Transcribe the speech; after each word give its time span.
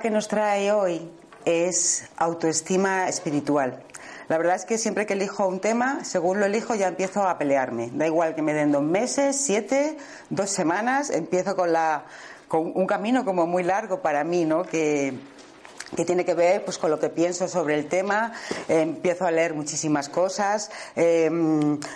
Que 0.00 0.10
nos 0.10 0.28
trae 0.28 0.72
hoy 0.72 1.10
es 1.44 2.08
autoestima 2.16 3.08
espiritual. 3.08 3.82
La 4.28 4.36
verdad 4.36 4.56
es 4.56 4.64
que 4.64 4.76
siempre 4.76 5.06
que 5.06 5.14
elijo 5.14 5.46
un 5.46 5.60
tema, 5.60 6.04
según 6.04 6.38
lo 6.38 6.46
elijo, 6.46 6.74
ya 6.74 6.88
empiezo 6.88 7.26
a 7.26 7.38
pelearme. 7.38 7.90
Da 7.94 8.06
igual 8.06 8.34
que 8.34 8.42
me 8.42 8.52
den 8.52 8.72
dos 8.72 8.82
meses, 8.82 9.36
siete, 9.36 9.96
dos 10.28 10.50
semanas, 10.50 11.10
empiezo 11.10 11.56
con, 11.56 11.72
la, 11.72 12.04
con 12.46 12.72
un 12.74 12.86
camino 12.86 13.24
como 13.24 13.46
muy 13.46 13.62
largo 13.62 14.02
para 14.02 14.24
mí, 14.24 14.44
¿no? 14.44 14.64
Que, 14.64 15.14
que 15.94 16.04
tiene 16.04 16.24
que 16.24 16.34
ver 16.34 16.64
pues 16.64 16.78
con 16.78 16.90
lo 16.90 16.98
que 16.98 17.08
pienso 17.08 17.48
sobre 17.48 17.74
el 17.74 17.86
tema. 17.86 18.32
Eh, 18.68 18.80
empiezo 18.80 19.26
a 19.26 19.30
leer 19.30 19.54
muchísimas 19.54 20.08
cosas 20.08 20.70
eh, 20.96 21.30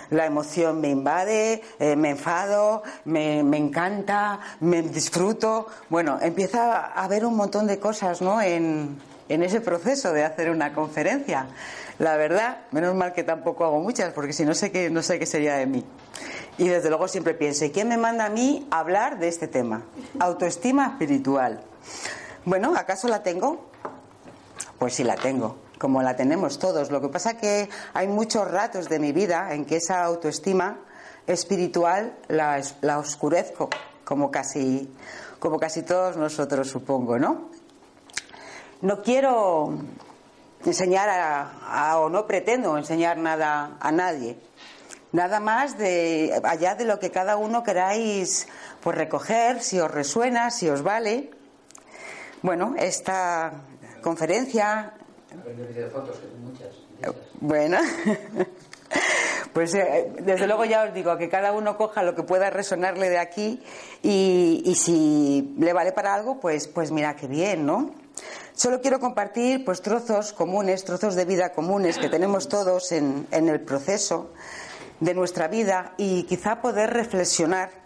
la 0.09 0.25
emoción 0.25 0.81
me 0.81 0.89
invade 0.89 1.61
eh, 1.79 1.95
me 1.95 2.11
enfado 2.11 2.83
me, 3.05 3.43
me, 3.43 3.57
encanta 3.57 4.39
me 4.59 4.81
disfruto. 4.81 5.67
Bueno 5.89 6.19
empieza 6.21 6.77
a 6.77 7.03
haber 7.03 7.25
un 7.25 7.35
montón 7.35 7.67
de 7.67 7.79
cosas 7.79 8.21
¿no? 8.21 8.41
en, 8.41 8.99
en 9.29 9.43
ese 9.43 9.61
proceso 9.61 10.13
de 10.13 10.23
hacer 10.23 10.49
una 10.49 10.73
conferencia. 10.73 11.47
La 11.99 12.17
verdad 12.17 12.59
menos 12.71 12.95
mal 12.95 13.13
que 13.13 13.23
tampoco 13.23 13.65
hago 13.65 13.79
muchas 13.79 14.13
porque 14.13 14.33
si 14.33 14.45
no 14.45 14.55
sé 14.55 14.71
qué 14.71 14.89
no 14.89 15.01
sé 15.01 15.19
qué 15.19 15.25
sería 15.25 15.55
de 15.55 15.65
mí. 15.65 15.85
Y 16.57 16.67
desde 16.67 16.89
luego 16.89 17.07
siempre 17.07 17.33
pienso 17.33 17.65
¿quién 17.71 17.87
me 17.89 17.97
manda 17.97 18.25
a 18.25 18.29
mí 18.29 18.67
hablar 18.71 19.19
de 19.19 19.27
este 19.27 19.47
tema? 19.47 19.83
autoestima 20.19 20.87
espiritual 20.87 21.61
bueno, 22.45 22.73
¿acaso 22.75 23.07
la 23.07 23.23
tengo? 23.23 23.69
Pues 24.77 24.95
sí 24.95 25.03
la 25.03 25.15
tengo, 25.15 25.57
como 25.77 26.01
la 26.01 26.15
tenemos 26.15 26.59
todos. 26.59 26.91
Lo 26.91 27.01
que 27.01 27.07
pasa 27.07 27.37
que 27.37 27.69
hay 27.93 28.07
muchos 28.07 28.49
ratos 28.49 28.89
de 28.89 28.99
mi 28.99 29.11
vida 29.11 29.53
en 29.53 29.65
que 29.65 29.77
esa 29.77 30.03
autoestima 30.03 30.79
espiritual 31.27 32.15
la, 32.27 32.61
oscurezco, 32.97 33.69
como 34.03 34.29
casi, 34.29 34.93
como 35.39 35.59
casi 35.59 35.83
todos 35.83 36.17
nosotros, 36.17 36.69
supongo, 36.69 37.17
¿no? 37.17 37.49
No 38.81 39.01
quiero 39.01 39.77
enseñar 40.65 41.09
a, 41.09 41.97
o 41.99 42.09
no 42.09 42.27
pretendo 42.27 42.77
enseñar 42.77 43.17
nada 43.17 43.77
a 43.79 43.91
nadie. 43.91 44.37
Nada 45.13 45.39
más 45.39 45.77
de 45.77 46.41
allá 46.43 46.75
de 46.75 46.85
lo 46.85 46.99
que 46.99 47.11
cada 47.11 47.37
uno 47.37 47.63
queráis 47.63 48.47
pues 48.81 48.97
recoger, 48.97 49.61
si 49.61 49.79
os 49.79 49.89
resuena, 49.89 50.49
si 50.51 50.69
os 50.69 50.81
vale. 50.81 51.31
Bueno, 52.43 52.75
esta 52.77 53.53
conferencia. 54.01 54.91
Bueno, 57.39 57.77
pues 59.53 59.73
eh, 59.75 60.11
desde 60.19 60.45
luego 60.45 60.65
ya 60.65 60.83
os 60.83 60.93
digo 60.93 61.17
que 61.17 61.29
cada 61.29 61.53
uno 61.53 61.77
coja 61.77 62.03
lo 62.03 62.15
que 62.15 62.23
pueda 62.23 62.49
resonarle 62.49 63.09
de 63.09 63.17
aquí 63.17 63.63
y, 64.01 64.61
y, 64.65 64.75
si 64.75 65.55
le 65.57 65.71
vale 65.71 65.93
para 65.93 66.13
algo, 66.13 66.41
pues, 66.41 66.67
pues 66.67 66.91
mira 66.91 67.15
qué 67.15 67.27
bien, 67.27 67.65
¿no? 67.65 67.91
Solo 68.51 68.81
quiero 68.81 68.99
compartir 68.99 69.63
pues 69.63 69.81
trozos 69.81 70.33
comunes, 70.33 70.83
trozos 70.83 71.15
de 71.15 71.23
vida 71.23 71.53
comunes 71.53 71.97
que 71.97 72.09
tenemos 72.09 72.49
todos 72.49 72.91
en, 72.91 73.25
en 73.31 73.47
el 73.47 73.61
proceso 73.61 74.33
de 74.99 75.13
nuestra 75.13 75.47
vida 75.47 75.93
y 75.95 76.23
quizá 76.23 76.61
poder 76.61 76.91
reflexionar 76.91 77.82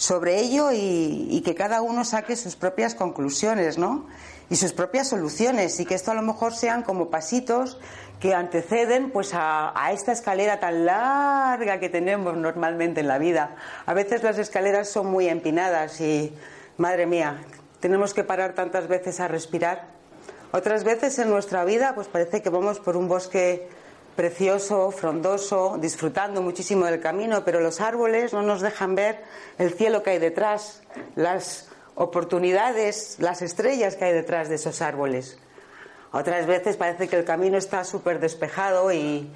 sobre 0.00 0.40
ello 0.40 0.70
y, 0.72 1.42
que 1.44 1.54
cada 1.54 1.82
uno 1.82 2.06
saque 2.06 2.34
sus 2.34 2.56
propias 2.56 2.94
conclusiones, 2.94 3.76
¿no? 3.76 4.06
y 4.48 4.56
sus 4.56 4.72
propias 4.72 5.08
soluciones 5.08 5.78
y 5.78 5.84
que 5.84 5.94
esto 5.94 6.10
a 6.10 6.14
lo 6.14 6.22
mejor 6.22 6.54
sean 6.54 6.82
como 6.82 7.10
pasitos 7.10 7.78
que 8.18 8.34
anteceden 8.34 9.10
pues 9.10 9.32
a, 9.34 9.74
esta 9.92 10.12
escalera 10.12 10.58
tan 10.58 10.86
larga 10.86 11.78
que 11.80 11.90
tenemos 11.90 12.34
normalmente 12.34 13.00
en 13.00 13.08
la 13.08 13.18
vida. 13.18 13.56
A 13.84 13.92
veces 13.92 14.22
las 14.22 14.38
escaleras 14.38 14.88
son 14.88 15.06
muy 15.06 15.28
empinadas 15.28 16.00
y 16.00 16.34
madre 16.78 17.04
mía, 17.04 17.42
tenemos 17.80 18.14
que 18.14 18.24
parar 18.24 18.54
tantas 18.54 18.88
veces 18.88 19.20
a 19.20 19.28
respirar. 19.28 19.84
Otras 20.50 20.82
veces 20.82 21.18
en 21.18 21.28
nuestra 21.28 21.62
vida 21.66 21.94
pues 21.94 22.08
parece 22.08 22.40
que 22.40 22.48
vamos 22.48 22.80
por 22.80 22.96
un 22.96 23.06
bosque 23.06 23.68
precioso, 24.20 24.90
frondoso, 24.90 25.78
disfrutando 25.80 26.42
muchísimo 26.42 26.84
del 26.84 27.00
camino, 27.00 27.42
pero 27.42 27.58
los 27.58 27.80
árboles 27.80 28.34
no 28.34 28.42
nos 28.42 28.60
dejan 28.60 28.94
ver 28.94 29.24
el 29.56 29.72
cielo 29.72 30.02
que 30.02 30.10
hay 30.10 30.18
detrás, 30.18 30.82
las 31.16 31.70
oportunidades, 31.94 33.16
las 33.18 33.40
estrellas 33.40 33.96
que 33.96 34.04
hay 34.04 34.12
detrás 34.12 34.50
de 34.50 34.56
esos 34.56 34.82
árboles. 34.82 35.38
Otras 36.12 36.46
veces 36.46 36.76
parece 36.76 37.08
que 37.08 37.16
el 37.16 37.24
camino 37.24 37.56
está 37.56 37.82
súper 37.82 38.20
despejado 38.20 38.92
y, 38.92 39.32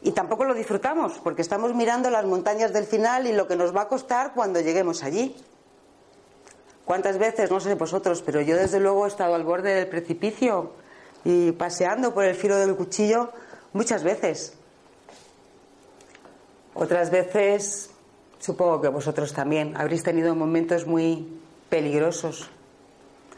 y, 0.00 0.12
tampoco 0.12 0.44
lo 0.44 0.54
disfrutamos 0.54 1.20
porque 1.22 1.42
estamos 1.42 1.74
mirando 1.74 2.08
las 2.08 2.24
montañas 2.24 2.72
del 2.72 2.86
final 2.86 3.26
y 3.26 3.32
lo 3.32 3.46
que 3.46 3.56
nos 3.56 3.76
va 3.76 3.82
a 3.82 3.88
costar 3.88 4.32
cuando 4.32 4.58
lleguemos 4.58 5.02
allí. 5.02 5.36
¿Cuántas 6.86 7.18
veces? 7.18 7.50
No 7.50 7.60
sé 7.60 7.74
vosotros, 7.74 8.22
pero 8.22 8.40
yo 8.40 8.56
desde 8.56 8.80
luego 8.80 9.04
he 9.04 9.08
estado 9.08 9.34
al 9.34 9.44
borde 9.44 9.74
del 9.74 9.88
precipicio 9.88 10.72
y 11.26 11.52
paseando 11.52 12.14
por 12.14 12.24
el 12.24 12.34
filo 12.34 12.56
del 12.56 12.74
cuchillo 12.74 13.30
muchas 13.74 14.02
veces. 14.02 14.54
Otras 16.72 17.10
veces, 17.10 17.90
supongo 18.38 18.80
que 18.80 18.88
vosotros 18.88 19.34
también, 19.34 19.76
habréis 19.76 20.02
tenido 20.02 20.34
momentos 20.34 20.86
muy 20.86 21.38
peligrosos, 21.68 22.48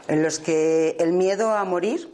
en 0.07 0.23
los 0.23 0.39
que 0.39 0.95
el 0.99 1.11
miedo 1.11 1.51
a 1.51 1.65
morir 1.65 2.09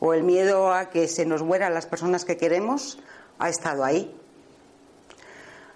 o 0.00 0.12
el 0.12 0.24
miedo 0.24 0.72
a 0.72 0.90
que 0.90 1.06
se 1.06 1.24
nos 1.24 1.42
mueran 1.42 1.72
las 1.72 1.86
personas 1.86 2.24
que 2.24 2.36
queremos 2.36 2.98
ha 3.38 3.48
estado 3.48 3.84
ahí. 3.84 4.14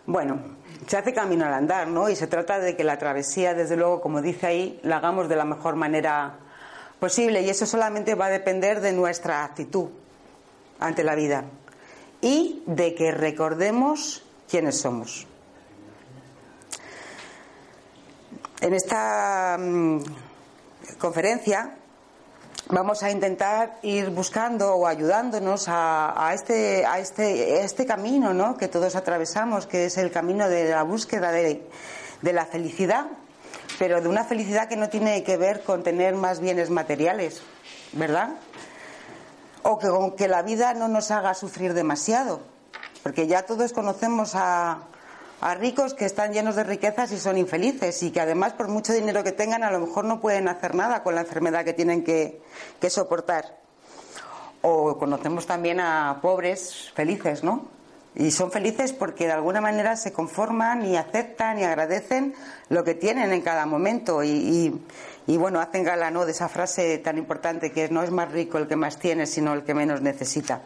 Bueno, 0.07 0.41
se 0.87 0.97
hace 0.97 1.15
camino 1.15 1.47
al 1.47 1.55
andar, 1.55 1.89
¿no? 1.89 2.11
Y 2.11 2.17
se 2.17 2.27
trata 2.27 2.59
de 2.59 2.77
que 2.77 2.85
la 2.85 2.99
travesía, 2.99 3.55
desde 3.55 3.77
luego, 3.77 4.01
como 4.01 4.21
dice 4.21 4.47
ahí, 4.47 4.81
la 4.83 4.97
hagamos 4.97 5.29
de 5.29 5.37
la 5.37 5.45
mejor 5.45 5.77
manera 5.77 6.39
posible 6.99 7.43
y 7.43 7.49
eso 7.49 7.65
solamente 7.65 8.15
va 8.15 8.27
a 8.27 8.31
depender 8.31 8.81
de 8.81 8.93
nuestra 8.93 9.45
actitud 9.45 9.89
ante 10.79 11.05
la 11.05 11.15
vida 11.15 11.45
y 12.25 12.63
de 12.65 12.95
que 12.95 13.13
recordemos 13.13 14.25
quiénes 14.49 14.81
somos. 14.81 15.27
En 18.63 18.73
esta 18.73 19.59
mmm, 19.61 20.01
conferencia 20.97 21.77
vamos 22.71 23.03
a 23.03 23.11
intentar 23.11 23.77
ir 23.83 24.09
buscando 24.09 24.73
o 24.75 24.87
ayudándonos 24.87 25.69
a, 25.69 26.15
a, 26.17 26.33
este, 26.33 26.87
a, 26.87 26.99
este, 26.99 27.63
este, 27.63 27.85
camino 27.85 28.33
¿no? 28.33 28.57
que 28.57 28.69
todos 28.69 28.97
atravesamos, 28.97 29.67
que 29.67 29.85
es 29.85 29.99
el 29.99 30.11
camino 30.11 30.49
de 30.49 30.71
la 30.71 30.83
búsqueda 30.83 31.31
de 31.31 31.61
la 32.23 32.47
felicidad, 32.47 33.05
pero 33.79 34.01
de 34.01 34.09
una 34.09 34.25
felicidad 34.25 34.67
que 34.67 34.77
no 34.77 34.89
tiene 34.89 35.23
que 35.25 35.37
ver 35.37 35.63
con 35.63 35.83
tener 35.83 36.15
más 36.15 36.41
bienes 36.41 36.71
materiales, 36.71 37.43
¿verdad? 37.93 38.31
O 39.65 39.79
que 39.79 39.89
con 39.89 40.15
que 40.15 40.29
la 40.29 40.43
vida 40.43 40.73
no 40.75 40.87
nos 40.87 41.11
haga 41.11 41.35
sufrir 41.35 41.75
demasiado, 41.75 42.41
porque 43.03 43.27
ya 43.27 43.45
todos 43.45 43.73
conocemos 43.73 44.35
a, 44.35 44.79
a 45.41 45.55
ricos 45.55 45.95
que 45.95 46.05
están 46.05 46.33
llenos 46.33 46.57
de 46.57 46.65
riquezas 46.65 47.13
y 47.13 47.19
son 47.19 47.37
infelices 47.37 48.03
y 48.03 48.11
que 48.11 48.21
además 48.21 48.53
por 48.53 48.69
mucho 48.69 48.93
dinero 48.93 49.25
que 49.25 49.33
tengan 49.33 49.63
a 49.63 49.71
lo 49.71 49.81
mejor 49.81 50.05
no 50.05 50.21
pueden 50.21 50.49
hacer 50.49 50.75
nada 50.75 51.03
con 51.03 51.15
la 51.15 51.23
enfermedad 51.23 51.65
que 51.65 51.73
tienen 51.73 52.05
que, 52.05 52.41
que 52.81 52.89
soportar. 52.89 53.59
o 54.63 54.97
conocemos 54.97 55.47
también 55.47 55.81
a 55.81 56.21
pobres 56.23 56.91
felices, 56.95 57.45
¿no? 57.45 57.69
Y 58.15 58.31
son 58.31 58.53
felices 58.53 58.93
porque 58.93 59.27
de 59.27 59.33
alguna 59.33 59.61
manera 59.61 59.97
se 59.97 60.13
conforman 60.13 60.87
y 60.87 60.97
aceptan 60.97 61.59
y 61.59 61.65
agradecen 61.65 62.35
lo 62.69 62.85
que 62.85 62.95
tienen 62.95 63.33
en 63.33 63.43
cada 63.43 63.67
momento 63.67 64.23
y, 64.23 64.81
bueno, 65.27 65.61
hacen 65.61 65.85
gala 65.85 66.11
¿no? 66.11 66.27
de 66.27 66.33
esa 66.33 66.49
frase 66.49 66.99
tan 66.99 67.19
importante 67.19 67.73
que 67.73 67.89
no 67.89 68.03
es 68.03 68.11
más 68.11 68.31
rico 68.31 68.59
el 68.59 68.69
que 68.69 68.77
más 68.77 68.99
tiene, 68.99 69.27
sino 69.27 69.55
el 69.55 69.65
que 69.65 69.75
menos 69.75 70.03
necesita. 70.03 70.61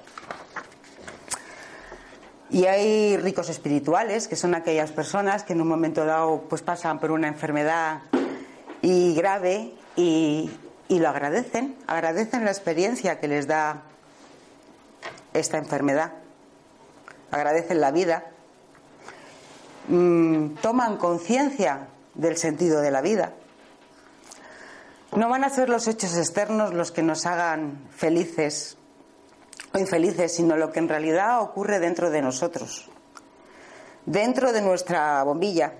Y 2.50 2.64
hay 2.64 3.16
ricos 3.18 3.50
espirituales, 3.50 4.26
que 4.26 4.36
son 4.36 4.54
aquellas 4.54 4.90
personas 4.90 5.44
que 5.44 5.52
en 5.52 5.60
un 5.60 5.68
momento 5.68 6.04
dado 6.04 6.42
pues 6.48 6.62
pasan 6.62 6.98
por 6.98 7.10
una 7.10 7.28
enfermedad 7.28 8.00
y 8.82 9.14
grave 9.14 9.74
y, 9.96 10.50
y 10.88 10.98
lo 10.98 11.08
agradecen, 11.08 11.76
agradecen 11.86 12.44
la 12.44 12.50
experiencia 12.50 13.20
que 13.20 13.28
les 13.28 13.46
da 13.46 13.82
esta 15.34 15.58
enfermedad 15.58 16.12
agradecen 17.30 17.80
la 17.80 17.90
vida, 17.90 18.24
mm, 19.88 20.56
toman 20.60 20.96
conciencia 20.96 21.88
del 22.14 22.36
sentido 22.36 22.80
de 22.80 22.90
la 22.90 23.00
vida. 23.00 23.32
No 25.16 25.28
van 25.28 25.44
a 25.44 25.50
ser 25.50 25.68
los 25.68 25.88
hechos 25.88 26.16
externos 26.16 26.74
los 26.74 26.92
que 26.92 27.02
nos 27.02 27.26
hagan 27.26 27.88
felices 27.90 28.76
o 29.72 29.78
infelices, 29.78 30.34
sino 30.34 30.56
lo 30.56 30.70
que 30.70 30.78
en 30.78 30.88
realidad 30.88 31.40
ocurre 31.40 31.78
dentro 31.78 32.10
de 32.10 32.22
nosotros, 32.22 32.90
dentro 34.04 34.52
de 34.52 34.62
nuestra 34.62 35.22
bombilla, 35.22 35.72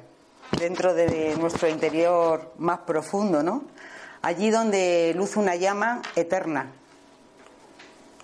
dentro 0.58 0.94
de 0.94 1.36
nuestro 1.36 1.69
interior 1.69 2.52
más 2.58 2.80
profundo, 2.80 3.42
¿no? 3.42 3.64
Allí 4.22 4.50
donde 4.50 5.12
luce 5.14 5.38
una 5.38 5.56
llama 5.56 6.02
eterna, 6.16 6.72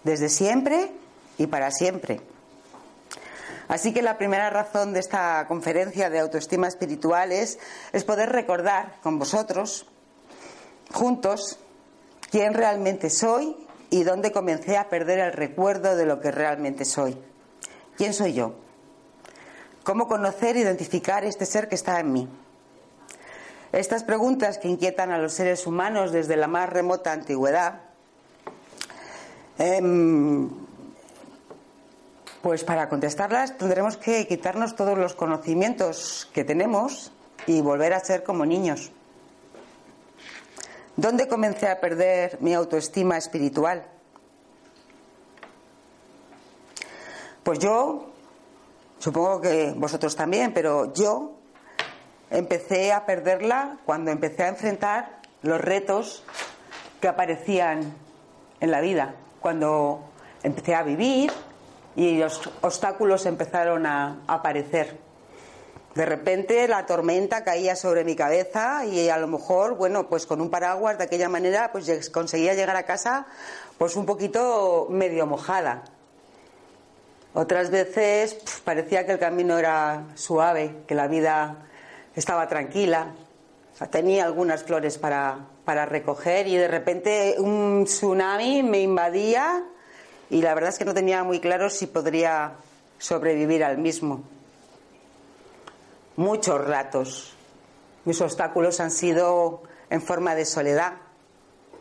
desde 0.03 0.29
siempre 0.29 0.91
y 1.39 1.47
para 1.47 1.71
siempre. 1.71 2.21
Así 3.69 3.93
que 3.93 4.03
la 4.03 4.19
primera 4.19 4.51
razón 4.51 4.93
de 4.93 5.01
esta 5.01 5.47
conferencia 5.49 6.11
de 6.11 6.21
autoestima 6.21 6.69
espiritual 6.69 7.33
es, 7.33 7.59
poder 8.07 8.31
recordar 8.31 8.97
con 9.03 9.19
vosotros, 9.19 9.87
juntos, 10.95 11.59
quién 12.31 12.55
realmente 12.55 13.11
soy 13.11 13.57
y 13.91 14.05
dónde 14.05 14.33
comencé 14.33 14.77
a 14.79 14.89
perder 14.89 15.19
el 15.19 15.33
recuerdo 15.33 15.97
de 15.97 16.07
lo 16.07 16.21
que 16.21 16.31
realmente 16.31 16.85
soy. 16.85 17.19
¿Quién 17.97 18.15
soy 18.15 18.33
yo? 18.33 18.55
¿Cómo 19.83 20.09
conocer 20.09 20.57
e 20.57 20.61
identificar 20.61 21.25
este 21.25 21.47
ser 21.47 21.69
que 21.69 21.75
está 21.75 22.01
en 22.01 22.13
mí? 22.13 22.29
Estas 23.73 24.05
preguntas 24.05 24.59
que 24.59 24.69
inquietan 24.69 25.11
a 25.11 25.19
los 25.19 25.35
seres 25.35 25.67
humanos 25.67 26.13
desde 26.13 26.37
la 26.37 26.47
más 26.47 26.71
remota 26.71 27.13
antigüedad 27.13 27.81
em, 29.59 30.49
pues 32.41 32.65
para 32.65 32.89
contestarlas 32.89 33.59
tendremos 33.59 33.97
que 33.97 34.27
quitarnos 34.27 34.77
todos 34.77 34.97
los 34.97 35.15
conocimientos 35.15 36.31
que 36.33 36.45
tenemos 36.45 37.13
y 37.47 37.61
volver 37.61 37.95
a 37.95 38.01
ser 38.01 38.23
como 38.23 38.47
niños. 38.47 38.93
¿Dónde 40.97 41.27
comencé 41.27 41.69
a 41.69 41.81
perder 41.81 42.39
mi 42.41 42.55
autoestima 42.55 43.19
espiritual? 43.19 43.85
Pues 47.43 47.59
yo, 47.59 48.13
supongo 49.01 49.41
que 49.41 49.75
vosotros 49.77 50.15
también, 50.15 50.55
pero 50.55 50.95
yo 50.95 51.33
empecé 52.31 52.93
a 52.93 53.07
perderla 53.07 53.79
cuando 53.85 54.13
empecé 54.13 54.45
a 54.45 54.49
enfrentar 54.49 55.19
los 55.43 55.61
retos 55.61 56.23
que 57.01 57.09
aparecían 57.09 57.93
en 58.61 58.71
la 58.71 58.81
vida, 58.81 59.17
cuando 59.41 60.01
empecé 60.43 60.77
a 60.77 60.85
vivir, 60.85 61.33
y 61.97 62.19
los 62.19 62.41
obstáculos 62.63 63.27
empezaron 63.27 63.85
a 63.85 64.21
aparecer. 64.27 65.04
De 65.95 66.05
repente 66.05 66.67
la 66.67 66.87
tormenta 66.87 67.45
caía 67.45 67.77
sobre 67.77 68.03
mi 68.03 68.17
cabeza 68.17 68.85
y 68.85 69.09
a 69.09 69.17
lo 69.17 69.29
mejor, 69.29 69.77
bueno, 69.77 70.09
pues 70.09 70.27
con 70.27 70.41
un 70.41 70.51
paraguas 70.51 70.99
de 70.99 71.05
aquella 71.05 71.29
manera, 71.29 71.71
pues 71.71 72.11
conseguía 72.11 72.55
llegar 72.55 72.77
a 72.77 72.83
casa 72.83 73.27
pues 73.79 73.95
un 73.95 74.05
poquito 74.05 74.89
medio 74.91 75.27
mojada. 75.27 75.85
Otras 77.33 77.71
veces 77.71 78.37
parecía 78.65 79.07
que 79.07 79.13
el 79.13 79.19
camino 79.19 79.57
era 79.59 80.05
suave, 80.15 80.83
que 80.89 80.97
la 80.97 81.07
vida 81.07 81.69
estaba 82.17 82.49
tranquila. 82.49 83.13
tenía 83.91 84.25
algunas 84.25 84.65
flores 84.65 84.99
para, 84.99 85.47
para 85.65 85.87
recoger 85.87 86.49
y 86.49 86.57
de 86.57 86.69
repente 86.69 87.37
un 87.39 87.85
tsunami 87.85 88.65
me 88.65 88.81
invadía 88.81 89.65
y 90.29 90.43
la 90.43 90.55
verdad 90.55 90.71
es 90.71 90.79
que 90.79 90.85
no 90.85 90.95
tenía 90.95 91.23
muy 91.23 91.39
claro 91.39 91.71
si 91.71 91.87
podría 91.87 92.55
sobrevivir 92.99 93.63
al 93.63 93.79
mismo. 93.79 94.23
Muchos 96.17 96.65
ratos. 96.65 97.35
Mis 98.05 98.21
obstáculos 98.21 98.79
han 98.79 98.93
sido 98.93 99.65
en 99.91 100.01
forma 100.01 100.37
de 100.37 100.45
soledad, 100.45 100.93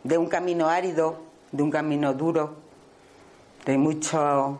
de 0.03 0.17
un 0.17 0.27
camino 0.27 0.69
árido, 0.69 1.19
de 1.51 1.61
un 1.61 1.69
camino 1.69 2.13
duro, 2.15 2.55
de 3.63 3.77
mucho 3.77 4.59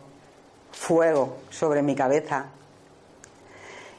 fuego 0.71 1.37
sobre 1.49 1.81
mi 1.81 1.95
cabeza. 1.95 2.45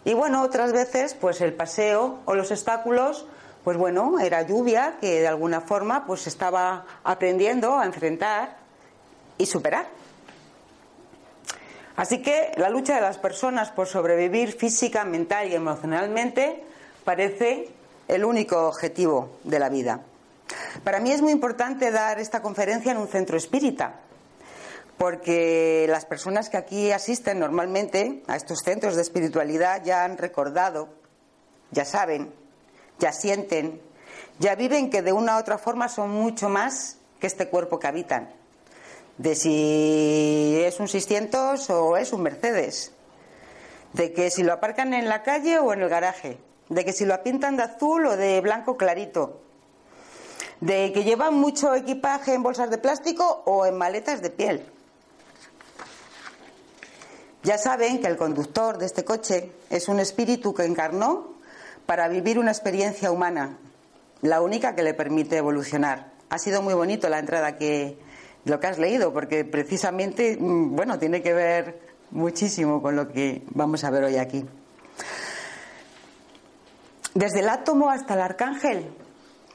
Y 0.05 0.15
bueno, 0.15 0.43
otras 0.43 0.73
veces, 0.73 1.15
pues 1.15 1.41
el 1.41 1.55
paseo 1.55 2.21
o 2.25 2.35
los 2.37 2.53
obstáculos, 2.53 3.27
pues 3.65 3.77
bueno, 3.77 4.21
era 4.21 4.43
lluvia 4.43 4.99
que 5.01 5.23
de 5.23 5.27
alguna 5.27 5.61
forma 5.61 6.07
pues 6.07 6.29
estaba 6.29 6.87
aprendiendo 7.03 7.77
a 7.77 7.85
enfrentar 7.85 8.59
y 9.39 9.47
superar. 9.47 9.89
Así 11.97 12.23
que 12.23 12.53
la 12.57 12.71
lucha 12.71 12.97
de 12.97 13.01
las 13.01 13.19
personas 13.19 13.71
por 13.71 13.87
sobrevivir 13.87 14.53
física, 14.53 15.05
mental 15.05 15.49
y 15.49 15.55
emocionalmente 15.55 16.65
parece 17.05 17.69
el 18.09 18.25
único 18.25 18.67
objetivo 18.67 19.39
de 19.45 19.59
la 19.59 19.69
vida. 19.69 20.01
Para 20.83 20.99
mí 20.99 21.13
es 21.13 21.23
muy 21.23 21.33
importante 21.33 21.91
dar 21.91 22.19
esta 22.19 22.43
conferencia 22.43 22.93
en 22.93 22.99
un 22.99 23.09
centro 23.09 23.37
espírita, 23.37 24.01
porque 24.99 25.87
las 25.89 26.05
personas 26.05 26.51
que 26.51 26.57
aquí 26.57 26.91
asisten 26.91 27.39
normalmente 27.39 28.23
a 28.27 28.37
estos 28.37 28.61
centros 28.65 28.97
de 28.97 29.03
espiritualidad 29.03 29.83
ya 29.85 30.05
han 30.05 30.19
recordado, 30.19 30.89
ya 31.71 31.85
saben, 31.85 32.33
ya 32.99 33.13
sienten, 33.13 33.81
ya 34.41 34.57
viven 34.57 34.91
que 34.91 35.03
de 35.03 35.13
una 35.13 35.37
u 35.37 35.41
otra 35.41 35.59
forma 35.59 35.89
son 35.89 36.11
mucho 36.11 36.49
más 36.49 36.99
que 37.21 37.29
este 37.29 37.49
cuerpo 37.49 37.79
que 37.79 37.87
habitan 37.87 38.44
de 39.19 39.35
si 39.35 40.61
es 40.65 40.81
un 40.81 40.89
600 40.89 41.71
o 41.71 41.97
es 41.97 42.13
un 42.13 42.23
Mercedes, 42.23 42.93
de 43.93 44.13
que 44.13 44.31
si 44.31 44.43
lo 44.43 44.53
aparcan 44.53 44.93
en 44.93 45.09
la 45.09 45.23
calle 45.23 45.59
o 45.59 45.73
en 45.73 45.83
el 45.83 45.89
garaje, 45.89 46.39
de 46.69 46.85
que 46.85 46.93
si 46.93 47.05
lo 47.05 47.23
pintan 47.23 47.57
de 47.57 47.63
azul 47.63 48.07
o 48.07 48.17
de 48.17 48.41
blanco 48.41 48.77
clarito, 48.77 49.41
de 50.61 50.93
que 50.93 51.05
llevan 51.05 51.35
mucho 51.35 51.75
equipaje 51.75 52.35
en 52.35 52.43
bolsas 52.43 52.71
de 52.71 52.79
plástico 52.79 53.43
o 53.45 53.67
en 53.67 53.77
maletas 53.77 54.23
de 54.23 54.31
piel. 54.31 54.67
Ya 57.43 57.59
saben 57.59 58.01
que 58.01 58.07
el 58.07 58.17
conductor 58.17 58.79
de 58.79 58.87
este 58.87 59.05
coche 59.05 59.53
es 59.69 59.89
un 59.89 60.01
espíritu 60.01 60.55
que 60.55 60.65
encarnó 60.65 61.35
para 61.85 62.09
vivir 62.09 62.39
una 62.39 62.51
experiencia 62.51 63.11
humana, 63.11 63.59
la 64.23 64.41
única 64.41 64.75
que 64.75 64.83
le 64.83 64.95
permite 64.95 65.37
evolucionar. 65.37 66.13
Ha 66.31 66.39
sido 66.39 66.63
muy 66.63 66.73
bonito 66.73 67.11
la 67.11 67.19
entrada 67.19 67.59
que, 67.59 67.99
lo 68.45 68.61
que 68.61 68.67
has 68.67 68.79
leído, 68.79 69.13
porque 69.13 69.45
precisamente, 69.45 70.37
mm, 70.39 70.75
bueno, 70.75 70.99
tiene 70.99 71.23
que 71.23 71.33
ver 71.33 71.81
muchísimo 72.11 72.83
con 72.83 72.97
lo 72.97 73.09
que 73.09 73.43
vamos 73.51 73.85
a 73.85 73.91
ver 73.91 74.05
hoy 74.05 74.17
aquí. 74.17 74.45
Desde 77.15 77.41
el 77.41 77.49
átomo 77.49 77.91
hasta 77.91 78.15
el 78.15 78.21
arcángel, 78.21 78.91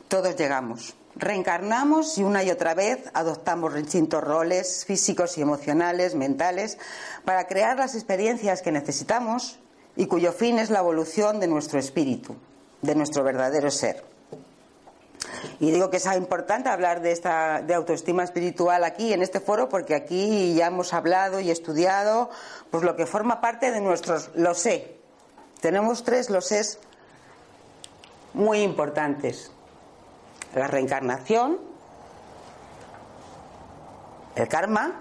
todos 0.08 0.36
llegamos. 0.36 0.96
Reencarnamos 1.16 2.18
y 2.18 2.24
una 2.24 2.44
y 2.44 2.52
otra 2.52 2.74
vez 2.74 3.10
adoptamos 3.14 3.74
distintos 3.74 4.24
roles 4.24 4.86
físicos 4.86 5.38
y 5.38 5.42
emocionales, 5.42 6.16
mentales, 6.16 6.78
para 7.26 7.48
crear 7.48 7.78
las 7.78 7.96
experiencias 7.96 8.62
que 8.62 8.72
necesitamos 8.72 9.60
y 9.96 10.06
cuyo 10.06 10.32
fin 10.32 10.60
es 10.60 10.70
la 10.70 10.80
evolución 10.80 11.40
de 11.40 11.48
nuestro 11.48 11.80
espíritu, 11.80 12.36
de 12.82 12.96
nuestro 12.96 13.24
verdadero 13.24 13.70
ser. 13.70 14.04
Y 15.60 15.72
digo 15.72 15.90
que 15.90 15.98
es 15.98 16.06
importante 16.16 16.70
hablar 16.70 17.02
de 17.02 17.12
esta 17.12 17.62
de 17.62 17.74
autoestima 17.74 18.24
espiritual 18.24 18.84
aquí 18.84 19.14
en 19.14 19.22
este 19.22 19.40
foro 19.40 19.70
porque 19.70 19.96
aquí 19.96 20.54
ya 20.54 20.68
hemos 20.68 20.94
hablado 20.94 21.40
y 21.40 21.52
estudiado 21.52 22.30
pues 22.72 22.84
lo 22.84 22.96
que 22.96 23.06
forma 23.06 23.42
parte 23.42 23.72
de 23.72 23.82
nuestros 23.82 24.32
lo 24.36 24.54
sé. 24.54 24.96
Tenemos 25.62 26.04
tres 26.04 26.30
lo 26.30 26.42
sé 26.42 26.62
muy 28.34 28.62
importantes. 28.62 29.52
La 30.56 30.68
reencarnación, 30.68 31.60
el 34.36 34.48
karma 34.48 34.94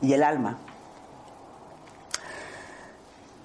y 0.00 0.12
el 0.12 0.22
alma. 0.22 0.58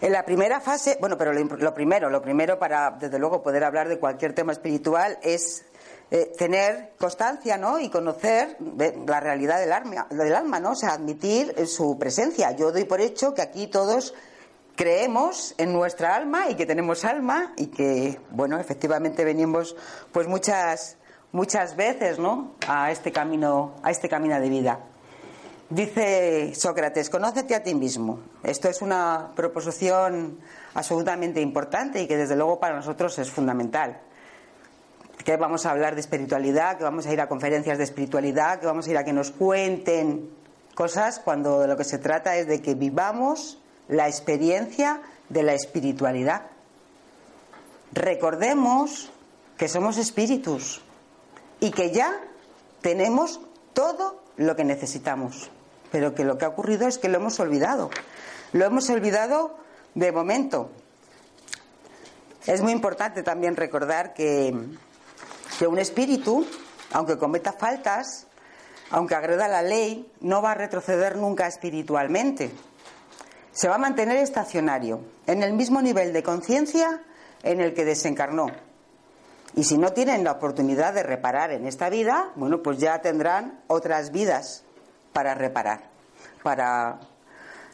En 0.02 0.14
la 0.14 0.24
primera 0.24 0.62
fase, 0.62 0.98
bueno, 1.02 1.18
pero 1.18 1.34
lo, 1.34 1.74
primero, 1.74 2.10
lo 2.10 2.22
primero 2.22 2.58
para, 2.58 2.92
desde 2.92 3.20
luego, 3.20 3.44
poder 3.44 3.66
hablar 3.66 3.90
de 3.90 4.00
cualquier 4.00 4.34
tema 4.34 4.54
espiritual 4.54 5.20
es 5.22 5.66
eh, 6.12 6.34
tener 6.36 6.94
constancia 6.98 7.56
¿no? 7.58 7.80
y 7.80 7.90
conocer 7.90 8.58
la 9.06 9.20
realidad 9.20 9.60
del 9.60 9.72
alma, 9.72 10.08
del 10.10 10.34
alma, 10.34 10.60
¿no? 10.60 10.72
o 10.72 10.76
sea, 10.76 10.94
admitir 10.94 11.68
su 11.68 12.00
presencia. 12.00 12.52
Yo 12.56 12.72
doy 12.72 12.86
por 12.86 13.00
hecho 13.00 13.36
que 13.36 13.44
aquí 13.44 13.68
todos 13.68 14.16
creemos 14.76 15.54
en 15.60 15.72
nuestra 15.72 16.16
alma 16.16 16.50
y 16.50 16.56
que 16.56 16.66
tenemos 16.66 17.06
alma 17.06 17.54
y 17.58 17.68
que, 17.68 18.20
bueno, 18.32 18.58
efectivamente 18.60 19.24
venimos 19.24 19.76
pues 20.12 20.28
muchas, 20.28 20.98
muchas 21.32 21.76
veces 21.76 22.18
¿no? 22.18 22.56
a, 22.68 22.90
este 22.90 23.12
camino, 23.12 23.76
a 23.84 23.92
este 23.92 24.10
camino 24.10 24.40
de 24.40 24.50
vida. 24.50 24.80
Dice 25.70 26.56
Sócrates, 26.56 27.12
conócete 27.12 27.54
a 27.54 27.62
ti 27.62 27.76
mismo. 27.76 28.22
Esto 28.42 28.68
es 28.68 28.82
una 28.82 29.32
proposición 29.36 30.40
absolutamente 30.74 31.40
importante 31.40 32.02
y 32.02 32.08
que 32.08 32.18
desde 32.18 32.36
luego 32.36 32.60
para 32.60 32.76
nosotros 32.76 33.20
es 33.20 33.30
fundamental 33.30 34.02
que 35.30 35.38
vamos 35.38 35.68
a 35.68 35.70
hablar 35.70 35.94
de 35.94 36.02
espiritualidad, 36.02 36.80
que 36.80 36.84
vamos 36.84 37.06
a 37.06 37.14
ir 37.14 37.22
a 37.22 37.30
conferencias 37.30 37.78
de 37.78 37.84
espiritualidad, 37.84 38.60
que 38.60 38.66
vamos 38.66 38.88
a 38.88 38.90
ir 38.90 38.98
a 38.98 39.04
que 39.04 39.14
nos 39.14 39.30
cuenten 39.30 40.28
cosas 40.74 41.20
cuando 41.20 41.60
de 41.60 41.68
lo 41.68 41.78
que 41.78 41.84
se 41.84 42.00
trata 42.00 42.36
es 42.38 42.48
de 42.48 42.64
que 42.64 42.74
vivamos 42.74 43.60
la 43.88 44.08
experiencia 44.08 45.04
de 45.30 45.44
la 45.44 45.54
espiritualidad. 45.54 46.48
Recordemos 47.92 49.12
que 49.56 49.68
somos 49.68 50.00
espíritus 50.00 50.82
y 51.60 51.70
que 51.70 51.92
ya 51.92 52.20
tenemos 52.82 53.40
todo 53.74 54.24
lo 54.36 54.56
que 54.56 54.64
necesitamos, 54.64 55.52
pero 55.92 56.16
que 56.16 56.24
lo 56.24 56.40
que 56.40 56.46
ha 56.46 56.50
ocurrido 56.50 56.88
es 56.88 56.98
que 56.98 57.08
lo 57.08 57.18
hemos 57.18 57.40
olvidado. 57.40 57.92
Lo 58.52 58.66
hemos 58.66 58.90
olvidado 58.90 59.56
de 59.94 60.12
momento. 60.12 60.72
Es 62.48 62.64
muy 62.64 62.72
importante 62.72 63.22
también 63.22 63.56
recordar 63.56 64.16
que 64.16 64.56
que 65.60 65.68
un 65.68 65.78
espíritu, 65.78 66.48
aunque 66.94 67.18
cometa 67.18 67.52
faltas, 67.52 68.28
aunque 68.92 69.14
agreda 69.14 69.50
la 69.50 69.62
ley, 69.62 70.10
no 70.22 70.42
va 70.42 70.52
a 70.52 70.56
retroceder 70.56 71.18
nunca 71.18 71.48
espiritualmente. 71.48 72.50
Se 73.52 73.68
va 73.68 73.76
a 73.76 73.78
mantener 73.78 74.16
estacionario, 74.16 75.02
en 75.28 75.44
el 75.44 75.52
mismo 75.52 75.82
nivel 75.82 76.14
de 76.14 76.24
conciencia 76.24 77.04
en 77.44 77.60
el 77.60 77.74
que 77.74 77.84
desencarnó. 77.84 78.48
Y 79.54 79.66
si 79.66 79.78
no 79.78 79.92
tienen 79.92 80.24
la 80.24 80.32
oportunidad 80.32 80.94
de 80.94 81.04
reparar 81.04 81.52
en 81.52 81.68
esta 81.68 81.90
vida, 81.90 82.32
bueno, 82.36 82.64
pues 82.64 82.78
ya 82.78 83.02
tendrán 83.02 83.60
otras 83.68 84.14
vidas 84.14 84.64
para 85.12 85.36
reparar, 85.36 85.90
para 86.42 87.02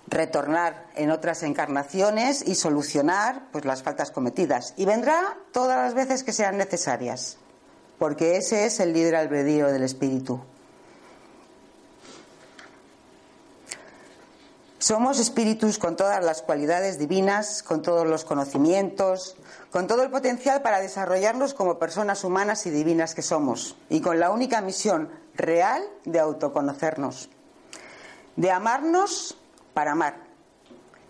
retornar 0.08 0.88
en 0.96 1.12
otras 1.12 1.44
encarnaciones 1.44 2.42
y 2.48 2.56
solucionar 2.56 3.44
pues 3.52 3.64
las 3.64 3.84
faltas 3.84 4.10
cometidas. 4.10 4.74
Y 4.76 4.86
vendrá 4.86 5.38
todas 5.52 5.78
las 5.78 5.94
veces 5.94 6.24
que 6.24 6.34
sean 6.34 6.58
necesarias 6.58 7.38
porque 7.98 8.38
ese 8.38 8.66
es 8.66 8.80
el 8.80 8.94
libre 8.94 9.18
albedrío 9.18 9.68
del 9.68 9.84
espíritu. 9.84 10.42
Somos 14.86 15.20
espíritus 15.20 15.80
con 15.80 15.96
todas 15.96 16.24
las 16.24 16.44
cualidades 16.44 17.00
divinas, 17.00 17.64
con 17.64 17.82
todos 17.82 18.06
los 18.06 18.24
conocimientos, 18.24 19.36
con 19.72 19.88
todo 19.88 20.04
el 20.04 20.12
potencial 20.12 20.62
para 20.62 20.80
desarrollarnos 20.80 21.56
como 21.56 21.80
personas 21.80 22.24
humanas 22.24 22.68
y 22.68 22.70
divinas 22.70 23.16
que 23.16 23.24
somos, 23.24 23.76
y 23.90 24.02
con 24.02 24.20
la 24.20 24.30
única 24.30 24.62
misión 24.62 25.10
real 25.34 25.84
de 26.04 26.20
autoconocernos, 26.20 27.30
de 28.36 28.52
amarnos 28.52 29.38
para 29.74 29.94
amar, 29.94 30.18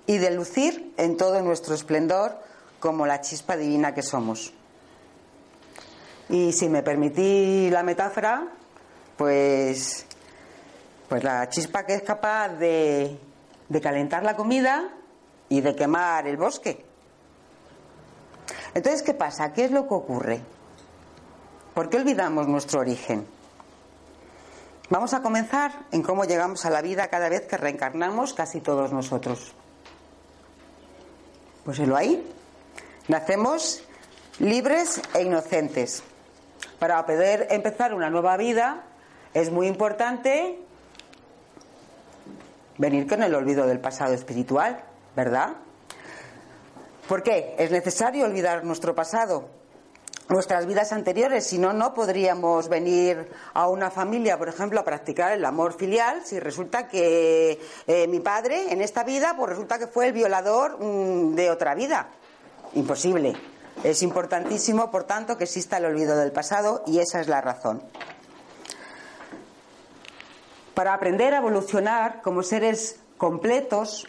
y 0.07 0.19
de 0.19 0.31
lucir 0.31 0.93
en 0.95 1.17
todo 1.17 1.41
nuestro 1.41 1.75
esplendor 1.75 2.37
como 2.79 3.05
la 3.05 3.19
chispa 3.19 3.57
divina 3.57 3.93
que 3.93 4.03
somos. 4.03 4.53
Y 6.29 6.51
si 6.53 6.69
me 6.69 6.81
permití 6.81 7.69
la 7.69 7.83
metáfora, 7.83 8.47
pues, 9.17 10.05
pues 11.07 11.23
la 11.23 11.47
chispa 11.49 11.85
que 11.85 11.95
es 11.95 12.01
capaz 12.01 12.49
de, 12.49 13.19
de 13.69 13.81
calentar 13.81 14.23
la 14.23 14.35
comida 14.35 14.89
y 15.49 15.61
de 15.61 15.75
quemar 15.75 16.27
el 16.27 16.37
bosque. 16.37 16.83
Entonces, 18.73 19.03
¿qué 19.03 19.13
pasa? 19.13 19.53
¿Qué 19.53 19.65
es 19.65 19.71
lo 19.71 19.87
que 19.87 19.93
ocurre? 19.93 20.41
¿Por 21.73 21.89
qué 21.89 21.97
olvidamos 21.97 22.47
nuestro 22.47 22.81
origen? 22.81 23.25
Vamos 24.89 25.13
a 25.13 25.21
comenzar 25.21 25.85
en 25.91 26.03
cómo 26.03 26.25
llegamos 26.25 26.65
a 26.65 26.69
la 26.69 26.81
vida 26.81 27.07
cada 27.07 27.27
vez 27.29 27.47
que 27.47 27.57
reencarnamos 27.57 28.33
casi 28.33 28.61
todos 28.61 28.91
nosotros. 28.91 29.53
Pues 31.63 31.79
lo 31.79 31.95
ahí. 31.95 32.23
Nacemos 33.07 33.81
libres 34.39 35.01
e 35.13 35.23
inocentes. 35.23 36.03
Para 36.85 37.03
poder 37.03 37.47
empezar 37.49 37.95
una 37.95 38.11
nueva 38.11 38.37
vida 38.37 38.83
es 39.33 39.49
muy 39.49 39.65
importante 39.65 40.59
venir 42.77 43.07
con 43.07 43.23
el 43.23 43.33
olvido 43.33 43.65
del 43.65 43.79
pasado 43.79 44.13
espiritual, 44.13 44.83
¿verdad? 45.15 45.53
¿Por 47.09 47.23
qué? 47.23 47.55
Es 47.57 47.71
necesario 47.71 48.23
olvidar 48.25 48.63
nuestro 48.63 48.93
pasado, 48.93 49.49
nuestras 50.29 50.67
vidas 50.67 50.91
anteriores, 50.91 51.47
si 51.47 51.57
no, 51.57 51.73
no 51.73 51.95
podríamos 51.95 52.69
venir 52.69 53.31
a 53.55 53.67
una 53.67 53.89
familia, 53.89 54.37
por 54.37 54.49
ejemplo, 54.49 54.79
a 54.79 54.83
practicar 54.83 55.31
el 55.31 55.43
amor 55.43 55.73
filial 55.73 56.21
si 56.23 56.39
resulta 56.39 56.87
que 56.87 57.59
eh, 57.87 58.07
mi 58.07 58.19
padre 58.19 58.71
en 58.71 58.83
esta 58.83 59.03
vida, 59.03 59.33
pues 59.35 59.49
resulta 59.49 59.79
que 59.79 59.87
fue 59.87 60.05
el 60.05 60.13
violador 60.13 60.77
mm, 60.79 61.33
de 61.33 61.49
otra 61.49 61.73
vida. 61.73 62.09
Imposible. 62.75 63.54
Es 63.83 64.01
importantísimo, 64.01 64.89
por 64.89 65.03
tanto, 65.03 65.37
que 65.37 65.43
exista 65.43 65.77
el 65.77 65.85
olvido 65.85 66.15
del 66.17 66.31
pasado 66.31 66.83
y 66.87 66.99
esa 66.99 67.19
es 67.19 67.27
la 67.27 67.41
razón. 67.41 67.81
Para 70.73 70.93
aprender 70.93 71.33
a 71.33 71.37
evolucionar 71.37 72.21
como 72.21 72.43
seres 72.43 72.99
completos 73.17 74.07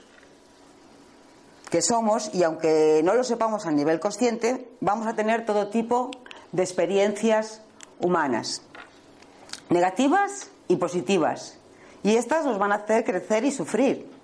que 1.71 1.83
somos, 1.83 2.31
y 2.33 2.43
aunque 2.43 3.01
no 3.05 3.15
lo 3.15 3.25
sepamos 3.25 3.67
a 3.67 3.71
nivel 3.71 4.01
consciente, 4.01 4.69
vamos 4.81 5.07
a 5.07 5.15
tener 5.15 5.45
todo 5.45 5.69
tipo 5.69 6.11
de 6.53 6.63
experiencias 6.63 7.61
humanas, 7.99 8.63
negativas 9.69 10.49
y 10.69 10.77
positivas. 10.77 11.59
Y 12.03 12.17
estas 12.17 12.45
nos 12.45 12.59
van 12.59 12.73
a 12.73 12.77
hacer 12.77 13.05
crecer 13.05 13.45
y 13.45 13.51
sufrir. 13.51 14.16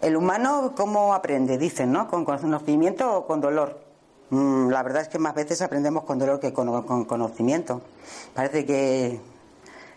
El 0.00 0.16
humano, 0.16 0.74
¿cómo 0.76 1.12
aprende? 1.12 1.58
Dicen, 1.58 1.90
¿no? 1.90 2.06
¿Con 2.06 2.24
conocimiento 2.24 3.16
o 3.16 3.26
con 3.26 3.40
dolor? 3.40 3.80
Mm, 4.30 4.68
la 4.68 4.84
verdad 4.84 5.02
es 5.02 5.08
que 5.08 5.18
más 5.18 5.34
veces 5.34 5.60
aprendemos 5.60 6.04
con 6.04 6.20
dolor 6.20 6.38
que 6.38 6.52
con, 6.52 7.04
conocimiento. 7.04 7.80
Parece 8.32 8.64
que 8.64 9.20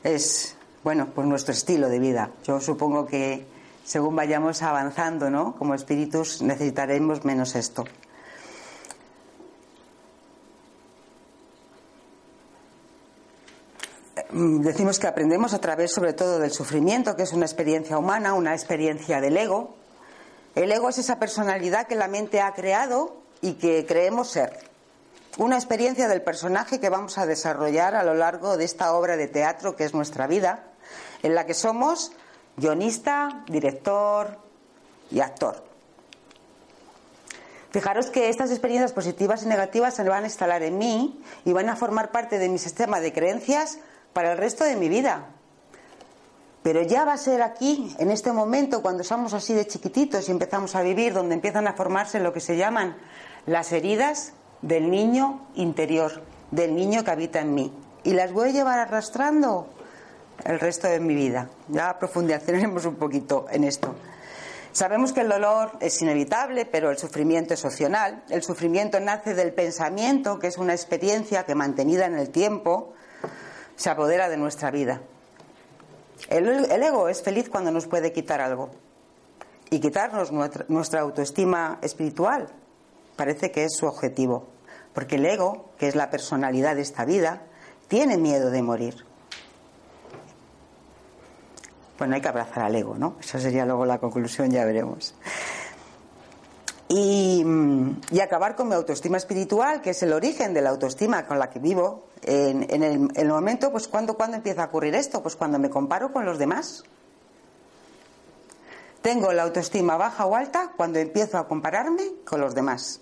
es, 0.03 0.55
bueno, 0.84 1.10
pues 1.13 1.27
nuestro 1.27 1.53
estilo 1.53 1.88
de 1.88 2.00
vida. 2.00 2.31
Yo 2.43 2.60
supongo 2.60 3.05
que 3.05 3.46
según 3.84 4.15
vayamos 4.15 4.63
avanzando, 4.63 5.29
¿no? 5.29 5.55
Como 5.55 5.75
espíritus 5.75 6.41
necesitaremos 6.41 7.24
menos 7.24 7.55
esto. 7.55 7.84
Mm, 14.31 14.62
decimos 14.62 14.98
que 14.98 15.05
aprendemos 15.05 15.53
a 15.53 15.60
través 15.60 15.91
sobre 15.91 16.13
todo 16.13 16.39
del 16.39 16.51
sufrimiento, 16.51 17.15
que 17.15 17.24
es 17.24 17.34
una 17.34 17.46
experiencia 17.46 18.00
humana, 18.00 18.34
una 18.34 18.53
experiencia 18.53 19.22
del 19.22 19.38
ego, 19.38 19.75
el 20.55 20.72
ego 20.72 20.89
es 20.89 20.98
esa 20.98 21.20
personalidad 21.20 21.88
que 21.88 21.96
la 21.96 22.08
mente 22.08 22.41
ha 22.41 22.53
creado 22.53 23.17
y 23.41 23.53
que 23.53 23.86
creemos 23.86 24.29
ser. 24.29 24.60
Una 25.38 25.55
experiencia 25.55 26.08
del 26.08 26.22
personaje 26.22 26.79
que 26.79 26.89
vamos 26.89 27.17
a 27.17 27.25
desarrollar 27.25 27.96
a 27.96 28.03
lo 28.03 28.13
largo 28.13 28.58
de 28.58 28.65
esta 28.65 28.93
obra 28.93 29.15
de 29.15 29.27
teatro 29.27 29.75
que 29.75 29.86
es 29.86 29.93
nuestra 29.93 30.27
vida, 30.27 30.65
en 31.24 31.36
la 31.36 31.46
que 31.46 31.53
somos 31.53 32.12
guionista, 32.58 33.43
director 33.48 34.38
y 35.10 35.22
actor. 35.22 35.63
Fijaros 37.72 38.10
que 38.10 38.27
estas 38.27 38.51
experiencias 38.51 38.91
positivas 38.91 39.43
y 39.43 39.48
negativas 39.48 39.96
se 39.96 40.03
van 40.03 40.24
a 40.24 40.27
instalar 40.27 40.62
en 40.62 40.77
mí 40.77 41.24
y 41.46 41.53
van 41.53 41.70
a 41.70 41.77
formar 41.77 42.12
parte 42.12 42.38
de 42.38 42.50
mi 42.50 42.60
sistema 42.60 43.00
de 43.00 43.13
creencias 43.13 43.79
para 44.12 44.34
el 44.34 44.38
resto 44.38 44.65
de 44.65 44.75
mi 44.75 44.89
vida. 44.89 45.29
Pero 46.63 46.84
ya 46.84 47.06
va 47.06 47.13
a 47.13 47.18
ser 47.18 47.41
aquí, 47.41 47.96
en 47.98 48.12
este 48.12 48.32
momento, 48.32 48.82
cuando 48.82 49.03
somos 49.03 49.34
así 49.34 49.53
de 49.53 49.65
chiquititos 49.65 50.27
y 50.27 50.32
empezamos 50.32 50.75
a 50.75 50.84
vivir, 50.84 51.13
donde 51.13 51.36
empiezan 51.36 51.68
a 51.68 51.74
formarse 51.74 52.20
lo 52.20 52.34
que 52.34 52.39
se 52.39 52.56
llaman 52.56 52.98
las 53.48 53.72
heridas 53.72 54.34
del 54.62 54.91
niño 54.91 55.48
interior, 55.56 56.22
del 56.51 56.75
niño 56.75 57.03
que 57.03 57.12
habita 57.12 57.39
en 57.39 57.56
mí. 57.56 57.74
Y 58.03 58.13
las 58.13 58.32
voy 58.32 58.50
a 58.50 58.51
llevar 58.51 58.80
arrastrando 58.80 59.68
el 60.44 60.60
resto 60.60 60.88
de 60.88 61.00
mi 61.00 61.15
vida. 61.15 61.50
Ya 61.68 61.98
profundizaremos 61.98 62.86
un 62.86 62.96
poquito 62.96 63.48
en 63.50 63.63
esto. 63.63 63.96
Sabemos 64.72 65.12
que 65.12 65.22
el 65.22 65.30
dolor 65.30 65.72
es 65.82 66.01
inevitable, 66.01 66.65
pero 66.65 66.91
el 66.91 66.98
sufrimiento 66.98 67.53
es 67.56 67.65
opcional. 67.65 68.24
El 68.30 68.41
sufrimiento 68.41 69.00
nace 69.00 69.34
del 69.34 69.53
pensamiento, 69.53 70.39
que 70.39 70.48
es 70.48 70.58
una 70.58 70.74
experiencia 70.74 71.44
que 71.44 71.56
mantenida 71.56 72.06
en 72.06 72.18
el 72.18 72.30
tiempo 72.30 72.94
se 73.75 73.89
apodera 73.89 74.30
de 74.30 74.38
nuestra 74.38 74.72
vida. 74.72 75.01
El, 76.30 76.84
ego 76.84 77.10
es 77.10 77.22
feliz 77.22 77.50
cuando 77.50 77.72
nos 77.72 77.88
puede 77.88 78.13
quitar 78.13 78.42
algo. 78.42 78.72
Y 79.70 79.80
quitarnos 79.80 80.32
nuestra, 80.32 81.01
autoestima 81.01 81.80
espiritual 81.82 82.50
parece 83.16 83.51
que 83.51 83.63
es 83.63 83.75
su 83.75 83.86
objetivo. 83.86 84.48
Porque 84.94 85.16
el 85.16 85.25
ego, 85.25 85.70
que 85.78 85.88
es 85.88 85.96
la 85.96 86.10
personalidad 86.10 86.75
de 86.75 86.82
esta 86.82 87.06
vida, 87.06 87.44
tiene 87.88 88.18
miedo 88.18 88.51
de 88.51 88.62
morir. 88.62 89.06
Bueno, 91.98 92.16
hay 92.16 92.22
que 92.22 92.28
abrazar 92.28 92.63
al 92.63 92.75
ego, 92.75 92.96
¿no? 92.98 93.16
Esa 93.22 93.40
sería 93.40 93.66
luego 93.66 93.86
la 93.86 94.00
conclusión, 94.00 94.50
ya 94.50 94.66
veremos. 94.66 95.13
Y, 96.94 97.46
y, 98.12 98.20
acabar 98.20 98.58
con 98.58 98.68
mi 98.68 98.76
autoestima 98.76 99.16
espiritual, 99.16 99.82
que 99.82 99.92
es 99.92 100.04
el 100.04 100.12
origen 100.12 100.54
de 100.54 100.62
la 100.62 100.72
autoestima 100.72 101.26
con 101.26 101.40
la 101.40 101.50
que 101.50 101.60
vivo. 101.60 102.08
En, 102.22 102.64
en, 102.70 102.84
el, 102.84 102.94
en 102.94 103.12
el, 103.16 103.30
momento, 103.30 103.72
pues, 103.72 103.88
¿cuándo, 103.88 104.16
¿cuándo 104.16 104.36
empieza 104.36 104.64
a 104.64 104.66
ocurrir 104.66 104.94
esto? 104.96 105.24
Pues 105.24 105.38
cuando 105.38 105.58
me 105.58 105.70
comparo 105.70 106.12
con 106.12 106.26
los 106.26 106.38
demás. 106.38 106.84
Tengo 109.02 109.32
la 109.32 109.44
autoestima 109.44 109.96
baja 109.96 110.26
o 110.26 110.36
alta 110.36 110.74
cuando 110.76 111.00
empiezo 111.00 111.38
a 111.38 111.48
compararme 111.48 112.04
con 112.26 112.42
los 112.42 112.54
demás. 112.54 113.00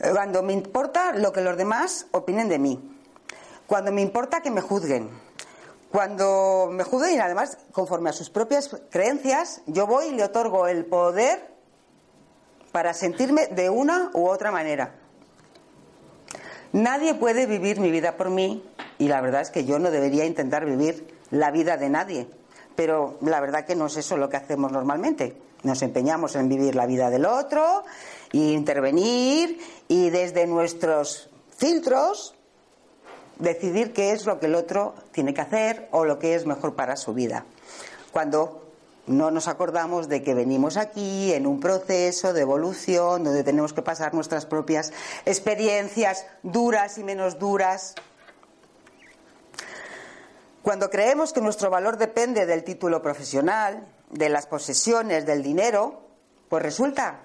Cuando 0.00 0.42
me 0.42 0.52
importa 0.52 1.12
lo 1.12 1.32
que 1.32 1.42
los 1.42 1.56
demás 1.56 2.08
opinen 2.10 2.48
de 2.48 2.58
mí. 2.58 2.98
Cuando 3.68 3.92
me 3.92 4.02
importa 4.02 4.40
que 4.40 4.50
me 4.50 4.62
juzguen. 4.62 5.10
Cuando 5.92 6.70
me 6.72 6.82
juzguen 6.82 7.14
y 7.14 7.18
además, 7.20 7.56
conforme 7.70 8.10
a 8.10 8.12
sus 8.12 8.30
propias 8.30 8.68
creencias, 8.90 9.62
yo 9.66 9.86
voy 9.86 10.06
y 10.06 10.10
le 10.16 10.24
otorgo 10.24 10.66
el 10.66 10.86
poder 10.86 11.59
para 12.72 12.94
sentirme 12.94 13.46
de 13.48 13.70
una 13.70 14.10
u 14.14 14.26
otra 14.28 14.50
manera. 14.50 14.94
Nadie 16.72 17.14
puede 17.14 17.46
vivir 17.46 17.80
mi 17.80 17.90
vida 17.90 18.16
por 18.16 18.30
mí 18.30 18.62
y 18.98 19.08
la 19.08 19.20
verdad 19.20 19.40
es 19.40 19.50
que 19.50 19.64
yo 19.64 19.78
no 19.78 19.90
debería 19.90 20.24
intentar 20.24 20.64
vivir 20.64 21.18
la 21.30 21.50
vida 21.50 21.76
de 21.76 21.88
nadie. 21.88 22.28
Pero 22.76 23.18
la 23.22 23.40
verdad 23.40 23.66
que 23.66 23.74
no 23.74 23.86
es 23.86 23.96
eso 23.96 24.16
lo 24.16 24.28
que 24.28 24.36
hacemos 24.36 24.70
normalmente. 24.70 25.36
Nos 25.62 25.82
empeñamos 25.82 26.36
en 26.36 26.48
vivir 26.48 26.74
la 26.74 26.86
vida 26.86 27.10
del 27.10 27.26
otro, 27.26 27.84
e 28.32 28.38
intervenir 28.38 29.58
y 29.88 30.10
desde 30.10 30.46
nuestros 30.46 31.28
filtros 31.56 32.34
decidir 33.38 33.92
qué 33.92 34.12
es 34.12 34.24
lo 34.24 34.38
que 34.38 34.46
el 34.46 34.54
otro 34.54 34.94
tiene 35.12 35.34
que 35.34 35.40
hacer 35.40 35.88
o 35.90 36.04
lo 36.04 36.18
que 36.18 36.34
es 36.34 36.46
mejor 36.46 36.74
para 36.74 36.96
su 36.96 37.12
vida. 37.12 37.44
Cuando 38.12 38.69
no 39.10 39.30
nos 39.30 39.48
acordamos 39.48 40.08
de 40.08 40.22
que 40.22 40.34
venimos 40.34 40.76
aquí 40.76 41.32
en 41.32 41.46
un 41.46 41.60
proceso 41.60 42.32
de 42.32 42.42
evolución 42.42 43.24
donde 43.24 43.44
tenemos 43.44 43.72
que 43.72 43.82
pasar 43.82 44.14
nuestras 44.14 44.46
propias 44.46 44.92
experiencias 45.26 46.26
duras 46.42 46.96
y 46.96 47.04
menos 47.04 47.38
duras. 47.38 47.94
Cuando 50.62 50.90
creemos 50.90 51.32
que 51.32 51.40
nuestro 51.40 51.70
valor 51.70 51.96
depende 51.96 52.46
del 52.46 52.64
título 52.64 53.02
profesional, 53.02 53.86
de 54.10 54.28
las 54.28 54.46
posesiones, 54.46 55.26
del 55.26 55.42
dinero, 55.42 56.02
pues 56.48 56.62
resulta 56.62 57.20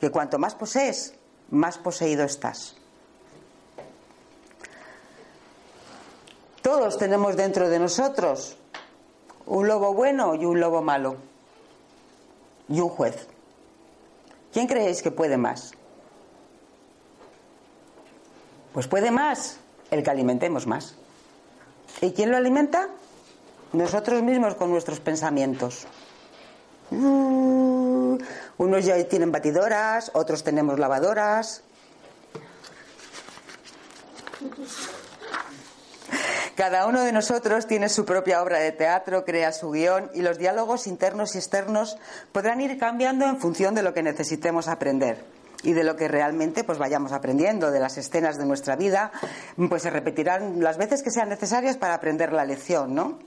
que 0.00 0.10
cuanto 0.10 0.38
más 0.38 0.54
posees, 0.54 1.14
más 1.50 1.78
poseído 1.78 2.24
estás. 2.24 2.76
Todos 6.62 6.98
tenemos 6.98 7.36
dentro 7.36 7.68
de 7.68 7.78
nosotros 7.78 8.56
un 9.46 9.68
lobo 9.68 9.94
bueno 9.94 10.34
y 10.34 10.44
un 10.44 10.60
lobo 10.60 10.82
malo. 10.82 11.16
Y 12.68 12.80
un 12.80 12.88
juez. 12.88 13.26
¿Quién 14.52 14.66
creéis 14.66 15.02
que 15.02 15.10
puede 15.10 15.36
más? 15.36 15.72
Pues 18.72 18.86
puede 18.86 19.10
más 19.10 19.58
el 19.90 20.02
que 20.02 20.10
alimentemos 20.10 20.66
más. 20.66 20.94
¿Y 22.00 22.12
quién 22.12 22.30
lo 22.30 22.36
alimenta? 22.36 22.88
Nosotros 23.72 24.22
mismos 24.22 24.54
con 24.54 24.70
nuestros 24.70 25.00
pensamientos. 25.00 25.86
Uh, 26.90 28.18
unos 28.58 28.84
ya 28.84 29.02
tienen 29.08 29.30
batidoras, 29.30 30.10
otros 30.14 30.42
tenemos 30.42 30.78
lavadoras. 30.78 31.62
Cada 36.56 36.86
uno 36.86 37.02
de 37.02 37.12
nosotros 37.12 37.66
tiene 37.66 37.88
su 37.88 38.04
propia 38.04 38.42
obra 38.42 38.58
de 38.58 38.72
teatro, 38.72 39.24
crea 39.24 39.52
su 39.52 39.70
guion 39.70 40.10
y 40.14 40.22
los 40.22 40.38
diálogos 40.38 40.86
internos 40.86 41.34
y 41.34 41.38
externos 41.38 41.96
podrán 42.32 42.60
ir 42.60 42.78
cambiando 42.78 43.24
en 43.24 43.38
función 43.38 43.74
de 43.74 43.82
lo 43.82 43.94
que 43.94 44.02
necesitemos 44.02 44.68
aprender 44.68 45.24
y 45.62 45.72
de 45.72 45.84
lo 45.84 45.96
que 45.96 46.08
realmente 46.08 46.64
pues 46.64 46.78
vayamos 46.78 47.12
aprendiendo 47.12 47.70
de 47.70 47.80
las 47.80 47.98
escenas 47.98 48.38
de 48.38 48.46
nuestra 48.46 48.76
vida 48.76 49.12
pues 49.68 49.82
se 49.82 49.90
repetirán 49.90 50.62
las 50.62 50.78
veces 50.78 51.02
que 51.02 51.10
sean 51.10 51.28
necesarias 51.28 51.76
para 51.76 51.94
aprender 51.94 52.32
la 52.32 52.46
lección 52.46 52.94
no 52.94 53.18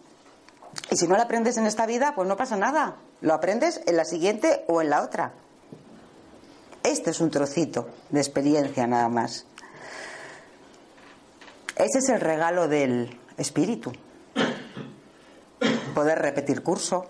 y 0.89 0.97
si 0.97 1.07
no 1.07 1.15
la 1.15 1.23
aprendes 1.23 1.57
en 1.57 1.65
esta 1.65 1.85
vida 1.85 2.13
pues 2.15 2.27
no 2.27 2.35
pasa 2.35 2.55
nada. 2.57 2.95
Lo 3.21 3.33
aprendes 3.33 3.81
en 3.85 3.95
la 3.95 4.05
siguiente 4.05 4.65
o 4.67 4.81
en 4.81 4.89
la 4.89 5.03
otra. 5.03 5.33
Este 6.83 7.11
es 7.11 7.21
un 7.21 7.29
trocito 7.29 7.87
de 8.09 8.19
experiencia 8.19 8.85
nada 8.87 9.07
más 9.07 9.45
ese 11.75 11.99
es 11.99 12.09
el 12.09 12.21
regalo 12.21 12.67
del 12.67 13.19
espíritu. 13.37 13.91
Poder 15.95 16.19
repetir 16.19 16.63
curso, 16.63 17.05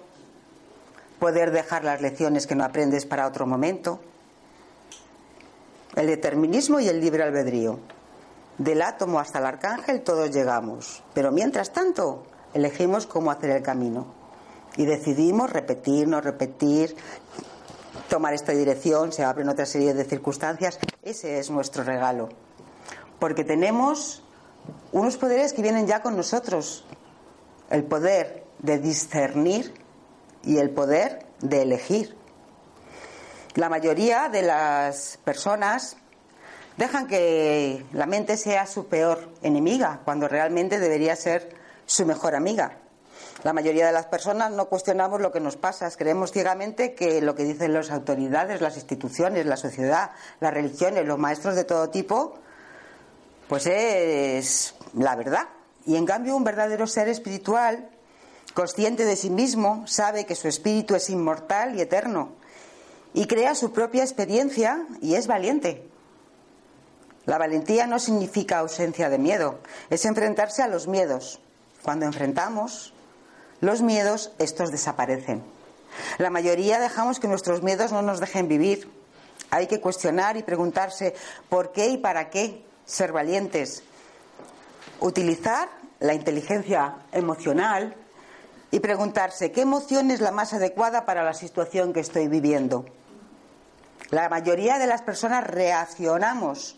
poder 1.20 1.52
dejar 1.52 1.84
las 1.84 2.02
lecciones 2.02 2.48
que 2.48 2.56
no 2.56 2.64
aprendes 2.64 3.06
para 3.06 3.28
otro 3.28 3.46
momento. 3.46 4.00
El 5.96 6.08
determinismo 6.08 6.80
y 6.80 6.88
el 6.88 7.00
libre 7.00 7.24
albedrío. 7.24 7.80
Del 8.58 8.82
átomo 8.82 9.20
hasta 9.20 9.40
el 9.40 9.46
arcángel 9.46 10.02
todos 10.02 10.32
llegamos, 10.32 11.04
pero 11.14 11.32
mientras 11.32 11.74
tanto 11.74 12.26
elegimos 12.54 13.08
cómo 13.08 13.32
hacer 13.32 13.50
el 13.50 13.64
camino. 13.64 14.06
Y 14.78 14.86
decidimos 14.86 15.52
repetir, 15.52 16.08
no 16.08 16.22
repetir, 16.22 16.96
tomar 18.10 18.34
esta 18.34 18.52
dirección, 18.52 19.12
se 19.12 19.24
abren 19.24 19.50
otra 19.50 19.66
serie 19.66 19.94
de 19.94 20.04
circunstancias. 20.04 20.80
Ese 21.02 21.40
es 21.40 21.50
nuestro 21.50 21.84
regalo. 21.84 22.30
Porque 23.20 23.44
tenemos 23.44 24.24
unos 24.92 25.18
poderes 25.18 25.54
que 25.54 25.62
vienen 25.62 25.88
ya 25.88 26.02
con 26.02 26.16
nosotros. 26.16 26.86
El 27.70 27.84
poder 27.84 28.44
de 28.60 28.80
discernir 28.80 29.74
y 30.44 30.58
el 30.58 30.70
poder 30.70 31.26
de 31.42 31.62
elegir. 31.62 32.16
La 33.56 33.70
mayoría 33.70 34.30
de 34.30 34.42
las 34.42 35.20
personas 35.24 35.98
dejan 36.78 37.08
que 37.08 37.86
la 37.94 38.06
mente 38.06 38.38
sea 38.38 38.66
su 38.66 38.88
peor 38.88 39.30
enemiga, 39.42 40.02
cuando 40.06 40.28
realmente 40.28 40.80
debería 40.80 41.16
ser 41.16 41.56
su 41.86 42.06
mejor 42.06 42.36
amiga. 42.36 42.78
La 43.44 43.54
mayoría 43.54 43.88
de 43.88 43.92
las 43.92 44.06
personas 44.06 44.52
no 44.52 44.66
cuestionamos 44.70 45.20
lo 45.22 45.32
que 45.32 45.40
nos 45.40 45.58
pasa, 45.58 45.90
creemos 45.92 46.32
ciegamente 46.32 46.96
que 46.96 47.22
lo 47.22 47.36
que 47.36 47.44
dicen 47.44 47.74
las 47.74 47.92
autoridades, 47.92 48.62
las 48.62 48.76
instituciones, 48.76 49.46
la 49.46 49.58
sociedad, 49.58 50.12
las 50.40 50.54
religiones, 50.54 51.06
los 51.06 51.20
maestros 51.20 51.56
de 51.56 51.64
todo 51.64 51.90
tipo, 51.90 52.40
pues 53.48 53.68
es 53.68 54.76
la 54.94 55.16
verdad. 55.16 55.48
Y 55.86 55.96
en 55.96 56.06
cambio 56.06 56.36
un 56.36 56.44
verdadero 56.44 56.88
ser 56.88 57.08
espiritual, 57.10 57.90
consciente 58.54 59.06
de 59.06 59.16
sí 59.16 59.30
mismo, 59.30 59.86
sabe 59.88 60.26
que 60.26 60.36
su 60.36 60.48
espíritu 60.48 60.96
es 60.96 61.10
inmortal 61.10 61.76
y 61.76 61.82
eterno 61.82 62.32
y 63.14 63.28
crea 63.28 63.56
su 63.56 63.72
propia 63.72 64.04
experiencia 64.04 64.86
y 65.02 65.16
es 65.16 65.28
valiente. 65.28 65.88
La 67.26 67.38
valentía 67.38 67.88
no 67.88 68.00
significa 68.00 68.60
ausencia 68.60 69.10
de 69.10 69.18
miedo, 69.18 69.60
es 69.90 70.06
enfrentarse 70.06 70.62
a 70.62 70.68
los 70.68 70.88
miedos. 70.88 71.40
Cuando 71.84 72.06
enfrentamos 72.06 72.94
los 73.62 73.82
miedos, 73.82 74.32
estos 74.40 74.72
desaparecen. 74.72 75.44
La 76.18 76.30
mayoría 76.30 76.80
dejamos 76.80 77.20
que 77.20 77.28
nuestros 77.28 77.62
miedos 77.62 77.92
no 77.92 78.02
nos 78.02 78.20
dejen 78.20 78.48
vivir. 78.48 78.92
Hay 79.52 79.68
que 79.68 79.80
cuestionar 79.80 80.36
y 80.36 80.44
preguntarse 80.44 81.14
por 81.50 81.72
qué 81.72 81.90
y 81.90 81.98
para 81.98 82.30
qué 82.30 82.66
ser 82.86 83.12
valientes, 83.12 83.84
utilizar 85.00 85.70
la 86.00 86.14
inteligencia 86.14 86.98
emocional 87.12 87.96
y 88.72 88.80
preguntarse 88.80 89.52
qué 89.52 89.62
emoción 89.62 90.12
es 90.12 90.20
la 90.20 90.32
más 90.32 90.54
adecuada 90.54 91.06
para 91.06 91.24
la 91.24 91.34
situación 91.34 91.94
que 91.94 92.00
estoy 92.00 92.28
viviendo. 92.28 92.86
La 94.10 94.30
mayoría 94.30 94.80
de 94.80 94.88
las 94.88 95.02
personas 95.02 95.46
reaccionamos 95.46 96.78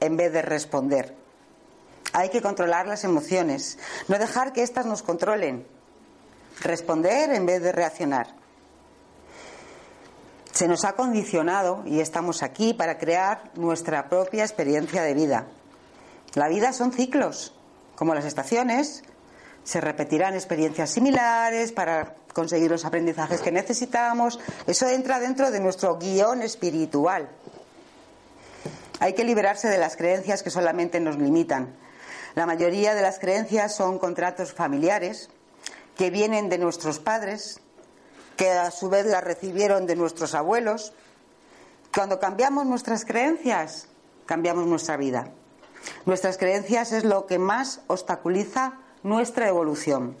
en 0.00 0.16
vez 0.16 0.32
de 0.32 0.42
responder. 0.42 1.14
Hay 2.12 2.30
que 2.30 2.42
controlar 2.42 2.86
las 2.86 3.04
emociones, 3.04 3.78
no 4.08 4.18
dejar 4.18 4.52
que 4.52 4.62
éstas 4.62 4.86
nos 4.86 5.02
controlen. 5.02 5.66
Responder 6.60 7.32
en 7.32 7.46
vez 7.46 7.62
de 7.62 7.72
reaccionar. 7.72 8.34
Se 10.58 10.66
nos 10.66 10.84
ha 10.84 10.94
condicionado 10.94 11.84
y 11.86 12.00
estamos 12.00 12.42
aquí 12.42 12.74
para 12.74 12.98
crear 12.98 13.52
nuestra 13.54 14.08
propia 14.08 14.42
experiencia 14.42 15.04
de 15.04 15.14
vida. 15.14 15.46
La 16.34 16.48
vida 16.48 16.72
son 16.72 16.90
ciclos, 16.90 17.54
como 17.94 18.12
las 18.12 18.24
estaciones. 18.24 19.04
Se 19.62 19.80
repetirán 19.80 20.34
experiencias 20.34 20.90
similares 20.90 21.70
para 21.70 22.16
conseguir 22.32 22.72
los 22.72 22.84
aprendizajes 22.84 23.40
que 23.40 23.52
necesitamos. 23.52 24.40
Eso 24.66 24.88
entra 24.88 25.20
dentro 25.20 25.52
de 25.52 25.60
nuestro 25.60 25.96
guion 25.96 26.42
espiritual. 26.42 27.28
Hay 28.98 29.12
que 29.12 29.22
liberarse 29.22 29.68
de 29.68 29.78
las 29.78 29.96
creencias 29.96 30.42
que 30.42 30.50
solamente 30.50 30.98
nos 30.98 31.18
limitan. 31.18 31.72
La 32.34 32.46
mayoría 32.46 32.96
de 32.96 33.02
las 33.02 33.20
creencias 33.20 33.76
son 33.76 34.00
contratos 34.00 34.54
familiares 34.54 35.30
que 35.96 36.10
vienen 36.10 36.48
de 36.48 36.58
nuestros 36.58 36.98
padres, 36.98 37.60
que 38.38 38.52
a 38.52 38.70
su 38.70 38.88
vez 38.88 39.04
las 39.04 39.22
recibieron 39.22 39.86
de 39.86 39.96
nuestros 39.96 40.34
abuelos. 40.34 40.94
Cuando 41.92 42.20
cambiamos 42.20 42.64
nuestras 42.64 43.04
creencias, 43.04 43.88
cambiamos 44.24 44.66
nuestra 44.66 44.96
vida. 44.96 45.32
Nuestras 46.06 46.38
creencias 46.38 46.92
es 46.92 47.04
lo 47.04 47.26
que 47.26 47.38
más 47.38 47.80
obstaculiza 47.88 48.78
nuestra 49.02 49.48
evolución. 49.48 50.16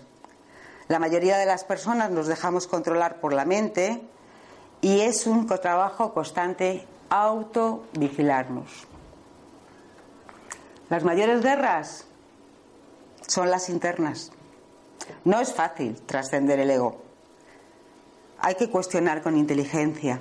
La 0.88 0.98
mayoría 0.98 1.38
de 1.38 1.46
las 1.46 1.62
personas 1.62 2.10
nos 2.10 2.26
dejamos 2.26 2.66
controlar 2.66 3.20
por 3.20 3.32
la 3.32 3.44
mente 3.44 4.02
y 4.80 5.00
es 5.00 5.26
un 5.28 5.46
trabajo 5.46 6.12
constante 6.12 6.86
autovigilarnos. 7.10 8.86
Las 10.90 11.04
mayores 11.04 11.40
guerras 11.40 12.06
son 13.26 13.50
las 13.50 13.68
internas. 13.68 14.32
No 15.24 15.40
es 15.40 15.52
fácil 15.54 16.00
trascender 16.06 16.58
el 16.58 16.70
ego. 16.70 17.07
Hay 18.40 18.54
que 18.54 18.70
cuestionar 18.70 19.22
con 19.22 19.36
inteligencia. 19.36 20.20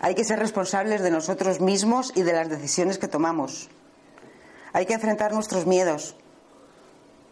Hay 0.00 0.14
que 0.14 0.24
ser 0.24 0.38
responsables 0.38 1.02
de 1.02 1.10
nosotros 1.10 1.60
mismos 1.60 2.12
y 2.14 2.22
de 2.22 2.32
las 2.32 2.48
decisiones 2.48 2.98
que 2.98 3.08
tomamos. 3.08 3.68
Hay 4.72 4.86
que 4.86 4.94
enfrentar 4.94 5.32
nuestros 5.32 5.66
miedos, 5.66 6.14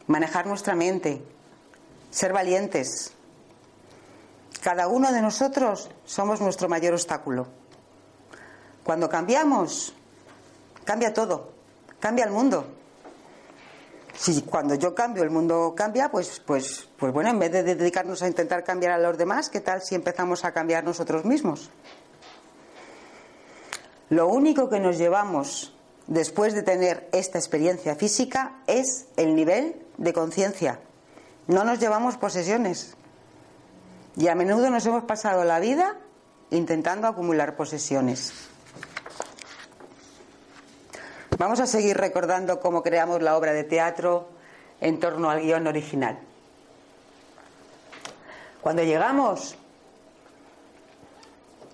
manejar 0.06 0.46
nuestra 0.46 0.74
mente, 0.74 1.22
ser 2.10 2.32
valientes. 2.32 3.12
Cada 4.62 4.88
uno 4.88 5.12
de 5.12 5.22
nosotros 5.22 5.90
somos 6.04 6.40
nuestro 6.40 6.68
mayor 6.68 6.94
obstáculo. 6.94 7.46
Cuando 8.82 9.08
cambiamos, 9.08 9.92
cambia 10.84 11.12
todo, 11.14 11.52
cambia 12.00 12.24
el 12.24 12.30
mundo. 12.30 12.66
Si 14.16 14.42
cuando 14.42 14.74
yo 14.74 14.94
cambio 14.94 15.22
el 15.22 15.30
mundo 15.30 15.74
cambia, 15.76 16.10
pues, 16.10 16.40
pues, 16.44 16.88
pues 16.96 17.12
bueno, 17.12 17.30
en 17.30 17.38
vez 17.38 17.52
de 17.52 17.62
dedicarnos 17.62 18.22
a 18.22 18.26
intentar 18.26 18.64
cambiar 18.64 18.92
a 18.92 18.98
los 18.98 19.18
demás, 19.18 19.50
¿qué 19.50 19.60
tal 19.60 19.82
si 19.82 19.94
empezamos 19.94 20.44
a 20.44 20.52
cambiar 20.52 20.84
nosotros 20.84 21.24
mismos? 21.24 21.70
Lo 24.08 24.28
único 24.28 24.68
que 24.68 24.80
nos 24.80 24.98
llevamos 24.98 25.74
después 26.06 26.54
de 26.54 26.62
tener 26.62 27.08
esta 27.12 27.38
experiencia 27.38 27.94
física 27.96 28.62
es 28.66 29.08
el 29.16 29.34
nivel 29.34 29.84
de 29.98 30.12
conciencia. 30.12 30.80
No 31.46 31.64
nos 31.64 31.78
llevamos 31.78 32.16
posesiones. 32.16 32.96
Y 34.16 34.28
a 34.28 34.34
menudo 34.34 34.70
nos 34.70 34.86
hemos 34.86 35.04
pasado 35.04 35.44
la 35.44 35.60
vida 35.60 35.96
intentando 36.50 37.06
acumular 37.06 37.56
posesiones. 37.56 38.32
Vamos 41.38 41.60
a 41.60 41.66
seguir 41.66 41.98
recordando 41.98 42.60
cómo 42.60 42.82
creamos 42.82 43.20
la 43.20 43.36
obra 43.36 43.52
de 43.52 43.64
teatro 43.64 44.28
en 44.80 44.98
torno 44.98 45.28
al 45.28 45.42
guion 45.42 45.66
original. 45.66 46.18
Cuando 48.62 48.82
llegamos, 48.82 49.56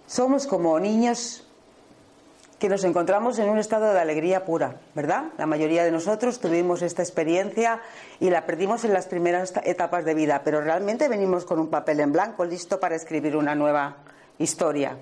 somos 0.07 0.46
como 0.48 0.79
niños 0.81 1.46
que 2.59 2.68
nos 2.68 2.83
encontramos 2.83 3.38
en 3.38 3.48
un 3.51 3.59
estado 3.59 3.92
de 3.92 4.01
alegría 4.01 4.44
pura, 4.44 4.81
¿verdad? 4.94 5.27
La 5.38 5.46
mayoría 5.46 5.85
de 5.85 5.92
nosotros 5.92 6.40
tuvimos 6.40 6.83
esta 6.83 7.03
experiencia 7.03 7.81
y 8.18 8.31
la 8.31 8.46
perdimos 8.46 8.85
en 8.85 8.92
las 8.92 9.07
primeras 9.07 9.53
etapas 9.64 10.05
de 10.05 10.14
vida, 10.14 10.42
pero 10.44 10.61
realmente 10.61 11.09
venimos 11.09 11.44
con 11.44 11.61
un 11.61 11.70
papel 11.70 12.01
en 12.01 12.12
blanco 12.12 12.44
listo 12.44 12.81
para 12.81 12.96
escribir 12.96 13.37
una 13.37 13.55
nueva 13.55 13.96
historia. 14.38 14.96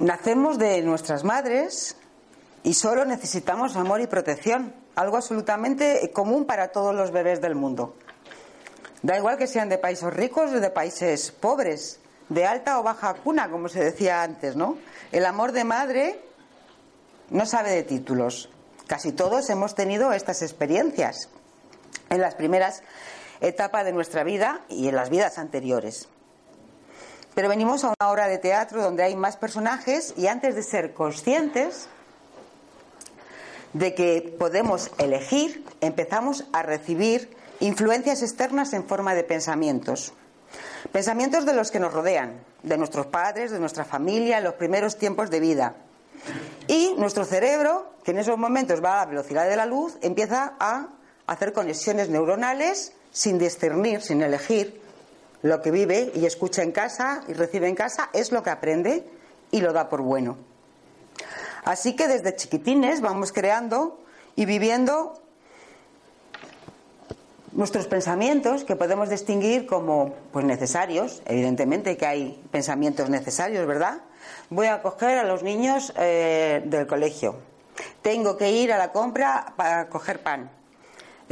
Nacemos 0.00 0.56
de 0.56 0.80
nuestras 0.80 1.24
madres 1.24 1.94
y 2.62 2.72
solo 2.72 3.04
necesitamos 3.04 3.76
amor 3.76 4.00
y 4.00 4.06
protección, 4.06 4.74
algo 4.96 5.18
absolutamente 5.18 6.10
común 6.14 6.46
para 6.46 6.68
todos 6.68 6.94
los 6.94 7.10
bebés 7.10 7.42
del 7.42 7.54
mundo. 7.54 7.94
Da 9.02 9.18
igual 9.18 9.36
que 9.36 9.46
sean 9.46 9.68
de 9.68 9.76
países 9.76 10.10
ricos 10.10 10.52
o 10.52 10.60
de 10.60 10.70
países 10.70 11.32
pobres, 11.32 12.00
de 12.30 12.46
alta 12.46 12.80
o 12.80 12.82
baja 12.82 13.12
cuna, 13.12 13.50
como 13.50 13.68
se 13.68 13.84
decía 13.84 14.22
antes, 14.22 14.56
¿no? 14.56 14.78
El 15.12 15.26
amor 15.26 15.52
de 15.52 15.64
madre 15.64 16.18
no 17.28 17.44
sabe 17.44 17.70
de 17.72 17.82
títulos. 17.82 18.48
Casi 18.86 19.12
todos 19.12 19.50
hemos 19.50 19.74
tenido 19.74 20.14
estas 20.14 20.40
experiencias 20.40 21.28
en 22.08 22.22
las 22.22 22.36
primeras 22.36 22.82
etapas 23.42 23.84
de 23.84 23.92
nuestra 23.92 24.24
vida 24.24 24.62
y 24.70 24.88
en 24.88 24.96
las 24.96 25.10
vidas 25.10 25.36
anteriores. 25.36 26.08
Pero 27.34 27.48
venimos 27.48 27.84
a 27.84 27.88
una 27.88 28.10
obra 28.10 28.26
de 28.26 28.38
teatro 28.38 28.82
donde 28.82 29.02
hay 29.02 29.16
más 29.16 29.36
personajes 29.36 30.14
y 30.16 30.26
antes 30.26 30.54
de 30.54 30.62
ser 30.62 30.94
conscientes 30.94 31.88
de 33.72 33.94
que 33.94 34.34
podemos 34.38 34.90
elegir, 34.98 35.64
empezamos 35.80 36.44
a 36.52 36.62
recibir 36.62 37.36
influencias 37.60 38.22
externas 38.22 38.72
en 38.72 38.84
forma 38.84 39.14
de 39.14 39.22
pensamientos. 39.22 40.12
Pensamientos 40.92 41.46
de 41.46 41.54
los 41.54 41.70
que 41.70 41.78
nos 41.78 41.92
rodean, 41.92 42.40
de 42.62 42.78
nuestros 42.78 43.06
padres, 43.06 43.50
de 43.50 43.60
nuestra 43.60 43.84
familia, 43.84 44.38
en 44.38 44.44
los 44.44 44.54
primeros 44.54 44.96
tiempos 44.96 45.30
de 45.30 45.40
vida. 45.40 45.74
Y 46.66 46.94
nuestro 46.98 47.24
cerebro, 47.24 47.94
que 48.02 48.10
en 48.10 48.18
esos 48.18 48.38
momentos 48.38 48.82
va 48.82 48.94
a 48.94 49.04
la 49.04 49.10
velocidad 49.10 49.48
de 49.48 49.56
la 49.56 49.66
luz, 49.66 49.96
empieza 50.02 50.54
a 50.58 50.88
hacer 51.26 51.52
conexiones 51.52 52.08
neuronales 52.08 52.92
sin 53.12 53.38
discernir, 53.38 54.02
sin 54.02 54.22
elegir. 54.22 54.80
Lo 55.42 55.62
que 55.62 55.70
vive 55.70 56.12
y 56.14 56.26
escucha 56.26 56.62
en 56.62 56.72
casa 56.72 57.22
y 57.28 57.32
recibe 57.32 57.68
en 57.68 57.74
casa 57.74 58.10
es 58.12 58.30
lo 58.30 58.42
que 58.42 58.50
aprende 58.50 59.04
y 59.50 59.60
lo 59.60 59.72
da 59.72 59.88
por 59.88 60.02
bueno. 60.02 60.36
Así 61.64 61.96
que 61.96 62.08
desde 62.08 62.36
chiquitines 62.36 63.00
vamos 63.00 63.32
creando 63.32 63.98
y 64.36 64.44
viviendo 64.44 65.20
nuestros 67.52 67.86
pensamientos 67.86 68.64
que 68.64 68.76
podemos 68.76 69.08
distinguir 69.08 69.66
como 69.66 70.14
pues 70.32 70.44
necesarios, 70.44 71.22
evidentemente 71.26 71.96
que 71.96 72.06
hay 72.06 72.42
pensamientos 72.50 73.10
necesarios, 73.10 73.66
¿verdad? 73.66 74.02
Voy 74.50 74.66
a 74.66 74.82
coger 74.82 75.18
a 75.18 75.24
los 75.24 75.42
niños 75.42 75.92
eh, 75.96 76.62
del 76.66 76.86
colegio. 76.86 77.36
Tengo 78.02 78.36
que 78.36 78.50
ir 78.50 78.72
a 78.72 78.78
la 78.78 78.92
compra 78.92 79.54
para 79.56 79.88
coger 79.88 80.22
pan. 80.22 80.50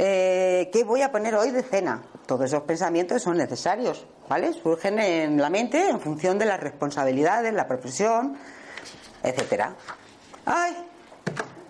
Eh, 0.01 0.69
¿Qué 0.71 0.85
voy 0.85 1.01
a 1.01 1.11
poner 1.11 1.35
hoy 1.35 1.51
de 1.51 1.61
cena? 1.61 2.01
Todos 2.25 2.45
esos 2.45 2.63
pensamientos 2.63 3.21
son 3.21 3.35
necesarios, 3.35 4.07
¿vale? 4.29 4.53
Surgen 4.53 4.97
en 4.97 5.41
la 5.41 5.49
mente 5.49 5.89
en 5.89 5.99
función 5.99 6.39
de 6.39 6.45
las 6.45 6.57
responsabilidades, 6.57 7.53
la 7.53 7.67
profesión, 7.67 8.37
etcétera. 9.21 9.75
¡Ay! 10.45 10.87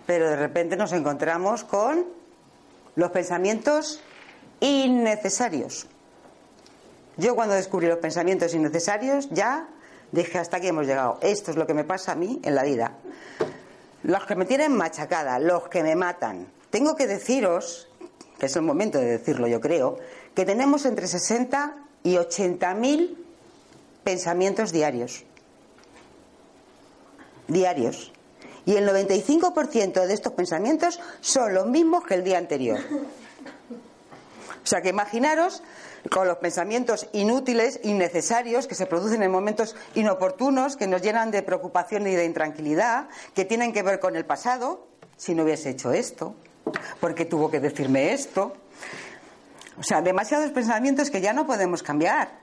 Pero 0.06 0.30
de 0.30 0.36
repente 0.36 0.76
nos 0.76 0.92
encontramos 0.92 1.64
con 1.64 2.06
los 2.94 3.10
pensamientos 3.10 4.00
innecesarios. 4.60 5.88
Yo 7.16 7.34
cuando 7.34 7.56
descubrí 7.56 7.88
los 7.88 7.98
pensamientos 7.98 8.54
innecesarios 8.54 9.28
ya 9.30 9.66
dije 10.12 10.38
hasta 10.38 10.58
aquí 10.58 10.68
hemos 10.68 10.86
llegado. 10.86 11.18
Esto 11.20 11.50
es 11.50 11.56
lo 11.56 11.66
que 11.66 11.74
me 11.74 11.82
pasa 11.82 12.12
a 12.12 12.14
mí 12.14 12.40
en 12.44 12.54
la 12.54 12.62
vida. 12.62 12.92
Los 14.04 14.24
que 14.24 14.36
me 14.36 14.44
tienen 14.44 14.76
machacada, 14.76 15.40
los 15.40 15.68
que 15.68 15.82
me 15.82 15.96
matan. 15.96 16.46
Tengo 16.70 16.94
que 16.94 17.08
deciros, 17.08 17.89
que 18.40 18.46
es 18.46 18.56
el 18.56 18.62
momento 18.62 18.98
de 18.98 19.04
decirlo 19.04 19.46
yo 19.46 19.60
creo, 19.60 19.98
que 20.34 20.46
tenemos 20.46 20.86
entre 20.86 21.06
60 21.06 21.76
y 22.02 22.16
80 22.16 22.74
mil 22.74 23.24
pensamientos 24.02 24.72
diarios. 24.72 25.24
Diarios. 27.46 28.12
Y 28.64 28.76
el 28.76 28.88
95% 28.88 30.06
de 30.06 30.14
estos 30.14 30.32
pensamientos 30.32 31.00
son 31.20 31.52
los 31.52 31.66
mismos 31.66 32.04
que 32.04 32.14
el 32.14 32.24
día 32.24 32.38
anterior. 32.38 32.78
O 34.62 34.66
sea 34.66 34.80
que 34.80 34.88
imaginaros 34.88 35.62
con 36.10 36.26
los 36.26 36.38
pensamientos 36.38 37.08
inútiles, 37.12 37.80
innecesarios, 37.82 38.66
que 38.66 38.74
se 38.74 38.86
producen 38.86 39.22
en 39.22 39.30
momentos 39.30 39.76
inoportunos, 39.94 40.76
que 40.76 40.86
nos 40.86 41.02
llenan 41.02 41.30
de 41.30 41.42
preocupación 41.42 42.06
y 42.06 42.14
de 42.14 42.24
intranquilidad, 42.24 43.08
que 43.34 43.44
tienen 43.44 43.72
que 43.72 43.82
ver 43.82 44.00
con 44.00 44.16
el 44.16 44.24
pasado, 44.24 44.86
si 45.16 45.34
no 45.34 45.42
hubiese 45.42 45.70
hecho 45.70 45.92
esto, 45.92 46.36
porque 47.00 47.24
tuvo 47.24 47.50
que 47.50 47.60
decirme 47.60 48.12
esto. 48.12 48.54
O 49.78 49.82
sea, 49.82 50.02
demasiados 50.02 50.50
pensamientos 50.50 51.10
que 51.10 51.20
ya 51.20 51.32
no 51.32 51.46
podemos 51.46 51.82
cambiar. 51.82 52.40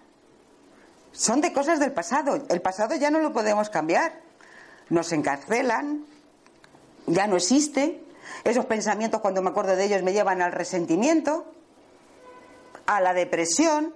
Son 1.12 1.42
de 1.42 1.54
cosas 1.54 1.80
del 1.80 1.92
pasado. 1.92 2.44
El 2.50 2.62
pasado 2.62 2.96
ya 2.96 3.12
no 3.12 3.20
lo 3.20 3.34
podemos 3.34 3.70
cambiar. 3.70 4.22
Nos 4.90 5.12
encarcelan, 5.12 6.06
ya 7.06 7.28
no 7.28 7.36
existe. 7.36 8.04
Esos 8.44 8.66
pensamientos, 8.66 9.22
cuando 9.22 9.42
me 9.42 9.50
acuerdo 9.50 9.76
de 9.76 9.86
ellos, 9.86 10.04
me 10.04 10.14
llevan 10.14 10.42
al 10.42 10.52
resentimiento 10.52 11.46
a 12.86 13.02
la 13.02 13.14
depresión, 13.14 13.94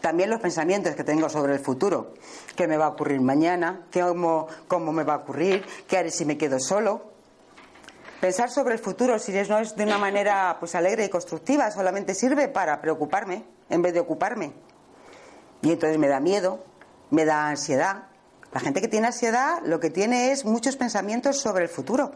también 0.00 0.30
los 0.30 0.40
pensamientos 0.40 0.94
que 0.94 1.02
tengo 1.02 1.28
sobre 1.28 1.54
el 1.54 1.60
futuro. 1.60 2.14
¿Qué 2.54 2.68
me 2.68 2.76
va 2.76 2.86
a 2.86 2.88
ocurrir 2.90 3.20
mañana? 3.20 3.86
¿Cómo, 3.92 4.46
¿Cómo 4.68 4.92
me 4.92 5.02
va 5.02 5.14
a 5.14 5.16
ocurrir? 5.18 5.64
¿Qué 5.86 5.96
haré 5.96 6.10
si 6.10 6.24
me 6.24 6.36
quedo 6.38 6.60
solo? 6.60 7.17
Pensar 8.20 8.50
sobre 8.50 8.74
el 8.74 8.80
futuro, 8.80 9.18
si 9.18 9.32
no 9.32 9.58
es 9.60 9.76
de 9.76 9.84
una 9.84 9.96
manera 9.96 10.56
pues 10.58 10.74
alegre 10.74 11.04
y 11.04 11.08
constructiva, 11.08 11.70
solamente 11.70 12.14
sirve 12.14 12.48
para 12.48 12.80
preocuparme 12.80 13.44
en 13.70 13.80
vez 13.80 13.94
de 13.94 14.00
ocuparme. 14.00 14.52
Y 15.62 15.70
entonces 15.70 15.98
me 15.98 16.08
da 16.08 16.18
miedo, 16.18 16.64
me 17.10 17.24
da 17.24 17.48
ansiedad. 17.48 18.08
La 18.52 18.60
gente 18.60 18.80
que 18.80 18.88
tiene 18.88 19.08
ansiedad 19.08 19.60
lo 19.64 19.78
que 19.78 19.90
tiene 19.90 20.32
es 20.32 20.44
muchos 20.44 20.76
pensamientos 20.76 21.40
sobre 21.40 21.64
el 21.64 21.68
futuro 21.68 22.12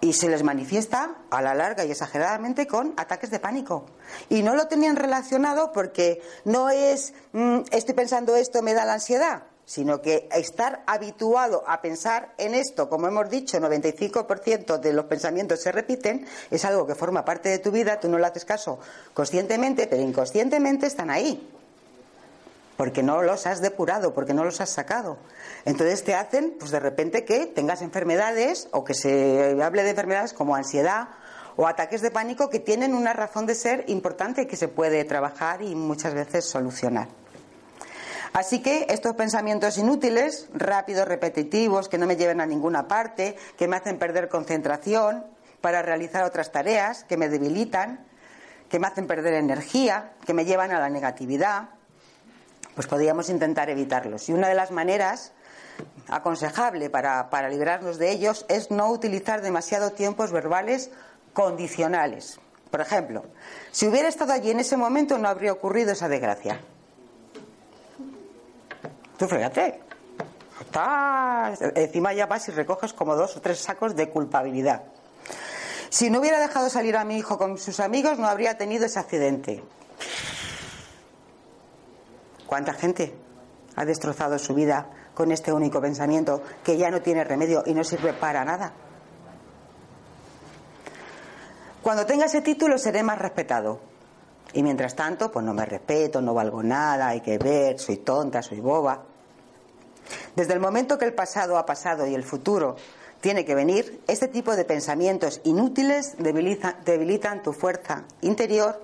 y 0.00 0.12
se 0.12 0.28
les 0.28 0.42
manifiesta 0.42 1.16
a 1.30 1.40
la 1.40 1.54
larga 1.54 1.84
y 1.84 1.90
exageradamente 1.90 2.66
con 2.66 2.94
ataques 2.96 3.30
de 3.30 3.40
pánico. 3.40 3.86
Y 4.28 4.42
no 4.42 4.54
lo 4.54 4.68
tenían 4.68 4.96
relacionado 4.96 5.72
porque 5.72 6.20
no 6.44 6.68
es 6.68 7.14
mm, 7.32 7.60
estoy 7.70 7.94
pensando 7.94 8.36
esto, 8.36 8.62
me 8.62 8.74
da 8.74 8.84
la 8.84 8.94
ansiedad. 8.94 9.44
Sino 9.66 10.00
que 10.00 10.28
estar 10.30 10.84
habituado 10.86 11.64
a 11.66 11.82
pensar 11.82 12.32
en 12.38 12.54
esto, 12.54 12.88
como 12.88 13.08
hemos 13.08 13.28
dicho, 13.28 13.58
95% 13.58 14.78
de 14.78 14.92
los 14.92 15.06
pensamientos 15.06 15.60
se 15.60 15.72
repiten, 15.72 16.24
es 16.52 16.64
algo 16.64 16.86
que 16.86 16.94
forma 16.94 17.24
parte 17.24 17.48
de 17.48 17.58
tu 17.58 17.72
vida, 17.72 17.98
tú 17.98 18.08
no 18.08 18.16
le 18.16 18.26
haces 18.26 18.44
caso 18.44 18.78
conscientemente, 19.12 19.88
pero 19.88 20.02
inconscientemente 20.02 20.86
están 20.86 21.10
ahí, 21.10 21.50
porque 22.76 23.02
no 23.02 23.22
los 23.22 23.48
has 23.48 23.60
depurado, 23.60 24.14
porque 24.14 24.34
no 24.34 24.44
los 24.44 24.60
has 24.60 24.70
sacado. 24.70 25.18
Entonces 25.64 26.04
te 26.04 26.14
hacen, 26.14 26.54
pues 26.60 26.70
de 26.70 26.78
repente 26.78 27.24
que 27.24 27.46
tengas 27.46 27.82
enfermedades 27.82 28.68
o 28.70 28.84
que 28.84 28.94
se 28.94 29.60
hable 29.60 29.82
de 29.82 29.90
enfermedades 29.90 30.32
como 30.32 30.54
ansiedad 30.54 31.08
o 31.56 31.66
ataques 31.66 32.02
de 32.02 32.12
pánico 32.12 32.50
que 32.50 32.60
tienen 32.60 32.94
una 32.94 33.14
razón 33.14 33.46
de 33.46 33.56
ser 33.56 33.84
importante 33.88 34.46
que 34.46 34.56
se 34.56 34.68
puede 34.68 35.04
trabajar 35.04 35.60
y 35.62 35.74
muchas 35.74 36.14
veces 36.14 36.44
solucionar. 36.44 37.08
Así 38.36 38.60
que 38.60 38.84
estos 38.90 39.14
pensamientos 39.14 39.78
inútiles, 39.78 40.50
rápidos, 40.52 41.08
repetitivos, 41.08 41.88
que 41.88 41.96
no 41.96 42.06
me 42.06 42.16
lleven 42.16 42.42
a 42.42 42.44
ninguna 42.44 42.86
parte, 42.86 43.34
que 43.56 43.66
me 43.66 43.76
hacen 43.76 43.98
perder 43.98 44.28
concentración 44.28 45.24
para 45.62 45.80
realizar 45.80 46.22
otras 46.22 46.52
tareas, 46.52 47.04
que 47.04 47.16
me 47.16 47.30
debilitan, 47.30 48.04
que 48.68 48.78
me 48.78 48.88
hacen 48.88 49.06
perder 49.06 49.32
energía, 49.32 50.12
que 50.26 50.34
me 50.34 50.44
llevan 50.44 50.70
a 50.72 50.78
la 50.78 50.90
negatividad, 50.90 51.70
pues 52.74 52.86
podríamos 52.86 53.30
intentar 53.30 53.70
evitarlos. 53.70 54.28
Y 54.28 54.34
una 54.34 54.48
de 54.48 54.54
las 54.54 54.70
maneras 54.70 55.32
aconsejable 56.06 56.90
para, 56.90 57.30
para 57.30 57.48
librarnos 57.48 57.96
de 57.96 58.10
ellos 58.10 58.44
es 58.50 58.70
no 58.70 58.90
utilizar 58.90 59.40
demasiado 59.40 59.92
tiempos 59.92 60.30
verbales 60.30 60.90
condicionales. 61.32 62.38
Por 62.70 62.82
ejemplo, 62.82 63.24
si 63.72 63.88
hubiera 63.88 64.08
estado 64.08 64.34
allí 64.34 64.50
en 64.50 64.60
ese 64.60 64.76
momento 64.76 65.16
no 65.16 65.26
habría 65.26 65.54
ocurrido 65.54 65.92
esa 65.92 66.10
desgracia. 66.10 66.60
Tú 69.16 69.26
fíjate. 69.26 69.80
encima 71.74 72.12
ya 72.12 72.26
vas 72.26 72.48
y 72.48 72.52
recoges 72.52 72.92
como 72.92 73.14
dos 73.14 73.36
o 73.36 73.40
tres 73.40 73.58
sacos 73.58 73.96
de 73.96 74.10
culpabilidad. 74.10 74.82
Si 75.88 76.10
no 76.10 76.20
hubiera 76.20 76.38
dejado 76.38 76.68
salir 76.68 76.96
a 76.96 77.04
mi 77.04 77.16
hijo 77.16 77.38
con 77.38 77.56
sus 77.58 77.80
amigos, 77.80 78.18
no 78.18 78.26
habría 78.26 78.58
tenido 78.58 78.86
ese 78.86 78.98
accidente. 78.98 79.62
¿Cuánta 82.46 82.74
gente 82.74 83.14
ha 83.74 83.84
destrozado 83.84 84.38
su 84.38 84.54
vida 84.54 84.90
con 85.14 85.32
este 85.32 85.52
único 85.52 85.80
pensamiento 85.80 86.42
que 86.62 86.76
ya 86.76 86.90
no 86.90 87.00
tiene 87.00 87.24
remedio 87.24 87.62
y 87.66 87.74
no 87.74 87.84
sirve 87.84 88.12
para 88.12 88.44
nada? 88.44 88.72
Cuando 91.82 92.04
tenga 92.04 92.26
ese 92.26 92.42
título 92.42 92.78
seré 92.78 93.02
más 93.02 93.18
respetado. 93.18 93.80
Y 94.56 94.62
mientras 94.62 94.96
tanto, 94.96 95.30
pues 95.30 95.44
no 95.44 95.52
me 95.52 95.66
respeto, 95.66 96.22
no 96.22 96.32
valgo 96.32 96.62
nada, 96.62 97.08
hay 97.08 97.20
que 97.20 97.36
ver, 97.36 97.78
soy 97.78 97.98
tonta, 97.98 98.40
soy 98.40 98.58
boba. 98.58 99.02
Desde 100.34 100.54
el 100.54 100.60
momento 100.60 100.96
que 100.96 101.04
el 101.04 101.12
pasado 101.12 101.58
ha 101.58 101.66
pasado 101.66 102.06
y 102.06 102.14
el 102.14 102.24
futuro 102.24 102.74
tiene 103.20 103.44
que 103.44 103.54
venir, 103.54 104.00
este 104.08 104.28
tipo 104.28 104.56
de 104.56 104.64
pensamientos 104.64 105.42
inútiles 105.44 106.16
debilitan, 106.16 107.42
tu 107.42 107.52
fuerza 107.52 108.04
interior 108.22 108.82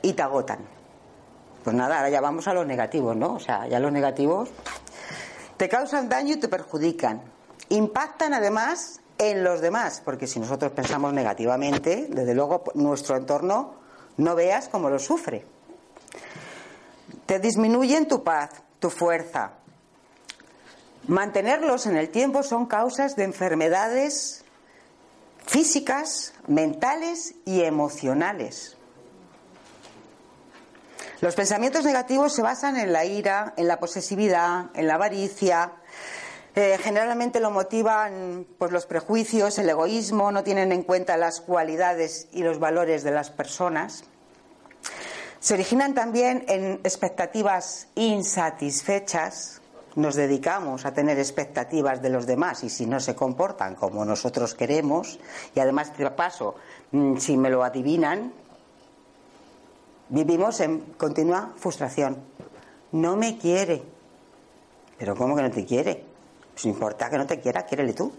y 0.00 0.12
te 0.12 0.22
agotan. 0.22 0.60
Pues 1.64 1.74
nada, 1.74 1.96
ahora 1.96 2.10
ya 2.10 2.20
vamos 2.20 2.46
a 2.46 2.54
los 2.54 2.64
negativos, 2.64 3.16
¿no? 3.16 3.34
O 3.34 3.40
sea, 3.40 3.66
ya 3.66 3.80
los 3.80 3.90
negativos 3.90 4.48
te 5.56 5.68
causan 5.68 6.08
daño 6.08 6.34
y 6.34 6.36
te 6.38 6.46
perjudican. 6.46 7.20
Impactan 7.70 8.32
además 8.32 9.00
en 9.18 9.42
los 9.42 9.60
demás, 9.60 10.02
porque 10.04 10.28
si 10.28 10.38
nosotros 10.38 10.70
pensamos 10.70 11.12
negativamente, 11.12 12.06
desde 12.10 12.32
luego 12.32 12.62
nuestro 12.74 13.16
entorno 13.16 13.79
no 14.20 14.34
veas 14.34 14.68
cómo 14.68 14.90
lo 14.90 14.98
sufre. 14.98 15.44
Te 17.26 17.38
disminuyen 17.38 18.06
tu 18.06 18.22
paz, 18.22 18.50
tu 18.78 18.90
fuerza. 18.90 19.52
Mantenerlos 21.06 21.86
en 21.86 21.96
el 21.96 22.10
tiempo 22.10 22.42
son 22.42 22.66
causas 22.66 23.16
de 23.16 23.24
enfermedades 23.24 24.44
físicas, 25.46 26.34
mentales 26.46 27.34
y 27.44 27.62
emocionales. 27.62 28.76
Los 31.20 31.34
pensamientos 31.34 31.84
negativos 31.84 32.34
se 32.34 32.42
basan 32.42 32.76
en 32.76 32.92
la 32.92 33.04
ira, 33.04 33.54
en 33.56 33.68
la 33.68 33.78
posesividad, 33.78 34.70
en 34.74 34.86
la 34.86 34.94
avaricia. 34.94 35.72
Eh, 36.56 36.78
generalmente 36.82 37.38
lo 37.38 37.50
motivan 37.50 38.44
pues, 38.58 38.72
los 38.72 38.86
prejuicios, 38.86 39.58
el 39.58 39.68
egoísmo, 39.68 40.32
no 40.32 40.42
tienen 40.42 40.72
en 40.72 40.82
cuenta 40.82 41.16
las 41.16 41.40
cualidades 41.40 42.28
y 42.32 42.42
los 42.42 42.58
valores 42.58 43.04
de 43.04 43.12
las 43.12 43.30
personas. 43.30 44.04
Se 45.38 45.54
originan 45.54 45.94
también 45.94 46.44
en 46.48 46.80
expectativas 46.82 47.88
insatisfechas. 47.94 49.62
Nos 49.94 50.16
dedicamos 50.16 50.84
a 50.86 50.92
tener 50.92 51.18
expectativas 51.18 52.02
de 52.02 52.10
los 52.10 52.26
demás 52.26 52.64
y 52.64 52.68
si 52.68 52.86
no 52.86 53.00
se 53.00 53.14
comportan 53.14 53.74
como 53.76 54.04
nosotros 54.04 54.54
queremos, 54.54 55.18
y 55.54 55.60
además 55.60 55.96
de 55.96 56.10
paso, 56.10 56.56
mm, 56.90 57.16
si 57.16 57.36
me 57.36 57.48
lo 57.48 57.64
adivinan, 57.64 58.32
vivimos 60.08 60.60
en 60.60 60.80
continua 60.98 61.54
frustración. 61.56 62.18
No 62.92 63.16
me 63.16 63.38
quiere. 63.38 63.82
Pero 64.98 65.16
¿cómo 65.16 65.36
que 65.36 65.42
no 65.42 65.50
te 65.50 65.64
quiere? 65.64 66.09
No 66.64 66.70
importa 66.70 67.08
que 67.10 67.18
no 67.18 67.26
te 67.26 67.40
quiera, 67.40 67.64
quiérele 67.64 67.92
tú. 67.92 68.12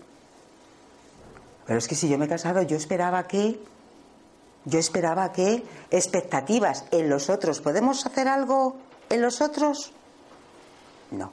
Pero 1.65 1.79
es 1.79 1.87
que 1.87 1.95
si 1.95 2.09
yo 2.09 2.17
me 2.17 2.25
he 2.25 2.29
casado, 2.29 2.61
yo 2.63 2.75
esperaba 2.75 3.27
que 3.27 3.59
yo 4.65 4.77
esperaba 4.77 5.31
que 5.31 5.63
expectativas 5.89 6.85
en 6.91 7.09
los 7.09 7.29
otros. 7.29 7.61
¿Podemos 7.61 8.05
hacer 8.05 8.27
algo 8.27 8.77
en 9.09 9.21
los 9.21 9.41
otros? 9.41 9.91
No. 11.09 11.31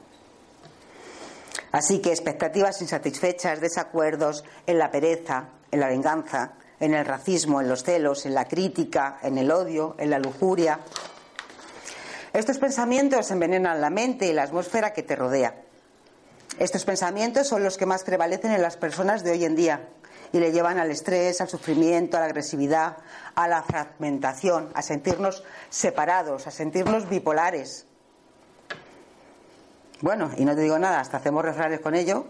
Así 1.71 1.99
que 1.99 2.09
expectativas 2.09 2.81
insatisfechas, 2.81 3.61
desacuerdos 3.61 4.43
en 4.65 4.79
la 4.79 4.89
pereza, 4.89 5.49
en 5.71 5.79
la 5.79 5.87
venganza, 5.87 6.53
en 6.79 6.95
el 6.95 7.05
racismo, 7.05 7.61
en 7.61 7.69
los 7.69 7.83
celos, 7.83 8.25
en 8.25 8.33
la 8.33 8.47
crítica, 8.47 9.19
en 9.21 9.37
el 9.37 9.51
odio, 9.51 9.95
en 9.99 10.09
la 10.09 10.17
lujuria. 10.17 10.79
Estos 12.33 12.57
pensamientos 12.57 13.29
envenenan 13.29 13.79
la 13.79 13.91
mente 13.91 14.25
y 14.27 14.33
la 14.33 14.43
atmósfera 14.43 14.93
que 14.93 15.03
te 15.03 15.15
rodea. 15.15 15.68
Estos 16.59 16.83
pensamientos 16.83 17.47
son 17.47 17.63
los 17.63 17.77
que 17.77 17.85
más 17.85 18.03
prevalecen 18.03 18.51
en 18.51 18.61
las 18.61 18.75
personas 18.75 19.23
de 19.23 19.31
hoy 19.31 19.45
en 19.45 19.55
día, 19.55 19.87
y 20.33 20.39
le 20.39 20.51
llevan 20.51 20.77
al 20.77 20.91
estrés, 20.91 21.39
al 21.39 21.47
sufrimiento, 21.47 22.17
a 22.17 22.19
la 22.19 22.25
agresividad, 22.25 22.97
a 23.33 23.47
la 23.47 23.63
fragmentación, 23.63 24.69
a 24.73 24.81
sentirnos 24.81 25.45
separados, 25.69 26.47
a 26.47 26.51
sentirnos 26.51 27.07
bipolares. 27.07 27.87
Bueno, 30.01 30.31
y 30.35 30.43
no 30.43 30.53
te 30.53 30.61
digo 30.61 30.77
nada, 30.77 30.99
hasta 30.99 31.17
hacemos 31.17 31.45
refranes 31.45 31.79
con 31.79 31.95
ello. 31.95 32.27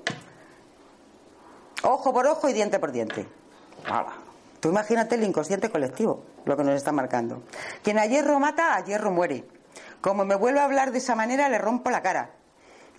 Ojo 1.82 2.14
por 2.14 2.28
ojo 2.28 2.48
y 2.50 2.54
diente 2.54 2.78
por 2.78 2.92
diente. 2.92 3.28
Tú 4.60 4.70
imagínate 4.70 5.16
el 5.16 5.24
inconsciente 5.24 5.72
colectivo, 5.72 6.24
lo 6.46 6.56
que 6.56 6.64
nos 6.64 6.76
está 6.76 6.92
marcando. 6.92 7.42
Quien 7.82 7.98
a 7.98 8.06
hierro 8.06 8.40
mata, 8.40 8.76
a 8.76 8.84
hierro 8.84 9.10
muere. 9.10 9.48
Como 10.02 10.24
me 10.24 10.36
vuelvo 10.36 10.60
a 10.60 10.66
hablar 10.66 10.92
de 10.92 11.00
esa 11.00 11.16
manera, 11.16 11.50
le 11.50 11.58
rompo 11.58 11.90
la 11.90 12.04
cara. 12.04 12.39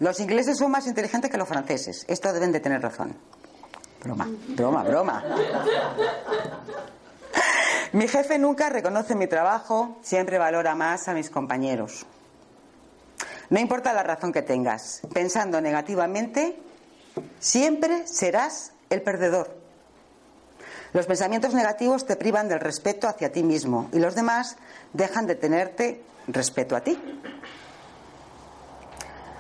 Los 0.01 0.19
ingleses 0.19 0.59
son 0.59 0.71
más 0.71 0.87
inteligentes 0.87 1.31
que 1.31 1.37
los 1.37 1.49
franceses. 1.49 2.05
Esto 2.09 2.33
deben 2.33 2.53
de 2.53 2.61
tener 2.61 2.81
razón. 2.81 3.15
Broma, 4.03 4.29
broma, 4.49 4.83
broma. 4.83 5.25
Mi 7.93 8.09
jefe 8.09 8.39
nunca 8.39 8.71
reconoce 8.71 9.15
mi 9.15 9.27
trabajo, 9.27 9.99
siempre 10.03 10.39
valora 10.39 10.75
más 10.75 11.07
a 11.09 11.13
mis 11.13 11.29
compañeros. 11.29 12.07
No 13.51 13.61
importa 13.61 13.93
la 13.93 14.03
razón 14.03 14.33
que 14.33 14.43
tengas, 14.43 15.03
pensando 15.13 15.61
negativamente, 15.61 16.57
siempre 17.39 18.07
serás 18.07 18.73
el 18.89 19.03
perdedor. 19.03 19.55
Los 20.93 21.07
pensamientos 21.07 21.53
negativos 21.53 22.07
te 22.07 22.17
privan 22.17 22.49
del 22.49 22.61
respeto 22.61 23.07
hacia 23.07 23.33
ti 23.33 23.43
mismo 23.43 23.91
y 23.93 23.99
los 23.99 24.15
demás 24.15 24.57
dejan 24.93 25.27
de 25.27 25.35
tenerte 25.35 26.03
respeto 26.27 26.75
a 26.75 26.81
ti. 26.81 26.99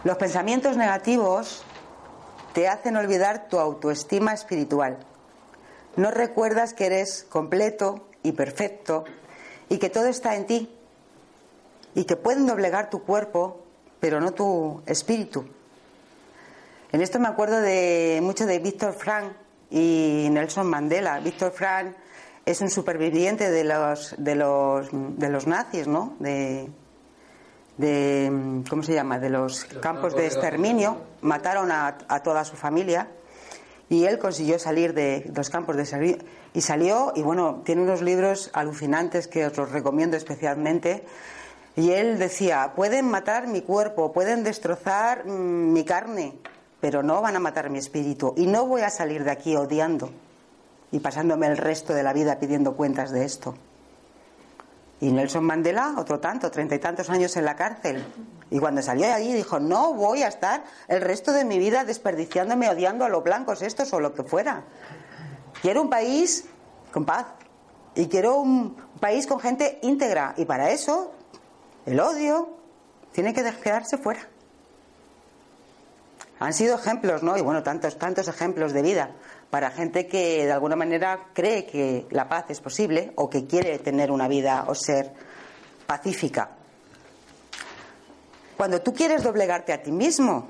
Los 0.02 0.16
pensamientos 0.16 0.78
negativos 0.78 1.62
te 2.54 2.68
hacen 2.68 2.96
olvidar 2.96 3.48
tu 3.48 3.58
autoestima 3.58 4.32
espiritual. 4.32 4.96
No 5.96 6.10
recuerdas 6.10 6.72
que 6.72 6.86
eres 6.86 7.26
completo 7.28 8.08
y 8.22 8.32
perfecto 8.32 9.04
y 9.68 9.76
que 9.76 9.90
todo 9.90 10.06
está 10.06 10.36
en 10.36 10.46
ti 10.46 10.70
y 11.94 12.04
que 12.04 12.16
pueden 12.16 12.46
doblegar 12.46 12.88
tu 12.88 13.02
cuerpo, 13.02 13.60
pero 14.00 14.22
no 14.22 14.32
tu 14.32 14.82
espíritu. 14.86 15.44
En 16.92 17.02
esto 17.02 17.18
me 17.18 17.28
acuerdo 17.28 17.60
de 17.60 18.20
mucho 18.22 18.46
de 18.46 18.58
Víctor 18.58 18.94
Frank 18.94 19.32
y 19.70 20.28
Nelson 20.30 20.66
Mandela. 20.66 21.20
Víctor 21.20 21.52
Frank 21.52 21.94
es 22.46 22.62
un 22.62 22.70
superviviente 22.70 23.50
de 23.50 23.64
los 23.64 24.14
de 24.16 24.34
los 24.34 24.88
de 24.92 25.28
los 25.28 25.46
nazis, 25.46 25.86
¿no? 25.86 26.16
De, 26.20 26.70
de 27.78 28.62
¿cómo 28.68 28.83
se 28.83 28.94
llama? 28.94 29.18
de 29.18 29.30
los 29.30 29.64
campos 29.64 30.14
de 30.14 30.26
exterminio, 30.26 30.98
mataron 31.22 31.70
a, 31.72 31.96
toda 32.22 32.44
su 32.44 32.56
familia 32.56 33.09
y 33.88 34.04
él 34.04 34.18
consiguió 34.18 34.59
salir 34.59 34.94
de 34.94 35.30
los 35.35 35.50
campos 35.50 35.76
de 35.76 35.83
exterminio 35.83 36.18
y 36.52 36.61
salió 36.61 37.12
y 37.14 37.22
bueno, 37.22 37.62
tiene 37.64 37.83
unos 37.83 38.02
libros 38.02 38.50
alucinantes 38.52 39.28
que 39.28 39.46
os 39.46 39.56
los 39.56 39.70
recomiendo 39.70 40.16
especialmente 40.16 41.04
Y 41.76 41.92
él 41.92 42.18
decía, 42.18 42.72
pueden 42.74 43.09
matar 43.09 43.46
mi 43.46 43.62
cuerpo, 43.62 44.12
pueden 44.12 44.42
destrozar 44.42 45.24
mm, 45.24 45.72
mi 45.72 45.85
carne, 45.85 46.35
pero 46.80 47.02
no 47.02 47.22
van 47.22 47.37
a 47.37 47.40
matar 47.40 47.70
mi 47.70 47.78
espíritu. 47.78 48.35
Y 48.37 48.46
no 48.46 48.66
voy 48.66 48.83
a 48.83 48.90
salir 48.90 49.24
de 49.24 49.30
aquí 49.30 49.56
odiando 49.56 50.11
y 50.92 50.98
pasándome 50.98 51.46
el 51.46 51.56
resto 51.56 51.94
de 51.94 52.02
la 52.02 52.12
vida 52.12 52.38
pidiendo 52.38 52.74
cuentas 52.74 53.12
de 53.12 53.24
esto. 53.24 53.54
Y 55.00 55.10
Nelson 55.12 55.44
Mandela, 55.44 55.94
otro 55.96 56.20
tanto, 56.20 56.50
treinta 56.50 56.74
y 56.74 56.78
tantos 56.78 57.08
años 57.08 57.34
en 57.36 57.46
la 57.46 57.56
cárcel. 57.56 58.04
Y 58.50 58.58
cuando 58.58 58.82
salió 58.82 59.06
de 59.06 59.12
allí 59.12 59.32
dijo, 59.32 59.58
no 59.58 59.94
voy 59.94 60.22
a 60.22 60.28
estar 60.28 60.64
el 60.88 61.00
resto 61.00 61.32
de 61.32 61.44
mi 61.44 61.58
vida 61.58 61.84
desperdiciándome 61.84 62.68
odiando 62.68 63.06
a 63.06 63.08
los 63.08 63.24
blancos 63.24 63.62
estos 63.62 63.92
o 63.94 64.00
lo 64.00 64.12
que 64.12 64.24
fuera. 64.24 64.64
Quiero 65.62 65.80
un 65.82 65.88
país 65.88 66.44
con 66.92 67.06
paz. 67.06 67.26
Y 67.94 68.08
quiero 68.08 68.36
un 68.40 68.76
país 69.00 69.26
con 69.26 69.40
gente 69.40 69.78
íntegra. 69.82 70.34
Y 70.36 70.44
para 70.44 70.70
eso, 70.70 71.12
el 71.86 71.98
odio 71.98 72.50
tiene 73.12 73.32
que 73.32 73.42
quedarse 73.42 73.96
fuera. 73.96 74.20
Han 76.40 76.52
sido 76.52 76.76
ejemplos, 76.76 77.22
¿no? 77.22 77.38
Y 77.38 77.40
bueno, 77.40 77.62
tantos, 77.62 77.98
tantos 77.98 78.28
ejemplos 78.28 78.72
de 78.72 78.82
vida 78.82 79.10
para 79.50 79.70
gente 79.72 80.06
que 80.06 80.46
de 80.46 80.52
alguna 80.52 80.76
manera 80.76 81.28
cree 81.34 81.66
que 81.66 82.06
la 82.10 82.28
paz 82.28 82.46
es 82.50 82.60
posible 82.60 83.12
o 83.16 83.28
que 83.28 83.46
quiere 83.46 83.78
tener 83.80 84.10
una 84.10 84.28
vida 84.28 84.64
o 84.68 84.74
ser 84.74 85.12
pacífica. 85.86 86.50
Cuando 88.56 88.80
tú 88.80 88.94
quieres 88.94 89.24
doblegarte 89.24 89.72
a 89.72 89.82
ti 89.82 89.90
mismo, 89.90 90.48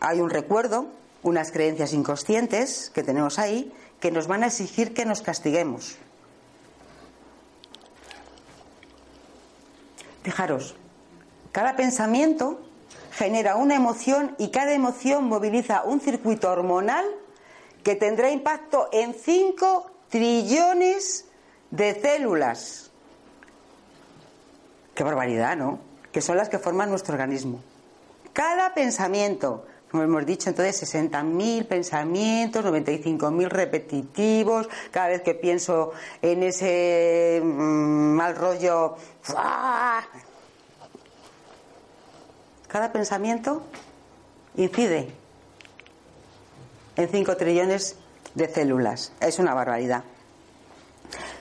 hay 0.00 0.20
un 0.20 0.30
recuerdo, 0.30 0.86
unas 1.22 1.52
creencias 1.52 1.92
inconscientes 1.92 2.90
que 2.94 3.02
tenemos 3.02 3.38
ahí 3.38 3.72
que 4.00 4.10
nos 4.10 4.26
van 4.26 4.42
a 4.42 4.46
exigir 4.46 4.94
que 4.94 5.04
nos 5.04 5.22
castiguemos. 5.22 5.96
Fijaros, 10.22 10.74
cada 11.52 11.76
pensamiento 11.76 12.60
genera 13.12 13.56
una 13.56 13.74
emoción 13.74 14.34
y 14.38 14.50
cada 14.50 14.72
emoción 14.72 15.24
moviliza 15.24 15.82
un 15.84 16.00
circuito 16.00 16.50
hormonal 16.50 17.04
que 17.84 17.94
tendrá 17.94 18.30
impacto 18.30 18.88
en 18.92 19.14
5 19.14 19.90
trillones 20.08 21.26
de 21.70 22.00
células. 22.00 22.90
Qué 24.94 25.04
barbaridad, 25.04 25.56
¿no? 25.56 25.78
Que 26.10 26.20
son 26.20 26.36
las 26.36 26.48
que 26.48 26.58
forman 26.58 26.90
nuestro 26.90 27.14
organismo. 27.14 27.60
Cada 28.32 28.74
pensamiento, 28.74 29.66
como 29.90 30.02
hemos 30.02 30.24
dicho 30.24 30.48
entonces, 30.48 30.94
60.000 30.94 31.66
pensamientos, 31.66 32.64
95.000 32.64 33.48
repetitivos, 33.48 34.68
cada 34.90 35.08
vez 35.08 35.22
que 35.22 35.34
pienso 35.34 35.92
en 36.20 36.42
ese 36.42 37.40
mm, 37.42 38.14
mal 38.14 38.36
rollo, 38.36 38.96
cada 42.72 42.90
pensamiento 42.90 43.62
incide 44.56 45.12
en 46.96 47.06
5 47.06 47.36
trillones 47.36 47.96
de 48.34 48.48
células. 48.48 49.12
Es 49.20 49.38
una 49.38 49.52
barbaridad. 49.52 50.04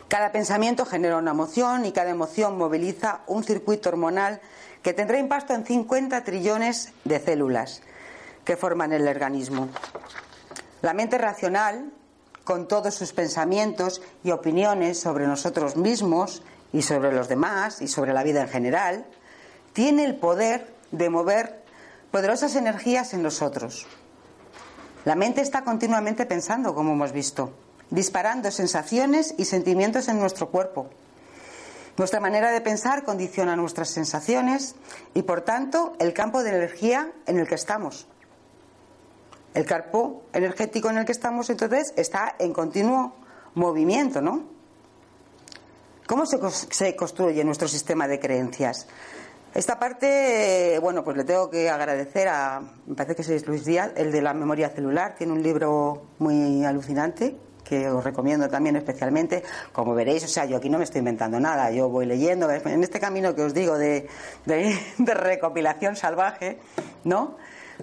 Cada 0.10 0.34
pensamiento 0.34 0.86
genera 0.86 1.16
una 1.16 1.32
emoción 1.32 1.86
y 1.86 1.94
cada 1.94 2.10
emoción 2.10 2.58
moviliza 2.58 3.22
un 3.28 3.46
circuito 3.46 3.88
hormonal 3.88 4.42
que 4.84 4.92
tendrá 4.92 5.20
impacto 5.20 5.54
en 5.54 5.66
50 5.66 6.22
trillones 6.26 6.92
de 7.06 7.20
células 7.20 7.82
que 8.44 8.58
forman 8.58 8.92
el 8.92 9.08
organismo. 9.08 9.70
La 10.82 10.94
mente 10.94 11.18
racional, 11.18 11.94
con 12.44 12.68
todos 12.68 12.94
sus 12.94 13.14
pensamientos 13.14 14.02
y 14.26 14.32
opiniones 14.32 15.00
sobre 15.00 15.28
nosotros 15.28 15.78
mismos 15.78 16.44
y 16.74 16.82
sobre 16.82 17.14
los 17.14 17.30
demás 17.30 17.82
y 17.82 17.88
sobre 17.88 18.12
la 18.12 18.24
vida 18.24 18.42
en 18.42 18.50
general, 18.50 19.06
tiene 19.72 20.04
el 20.04 20.16
poder 20.16 20.71
de 20.92 21.10
mover 21.10 21.64
poderosas 22.12 22.56
energías 22.56 23.14
en 23.14 23.24
nosotros. 23.24 23.88
La 25.06 25.16
mente 25.16 25.42
está 25.42 25.64
continuamente 25.64 26.26
pensando, 26.26 26.76
como 26.76 26.94
hemos 26.94 27.12
visto, 27.12 27.54
disparando 27.90 28.52
sensaciones 28.52 29.34
y 29.38 29.46
sentimientos 29.46 30.08
en 30.08 30.20
nuestro 30.20 30.50
cuerpo. 30.50 30.90
Nuestra 31.98 32.20
manera 32.20 32.52
de 32.52 32.62
pensar 32.62 33.04
condiciona 33.04 33.56
nuestras 33.56 33.90
sensaciones 33.90 34.76
y, 35.14 35.24
por 35.24 35.42
tanto, 35.42 35.94
el 36.00 36.14
campo 36.14 36.44
de 36.44 36.50
energía 36.52 37.12
en 37.26 37.40
el 37.40 37.48
que 37.48 37.56
estamos. 37.56 38.08
El 39.54 39.66
campo 39.66 40.24
energético 40.32 40.90
en 40.90 41.00
el 41.00 41.06
que 41.06 41.12
estamos, 41.12 41.50
entonces, 41.50 41.94
está 41.98 42.36
en 42.40 42.54
continuo 42.54 43.16
movimiento, 43.56 44.22
¿no? 44.22 44.44
¿Cómo 46.08 46.26
se 46.26 46.96
construye 46.96 47.44
nuestro 47.44 47.68
sistema 47.68 48.08
de 48.08 48.20
creencias? 48.20 48.88
Esta 49.54 49.78
parte, 49.78 50.80
bueno, 50.82 51.04
pues 51.04 51.18
le 51.18 51.26
tengo 51.26 51.50
que 51.50 51.70
agradecer 51.70 52.30
a, 52.30 52.62
me 52.88 52.96
parece 52.96 53.16
que 53.16 53.36
es 53.36 53.46
Luis 53.46 53.66
Díaz, 53.66 53.92
el 53.98 54.10
de 54.14 54.22
la 54.22 54.34
memoria 54.34 54.70
celular, 54.70 55.16
tiene 55.18 55.34
un 55.34 55.44
libro 55.44 56.04
muy 56.20 56.64
alucinante 56.64 57.36
que 57.66 57.90
os 57.90 58.02
recomiendo 58.02 58.48
también 58.48 58.78
especialmente. 58.78 59.44
Como 59.74 59.94
veréis, 59.94 60.24
o 60.24 60.28
sea, 60.30 60.46
yo 60.46 60.56
aquí 60.56 60.70
no 60.70 60.78
me 60.78 60.86
estoy 60.86 61.00
inventando 61.00 61.38
nada, 61.38 61.70
yo 61.70 61.90
voy 61.90 62.06
leyendo, 62.06 62.50
en 62.50 62.84
este 62.84 63.02
camino 63.02 63.36
que 63.36 63.44
os 63.44 63.54
digo 63.54 63.78
de, 63.78 64.08
de, 64.46 64.80
de 64.98 65.14
recopilación 65.14 65.98
salvaje, 65.98 66.60
¿no? 67.04 67.36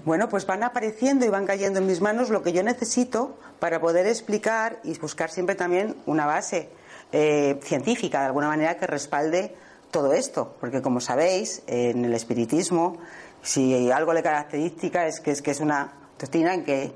Bueno, 0.07 0.31
pues 0.31 0.47
van 0.47 0.63
apareciendo 0.63 1.27
y 1.27 1.29
van 1.29 1.45
cayendo 1.45 1.81
en 1.81 1.87
mis 1.87 2.01
manos 2.01 2.31
lo 2.31 2.43
que 2.43 2.53
yo 2.53 2.63
necesito 2.63 3.39
para 3.61 3.79
poder 3.79 4.07
explicar 4.07 4.79
y 4.85 4.99
buscar 4.99 5.31
siempre 5.31 5.55
también 5.55 5.97
una 6.07 6.25
base 6.25 6.71
eh, 7.13 7.59
científica, 7.63 8.21
de 8.21 8.27
alguna 8.27 8.49
manera, 8.49 8.79
que 8.79 8.87
respalde 8.87 9.55
todo 9.91 10.13
esto, 10.13 10.55
porque 10.61 10.83
como 10.83 11.01
sabéis, 11.01 11.63
en 11.67 12.05
el 12.05 12.15
espiritismo, 12.15 12.99
si 13.43 13.91
algo 13.91 14.13
le 14.13 14.23
característica 14.23 15.07
es 15.07 15.21
que 15.21 15.31
es, 15.31 15.43
que 15.43 15.51
es 15.51 15.61
una 15.61 15.93
doctrina 16.19 16.55
en 16.55 16.65
que 16.65 16.93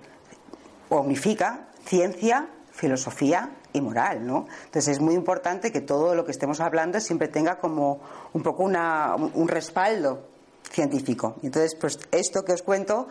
unifica 0.91 1.69
ciencia, 1.87 2.49
filosofía 2.71 3.51
y 3.73 3.81
moral, 3.81 4.27
¿no? 4.27 4.47
Entonces 4.65 4.97
es 4.97 5.01
muy 5.01 5.15
importante 5.15 5.73
que 5.73 5.81
todo 5.81 6.15
lo 6.15 6.25
que 6.25 6.33
estemos 6.33 6.61
hablando 6.61 7.01
siempre 7.01 7.29
tenga 7.29 7.59
como 7.59 8.01
un 8.33 8.43
poco 8.43 8.63
una, 8.65 9.15
un 9.17 9.49
respaldo 9.49 10.29
científico. 10.71 11.37
Entonces, 11.43 11.75
pues 11.75 11.99
esto 12.11 12.45
que 12.45 12.53
os 12.53 12.63
cuento 12.63 13.09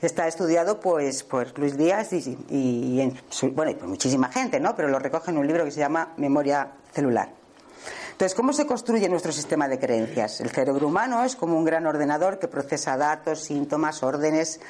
está 0.00 0.26
estudiado 0.26 0.80
pues 0.80 1.22
por 1.22 1.56
Luis 1.58 1.76
Díaz 1.76 2.12
y, 2.12 2.36
y, 2.50 3.12
bueno, 3.52 3.70
y 3.70 3.74
por 3.74 3.88
muchísima 3.88 4.28
gente, 4.28 4.60
¿no? 4.60 4.74
Pero 4.74 4.88
lo 4.88 4.98
recoge 4.98 5.30
en 5.30 5.38
un 5.38 5.46
libro 5.46 5.64
que 5.64 5.70
se 5.70 5.80
llama 5.80 6.12
Memoria 6.16 6.72
celular. 6.92 7.41
Entonces, 8.12 8.34
¿cómo 8.34 8.52
se 8.52 8.66
construye 8.66 9.08
nuestro 9.08 9.32
sistema 9.32 9.68
de 9.68 9.78
creencias? 9.78 10.40
El 10.40 10.50
cerebro 10.50 10.86
humano 10.86 11.24
es 11.24 11.34
como 11.34 11.56
un 11.56 11.64
gran 11.64 11.86
ordenador 11.86 12.38
que 12.38 12.46
procesa 12.48 12.96
datos, 12.96 13.40
síntomas, 13.40 14.02
órdenes 14.02 14.60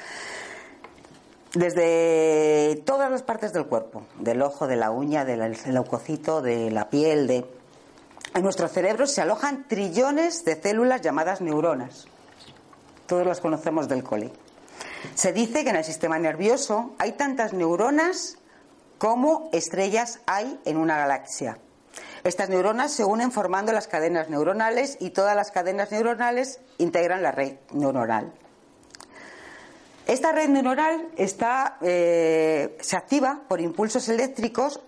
desde 1.53 2.81
todas 2.83 3.11
las 3.11 3.21
partes 3.21 3.53
del 3.53 3.67
cuerpo, 3.67 4.03
del 4.19 4.41
ojo, 4.41 4.65
de 4.65 4.75
la 4.75 4.89
uña, 4.89 5.23
del 5.23 5.55
leucocito, 5.67 6.41
de 6.41 6.71
la 6.71 6.89
piel, 6.89 7.27
de 7.27 7.45
en 8.33 8.41
nuestro 8.41 8.67
cerebro 8.67 9.05
se 9.05 9.21
alojan 9.21 9.67
trillones 9.67 10.43
de 10.43 10.59
células 10.59 11.01
llamadas 11.01 11.39
neuronas. 11.41 12.07
Todos 13.05 13.27
las 13.27 13.39
conocemos 13.39 13.87
del 13.87 14.03
cole. 14.03 14.31
Se 15.13 15.33
dice 15.33 15.63
que 15.63 15.69
en 15.69 15.75
el 15.75 15.83
sistema 15.83 16.17
nervioso 16.17 16.95
hay 16.97 17.11
tantas 17.11 17.53
neuronas 17.53 18.39
como 18.97 19.49
estrellas 19.53 20.21
hay 20.25 20.59
en 20.65 20.77
una 20.77 20.97
galaxia. 20.97 21.59
Estas 22.23 22.49
neuronas 22.49 22.93
se 22.93 23.03
unen 23.03 23.31
formando 23.31 23.73
las 23.73 23.87
cadenas 23.87 24.29
neuronales 24.29 24.97
y 25.01 25.09
todas 25.09 25.35
las 25.35 25.51
cadenas 25.51 25.91
neuronales 25.91 26.61
integran 26.77 27.21
la 27.21 27.31
red 27.31 27.57
neuronal. 27.73 28.31
Esta 30.07 30.31
red 30.31 30.47
neuronal 30.47 31.09
eh, 31.17 32.77
se 32.79 32.97
activa 32.97 33.41
por 33.47 33.59
impulsos 33.59 34.07
eléctricos, 34.07 34.81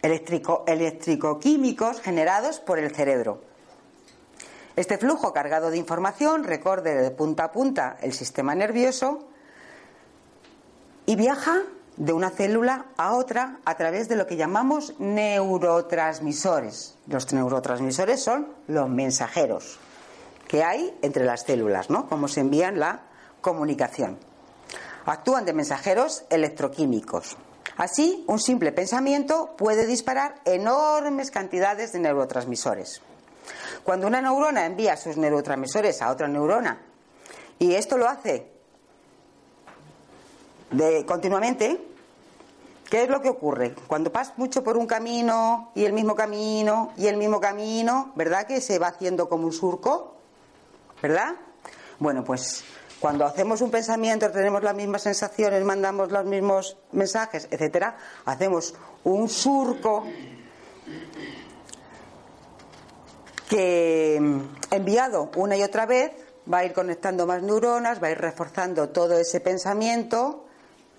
eléctrico, 0.00 0.64
eléctrico-químicos 0.66 2.00
generados 2.00 2.60
por 2.60 2.78
el 2.78 2.94
cerebro. 2.94 3.42
Este 4.76 4.98
flujo 4.98 5.32
cargado 5.32 5.70
de 5.70 5.78
información 5.78 6.44
recorre 6.44 6.94
de 6.94 7.10
punta 7.10 7.44
a 7.44 7.52
punta 7.52 7.96
el 8.00 8.12
sistema 8.12 8.54
nervioso 8.54 9.26
y 11.06 11.16
viaja 11.16 11.62
de 11.96 12.12
una 12.12 12.30
célula 12.30 12.86
a 12.96 13.14
otra 13.14 13.58
a 13.64 13.76
través 13.76 14.08
de 14.08 14.16
lo 14.16 14.26
que 14.26 14.36
llamamos 14.36 14.94
neurotransmisores. 14.98 16.96
Los 17.06 17.32
neurotransmisores 17.32 18.22
son 18.22 18.48
los 18.66 18.88
mensajeros 18.88 19.78
que 20.48 20.62
hay 20.62 20.96
entre 21.02 21.24
las 21.24 21.42
células, 21.42 21.90
¿no? 21.90 22.08
Cómo 22.08 22.28
se 22.28 22.40
envían 22.40 22.78
la 22.78 23.02
comunicación. 23.40 24.18
Actúan 25.04 25.44
de 25.44 25.52
mensajeros 25.52 26.24
electroquímicos. 26.30 27.36
Así, 27.76 28.24
un 28.26 28.38
simple 28.38 28.72
pensamiento 28.72 29.54
puede 29.56 29.86
disparar 29.86 30.36
enormes 30.44 31.30
cantidades 31.30 31.92
de 31.92 32.00
neurotransmisores. 32.00 33.02
Cuando 33.84 34.06
una 34.06 34.20
neurona 34.20 34.66
envía 34.66 34.96
sus 34.96 35.16
neurotransmisores 35.16 36.02
a 36.02 36.10
otra 36.10 36.26
neurona, 36.26 36.80
y 37.58 37.74
esto 37.74 37.98
lo 37.98 38.08
hace 38.08 38.55
de, 40.70 41.04
continuamente, 41.06 41.80
¿qué 42.90 43.04
es 43.04 43.08
lo 43.08 43.20
que 43.20 43.28
ocurre? 43.28 43.74
Cuando 43.86 44.10
pasas 44.10 44.36
mucho 44.38 44.62
por 44.62 44.76
un 44.76 44.86
camino 44.86 45.70
y 45.74 45.84
el 45.84 45.92
mismo 45.92 46.14
camino 46.14 46.92
y 46.96 47.06
el 47.06 47.16
mismo 47.16 47.40
camino, 47.40 48.12
¿verdad 48.14 48.46
que 48.46 48.60
se 48.60 48.78
va 48.78 48.88
haciendo 48.88 49.28
como 49.28 49.46
un 49.46 49.52
surco? 49.52 50.14
¿Verdad? 51.02 51.34
Bueno, 51.98 52.24
pues 52.24 52.64
cuando 53.00 53.24
hacemos 53.24 53.60
un 53.60 53.70
pensamiento, 53.70 54.30
tenemos 54.30 54.62
las 54.62 54.74
mismas 54.74 55.02
sensaciones, 55.02 55.62
mandamos 55.64 56.10
los 56.10 56.24
mismos 56.24 56.76
mensajes, 56.92 57.48
etcétera, 57.50 57.96
hacemos 58.24 58.74
un 59.04 59.28
surco 59.28 60.04
que 63.48 64.16
enviado 64.70 65.30
una 65.36 65.56
y 65.56 65.62
otra 65.62 65.86
vez 65.86 66.12
va 66.52 66.58
a 66.58 66.64
ir 66.64 66.72
conectando 66.72 67.26
más 67.26 67.42
neuronas, 67.42 68.02
va 68.02 68.08
a 68.08 68.10
ir 68.10 68.18
reforzando 68.18 68.88
todo 68.88 69.18
ese 69.18 69.40
pensamiento 69.40 70.45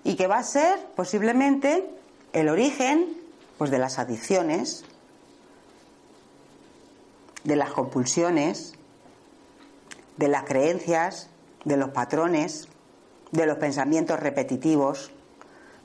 y 0.04 0.16
que 0.16 0.26
va 0.26 0.38
a 0.38 0.42
ser 0.42 0.78
posiblemente 0.96 1.88
el 2.32 2.48
origen 2.48 3.16
pues 3.58 3.70
de 3.70 3.78
las 3.78 3.98
adicciones, 3.98 4.84
de 7.44 7.56
las 7.56 7.70
compulsiones, 7.70 8.74
de 10.16 10.28
las 10.28 10.44
creencias, 10.44 11.28
de 11.64 11.76
los 11.76 11.90
patrones, 11.90 12.68
de 13.32 13.46
los 13.46 13.58
pensamientos 13.58 14.18
repetitivos 14.20 15.10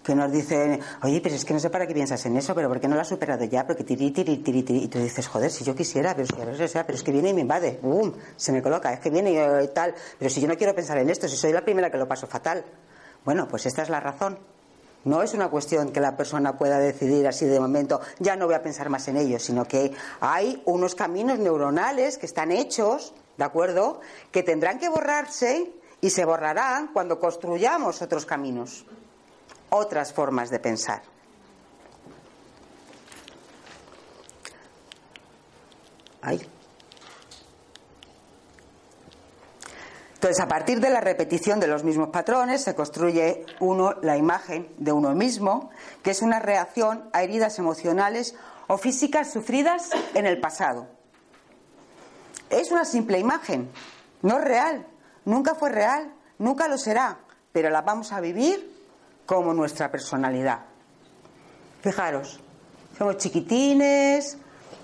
que 0.04 0.16
nos 0.16 0.32
dicen, 0.32 0.82
oye, 1.02 1.22
pero 1.22 1.34
es 1.36 1.46
que 1.46 1.54
no 1.54 1.60
sé 1.60 1.70
para 1.70 1.88
qué 1.88 1.94
piensas 1.94 2.26
en 2.26 2.36
eso, 2.36 2.54
pero 2.54 2.68
¿por 2.68 2.80
qué 2.80 2.88
no 2.88 2.96
lo 2.96 3.02
has 3.02 3.08
superado 3.08 3.46
ya? 3.46 3.66
Porque 3.66 3.84
tiri, 3.84 4.12
tiri, 4.12 4.38
tiri, 4.38 4.64
tiri. 4.64 4.84
Y 4.84 4.88
tú 4.90 5.00
dices, 5.00 5.28
joder, 5.28 5.50
si 5.50 5.64
yo 5.64 5.76
quisiera, 5.76 6.14
pero 6.14 6.28
si 6.28 6.36
veces 6.36 6.72
sea, 6.72 6.86
pero 6.86 6.98
es 6.98 7.04
que 7.04 7.12
viene 7.12 7.30
y 7.30 7.34
me 7.34 7.42
invade, 7.42 7.80
¡bum! 7.82 8.12
Se 8.36 8.52
me 8.52 8.62
coloca, 8.62 8.92
es 8.92 9.00
que 9.00 9.10
viene 9.10 9.32
y, 9.32 9.68
tal. 9.70 9.96
Pero 10.20 10.30
si 10.30 10.42
yo 10.42 10.48
no 10.48 10.58
quiero 10.58 10.76
pensar 10.76 10.98
en 10.98 11.10
esto, 11.10 11.28
si 11.28 11.38
soy 11.38 11.54
la 11.54 11.62
primera 11.62 11.90
que 11.90 11.98
lo 11.98 12.08
paso 12.08 12.28
fatal. 12.28 12.66
Bueno, 13.26 13.48
pues 13.48 13.66
esta 13.66 13.82
es 13.82 13.90
la 13.90 14.00
razón. 14.00 14.38
No 15.06 15.22
es 15.22 15.34
una 15.34 15.50
cuestión 15.50 15.92
que 15.92 16.00
la 16.00 16.16
persona 16.16 16.58
pueda 16.58 16.80
decidir 16.80 17.28
así 17.28 17.46
de 17.46 17.60
momento, 17.60 18.00
ya 18.20 18.38
no 18.38 18.46
voy 18.46 18.56
a 18.56 18.64
pensar 18.64 18.90
más 18.90 19.08
en 19.10 19.18
ello, 19.18 19.38
sino 19.38 19.66
que 19.66 19.94
hay 20.22 20.62
unos 20.66 20.96
caminos 20.96 21.40
neuronales 21.40 22.18
que 22.18 22.26
están 22.26 22.52
hechos, 22.52 23.14
¿de 23.38 23.44
acuerdo? 23.44 24.00
Que 24.32 24.44
tendrán 24.44 24.80
que 24.80 24.88
borrarse 24.88 25.74
y 26.00 26.10
se 26.10 26.24
borrarán 26.24 26.88
cuando 26.94 27.20
construyamos 27.20 28.02
otros 28.02 28.26
caminos 28.26 28.86
otras 29.74 30.14
formas 30.14 30.50
de 30.50 30.60
pensar. 30.60 31.02
Entonces, 40.24 40.42
a 40.42 40.48
partir 40.48 40.80
de 40.80 40.90
la 40.90 41.02
repetición 41.02 41.60
de 41.60 41.68
los 41.68 41.84
mismos 41.84 42.08
patrones, 42.08 42.64
se 42.64 42.74
construye 42.74 43.46
uno 43.60 43.96
la 44.02 44.16
imagen 44.16 44.74
de 44.78 44.94
uno 44.94 45.14
mismo, 45.14 45.70
que 46.02 46.12
es 46.12 46.22
una 46.22 46.40
reacción 46.40 47.10
a 47.12 47.24
heridas 47.24 47.60
emocionales 47.60 48.34
o 48.68 48.78
físicas 48.78 49.34
sufridas 49.34 49.90
en 50.14 50.26
el 50.26 50.40
pasado. 50.40 50.88
Es 52.50 52.72
una 52.72 52.86
simple 52.86 53.20
imagen, 53.20 53.70
no 54.22 54.38
es 54.38 54.46
real, 54.46 54.88
nunca 55.26 55.56
fue 55.56 55.72
real, 55.72 56.14
nunca 56.40 56.70
lo 56.70 56.78
será, 56.78 57.18
pero 57.52 57.70
la 57.70 57.82
vamos 57.82 58.14
a 58.14 58.22
vivir 58.22 58.74
como 59.26 59.54
nuestra 59.54 59.92
personalidad. 59.92 60.60
Fijaros, 61.82 62.40
somos 62.98 63.18
chiquitines, 63.18 64.38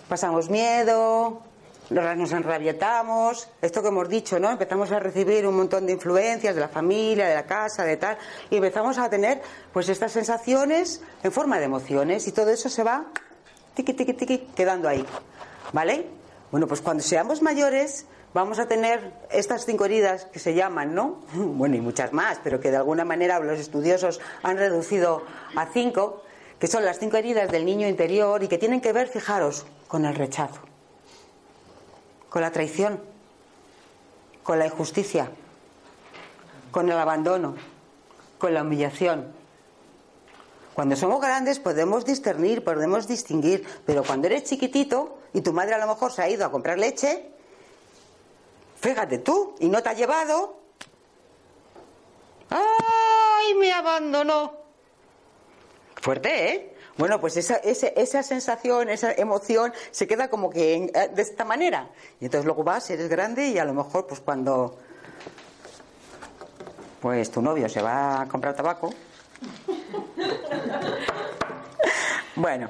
pasamos 0.09 0.49
miedo, 0.49 1.43
nos 1.89 2.31
enrabietamos, 2.31 3.49
esto 3.61 3.81
que 3.81 3.87
hemos 3.87 4.07
dicho, 4.09 4.39
¿no? 4.39 4.51
Empezamos 4.51 4.91
a 4.91 4.99
recibir 4.99 5.45
un 5.47 5.55
montón 5.55 5.85
de 5.85 5.93
influencias 5.93 6.55
de 6.55 6.61
la 6.61 6.69
familia, 6.69 7.27
de 7.27 7.35
la 7.35 7.45
casa, 7.45 7.83
de 7.83 7.97
tal, 7.97 8.17
y 8.49 8.57
empezamos 8.57 8.97
a 8.97 9.09
tener 9.09 9.41
pues 9.73 9.89
estas 9.89 10.11
sensaciones 10.11 11.01
en 11.23 11.31
forma 11.31 11.57
de 11.57 11.65
emociones 11.65 12.27
y 12.27 12.31
todo 12.31 12.49
eso 12.51 12.69
se 12.69 12.83
va 12.83 13.05
tiqui 13.75 13.93
tiqui 13.93 14.13
tiqui 14.13 14.37
quedando 14.55 14.89
ahí. 14.89 15.05
¿Vale? 15.71 16.05
Bueno, 16.51 16.67
pues 16.67 16.81
cuando 16.81 17.03
seamos 17.03 17.41
mayores 17.41 18.05
vamos 18.33 18.59
a 18.59 18.67
tener 18.67 19.13
estas 19.31 19.65
cinco 19.65 19.85
heridas 19.85 20.25
que 20.25 20.39
se 20.39 20.53
llaman, 20.53 20.93
¿no? 20.93 21.21
Bueno, 21.33 21.75
y 21.75 21.81
muchas 21.81 22.11
más, 22.13 22.39
pero 22.43 22.59
que 22.59 22.71
de 22.71 22.77
alguna 22.77 23.05
manera 23.05 23.39
los 23.39 23.59
estudiosos 23.59 24.19
han 24.43 24.57
reducido 24.57 25.23
a 25.55 25.65
cinco, 25.67 26.23
que 26.59 26.67
son 26.67 26.83
las 26.83 26.99
cinco 26.99 27.17
heridas 27.17 27.51
del 27.51 27.65
niño 27.65 27.87
interior 27.87 28.43
y 28.43 28.47
que 28.47 28.57
tienen 28.57 28.81
que 28.81 28.91
ver, 28.91 29.07
fijaros, 29.07 29.65
con 29.87 30.05
el 30.05 30.15
rechazo, 30.15 30.59
con 32.29 32.41
la 32.41 32.51
traición, 32.51 33.01
con 34.43 34.59
la 34.59 34.65
injusticia, 34.65 35.31
con 36.71 36.89
el 36.89 36.97
abandono, 36.97 37.55
con 38.37 38.53
la 38.53 38.61
humillación. 38.61 39.33
Cuando 40.73 40.95
somos 40.95 41.19
grandes 41.19 41.59
podemos 41.59 42.05
discernir, 42.05 42.63
podemos 42.63 43.07
distinguir, 43.07 43.67
pero 43.85 44.03
cuando 44.03 44.27
eres 44.27 44.45
chiquitito 44.45 45.17
y 45.33 45.41
tu 45.41 45.51
madre 45.51 45.73
a 45.73 45.79
lo 45.79 45.87
mejor 45.87 46.11
se 46.11 46.21
ha 46.21 46.29
ido 46.29 46.45
a 46.45 46.51
comprar 46.51 46.79
leche, 46.79 47.33
Fíjate 48.79 49.17
tú, 49.17 49.55
y 49.59 49.67
no 49.67 49.83
te 49.83 49.89
ha 49.89 49.93
llevado. 49.93 50.57
¡Ay, 52.49 53.53
me 53.55 53.71
abandonó! 53.73 54.53
Fuerte, 56.01 56.53
¿eh? 56.53 56.77
Bueno, 56.99 57.21
pues 57.21 57.37
esa, 57.37 57.55
esa, 57.55 58.23
sensación, 58.23 58.89
esa 58.89 59.13
emoción 59.13 59.71
se 59.89 60.05
queda 60.05 60.27
como 60.27 60.49
que 60.49 60.91
eh, 60.93 61.09
de 61.15 61.21
esta 61.21 61.45
manera. 61.45 61.87
Y 62.19 62.25
entonces 62.25 62.43
luego 62.43 62.65
vas, 62.65 62.89
eres 62.89 63.07
grande 63.07 63.47
y 63.47 63.57
a 63.57 63.63
lo 63.63 63.73
mejor 63.73 64.05
pues 64.05 64.19
cuando 64.19 64.77
pues 67.01 67.31
tu 67.31 67.41
novio 67.41 67.69
se 67.69 67.81
va 67.81 68.19
a 68.19 68.27
comprar 68.27 68.53
tabaco. 68.53 68.93
bueno, 72.35 72.69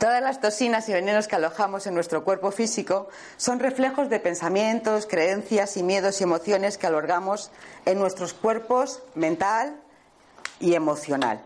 Todas 0.00 0.20
las 0.20 0.40
toxinas 0.40 0.88
y 0.88 0.92
venenos 0.92 1.28
que 1.28 1.36
alojamos 1.36 1.86
en 1.86 1.94
nuestro 1.94 2.24
cuerpo 2.24 2.50
físico 2.50 3.08
son 3.36 3.60
reflejos 3.60 4.10
de 4.10 4.18
pensamientos, 4.18 5.06
creencias 5.06 5.76
y 5.76 5.84
miedos 5.84 6.20
y 6.20 6.24
emociones 6.24 6.76
que 6.76 6.88
albergamos 6.88 7.52
en 7.86 8.00
nuestros 8.00 8.34
cuerpos 8.34 9.00
mental 9.14 9.76
y 10.58 10.74
emocional. 10.74 11.40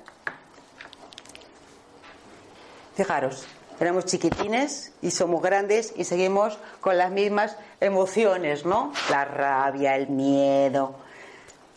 Fijaros, 2.95 3.47
éramos 3.81 4.05
chiquitines 4.05 4.93
y 5.03 5.11
somos 5.11 5.43
grandes 5.43 5.93
y 5.97 6.05
seguimos 6.05 6.59
con 6.81 6.99
las 6.99 7.11
mismas 7.11 7.57
emociones, 7.81 8.65
¿no? 8.65 8.93
La 9.11 9.25
rabia, 9.25 9.97
el 9.97 10.09
miedo, 10.09 10.97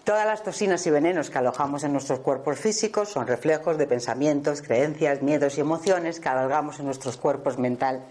Todas 0.05 0.27
las 0.27 0.43
toxinas 0.43 0.85
y 0.85 0.91
venenos 0.91 1.31
que 1.31 1.39
alojamos 1.39 1.83
en 1.83 1.91
nuestros 1.91 2.19
cuerpos 2.19 2.59
físicos 2.59 3.09
son 3.09 3.25
reflejos 3.25 3.75
de 3.79 3.87
pensamientos, 3.87 4.61
creencias, 4.61 5.23
miedos 5.23 5.57
y 5.57 5.61
emociones 5.61 6.19
que 6.19 6.29
albergamos 6.29 6.77
en 6.77 6.85
nuestros 6.85 7.17
cuerpos 7.17 7.57
mental 7.57 8.03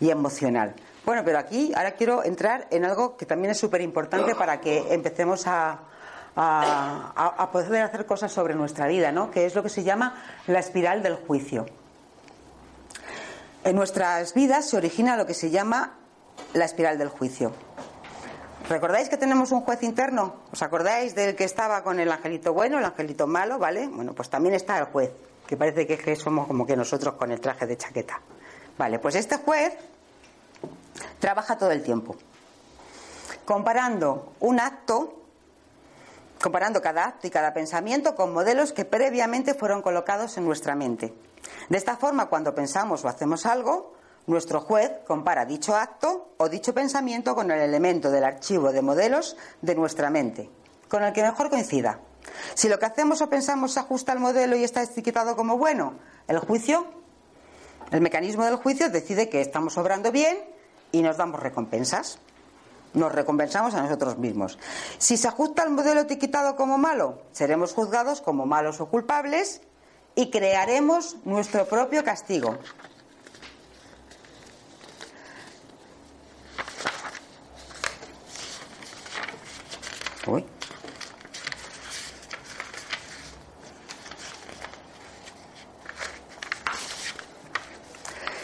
y 0.00 0.10
emocional. 0.10 0.74
Bueno, 1.06 1.22
pero 1.24 1.38
aquí 1.38 1.72
ahora 1.76 1.92
quiero 1.92 2.24
entrar 2.24 2.66
en 2.72 2.84
algo 2.84 3.16
que 3.16 3.24
también 3.24 3.52
es 3.52 3.58
súper 3.58 3.82
importante 3.82 4.34
para 4.34 4.60
que 4.60 4.92
empecemos 4.92 5.46
a, 5.46 5.78
a, 6.34 7.48
poder 7.52 7.82
hacer 7.84 8.04
cosas 8.04 8.32
sobre 8.32 8.56
nuestra 8.56 8.88
vida, 8.88 9.12
¿no? 9.12 9.30
Que 9.30 9.46
es 9.46 9.54
lo 9.54 9.62
que 9.62 9.68
se 9.68 9.84
llama 9.84 10.20
la 10.48 10.58
espiral 10.58 11.04
del 11.04 11.14
juicio. 11.14 11.66
En 13.64 13.76
nuestras 13.76 14.34
vidas 14.34 14.68
se 14.68 14.76
origina 14.76 15.16
lo 15.16 15.26
que 15.26 15.34
se 15.34 15.50
llama 15.50 15.94
la 16.54 16.64
espiral 16.64 16.98
del 16.98 17.08
juicio. 17.08 17.52
¿Recordáis 18.68 19.08
que 19.08 19.16
tenemos 19.16 19.50
un 19.50 19.62
juez 19.62 19.82
interno? 19.82 20.36
¿Os 20.52 20.62
acordáis 20.62 21.14
del 21.14 21.34
que 21.34 21.44
estaba 21.44 21.82
con 21.82 22.00
el 22.00 22.10
angelito 22.12 22.52
bueno, 22.52 22.78
el 22.78 22.84
angelito 22.84 23.26
malo, 23.26 23.58
¿vale? 23.58 23.88
Bueno, 23.88 24.12
pues 24.12 24.28
también 24.28 24.54
está 24.54 24.78
el 24.78 24.84
juez, 24.84 25.10
que 25.46 25.56
parece 25.56 25.86
que 25.86 26.16
somos 26.16 26.46
como 26.46 26.66
que 26.66 26.76
nosotros 26.76 27.14
con 27.14 27.32
el 27.32 27.40
traje 27.40 27.66
de 27.66 27.76
chaqueta. 27.76 28.20
Vale, 28.76 28.98
pues 28.98 29.14
este 29.14 29.36
juez 29.36 29.74
trabaja 31.18 31.56
todo 31.56 31.70
el 31.70 31.82
tiempo, 31.82 32.16
comparando 33.44 34.34
un 34.40 34.60
acto, 34.60 35.17
comparando 36.42 36.80
cada 36.80 37.04
acto 37.04 37.26
y 37.26 37.30
cada 37.30 37.52
pensamiento 37.52 38.14
con 38.14 38.32
modelos 38.32 38.72
que 38.72 38.84
previamente 38.84 39.54
fueron 39.54 39.82
colocados 39.82 40.36
en 40.38 40.44
nuestra 40.44 40.74
mente. 40.74 41.14
De 41.68 41.76
esta 41.76 41.96
forma, 41.96 42.26
cuando 42.26 42.54
pensamos 42.54 43.04
o 43.04 43.08
hacemos 43.08 43.46
algo, 43.46 43.94
nuestro 44.26 44.60
juez 44.60 44.92
compara 45.06 45.44
dicho 45.44 45.74
acto 45.74 46.32
o 46.36 46.48
dicho 46.48 46.74
pensamiento 46.74 47.34
con 47.34 47.50
el 47.50 47.60
elemento 47.60 48.10
del 48.10 48.24
archivo 48.24 48.72
de 48.72 48.82
modelos 48.82 49.36
de 49.62 49.74
nuestra 49.74 50.10
mente, 50.10 50.50
con 50.88 51.02
el 51.02 51.12
que 51.12 51.22
mejor 51.22 51.50
coincida. 51.50 52.00
Si 52.54 52.68
lo 52.68 52.78
que 52.78 52.86
hacemos 52.86 53.22
o 53.22 53.30
pensamos 53.30 53.72
se 53.72 53.80
ajusta 53.80 54.12
al 54.12 54.20
modelo 54.20 54.56
y 54.56 54.64
está 54.64 54.82
etiquetado 54.82 55.34
como 55.34 55.56
bueno, 55.56 55.94
el 56.26 56.38
juicio, 56.38 56.86
el 57.90 58.00
mecanismo 58.02 58.44
del 58.44 58.56
juicio 58.56 58.90
decide 58.90 59.30
que 59.30 59.40
estamos 59.40 59.78
obrando 59.78 60.12
bien 60.12 60.36
y 60.92 61.02
nos 61.02 61.16
damos 61.16 61.40
recompensas 61.40 62.18
nos 62.98 63.12
recompensamos 63.12 63.74
a 63.74 63.82
nosotros 63.82 64.18
mismos. 64.18 64.58
Si 64.98 65.16
se 65.16 65.28
ajusta 65.28 65.62
al 65.62 65.70
modelo 65.70 66.00
etiquetado 66.00 66.56
como 66.56 66.76
malo, 66.76 67.22
seremos 67.32 67.72
juzgados 67.72 68.20
como 68.20 68.44
malos 68.44 68.80
o 68.80 68.86
culpables 68.86 69.62
y 70.14 70.30
crearemos 70.30 71.16
nuestro 71.24 71.66
propio 71.66 72.04
castigo. 72.04 72.58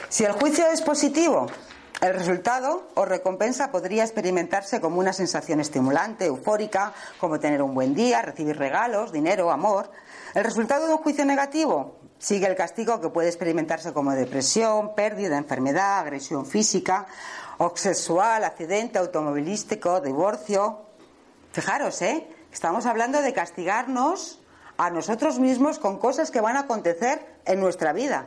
Si 0.09 0.25
el 0.25 0.31
juicio 0.31 0.65
es 0.69 0.81
positivo, 0.81 1.47
el 2.05 2.13
resultado 2.13 2.87
o 2.97 3.07
recompensa 3.07 3.73
podría 3.73 4.05
experimentarse 4.05 4.79
como 4.79 4.99
una 5.01 5.15
sensación 5.15 5.61
estimulante, 5.61 6.27
eufórica, 6.27 6.93
como 7.19 7.41
tener 7.41 7.63
un 7.63 7.73
buen 7.73 7.95
día, 7.95 8.21
recibir 8.21 8.59
regalos, 8.59 9.11
dinero, 9.11 9.51
amor. 9.51 9.91
El 10.35 10.45
resultado 10.45 10.87
de 10.87 10.93
un 10.93 10.99
juicio 10.99 11.25
negativo 11.25 11.97
sigue 12.19 12.47
el 12.47 12.57
castigo 12.57 13.01
que 13.01 13.09
puede 13.09 13.29
experimentarse 13.29 13.95
como 13.95 14.13
depresión, 14.13 14.95
pérdida, 14.95 15.39
enfermedad, 15.39 16.01
agresión 16.01 16.45
física, 16.45 17.07
sexual, 17.75 18.45
accidente 18.45 18.99
automovilístico, 18.99 20.03
divorcio. 20.03 20.83
Fijaros, 21.53 22.03
¿eh? 22.03 22.29
Estamos 22.53 22.85
hablando 22.85 23.23
de 23.23 23.33
castigarnos 23.33 24.43
a 24.77 24.91
nosotros 24.91 25.39
mismos 25.39 25.79
con 25.79 25.99
cosas 25.99 26.31
que 26.31 26.43
van 26.43 26.59
a 26.59 26.61
acontecer 26.61 27.39
en 27.47 27.61
nuestra 27.61 27.95
vida. 27.95 28.27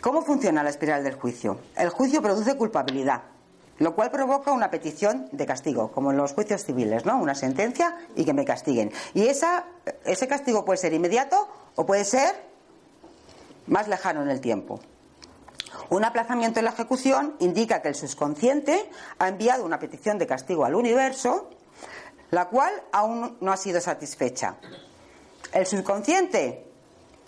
¿Cómo 0.00 0.22
funciona 0.22 0.62
la 0.62 0.70
espiral 0.70 1.02
del 1.02 1.14
juicio? 1.14 1.58
El 1.76 1.88
juicio 1.88 2.22
produce 2.22 2.56
culpabilidad, 2.56 3.22
lo 3.78 3.96
cual 3.96 4.12
provoca 4.12 4.52
una 4.52 4.70
petición 4.70 5.28
de 5.32 5.44
castigo, 5.44 5.90
como 5.90 6.12
en 6.12 6.16
los 6.16 6.34
juicios 6.34 6.64
civiles, 6.64 7.04
¿no? 7.04 7.20
Una 7.20 7.34
sentencia 7.34 7.96
y 8.14 8.24
que 8.24 8.32
me 8.32 8.44
castiguen. 8.44 8.92
Y 9.14 9.26
esa, 9.26 9.64
ese 10.04 10.28
castigo 10.28 10.64
puede 10.64 10.78
ser 10.78 10.92
inmediato 10.92 11.48
o 11.74 11.84
puede 11.84 12.04
ser 12.04 12.32
más 13.66 13.88
lejano 13.88 14.22
en 14.22 14.30
el 14.30 14.40
tiempo. 14.40 14.78
Un 15.90 16.04
aplazamiento 16.04 16.60
en 16.60 16.66
la 16.66 16.70
ejecución 16.70 17.34
indica 17.40 17.82
que 17.82 17.88
el 17.88 17.94
subconsciente 17.94 18.90
ha 19.18 19.28
enviado 19.28 19.64
una 19.64 19.80
petición 19.80 20.18
de 20.18 20.26
castigo 20.26 20.64
al 20.64 20.76
universo, 20.76 21.50
la 22.30 22.48
cual 22.48 22.72
aún 22.92 23.36
no 23.40 23.52
ha 23.52 23.56
sido 23.56 23.80
satisfecha. 23.80 24.56
El 25.52 25.66
subconsciente 25.66 26.67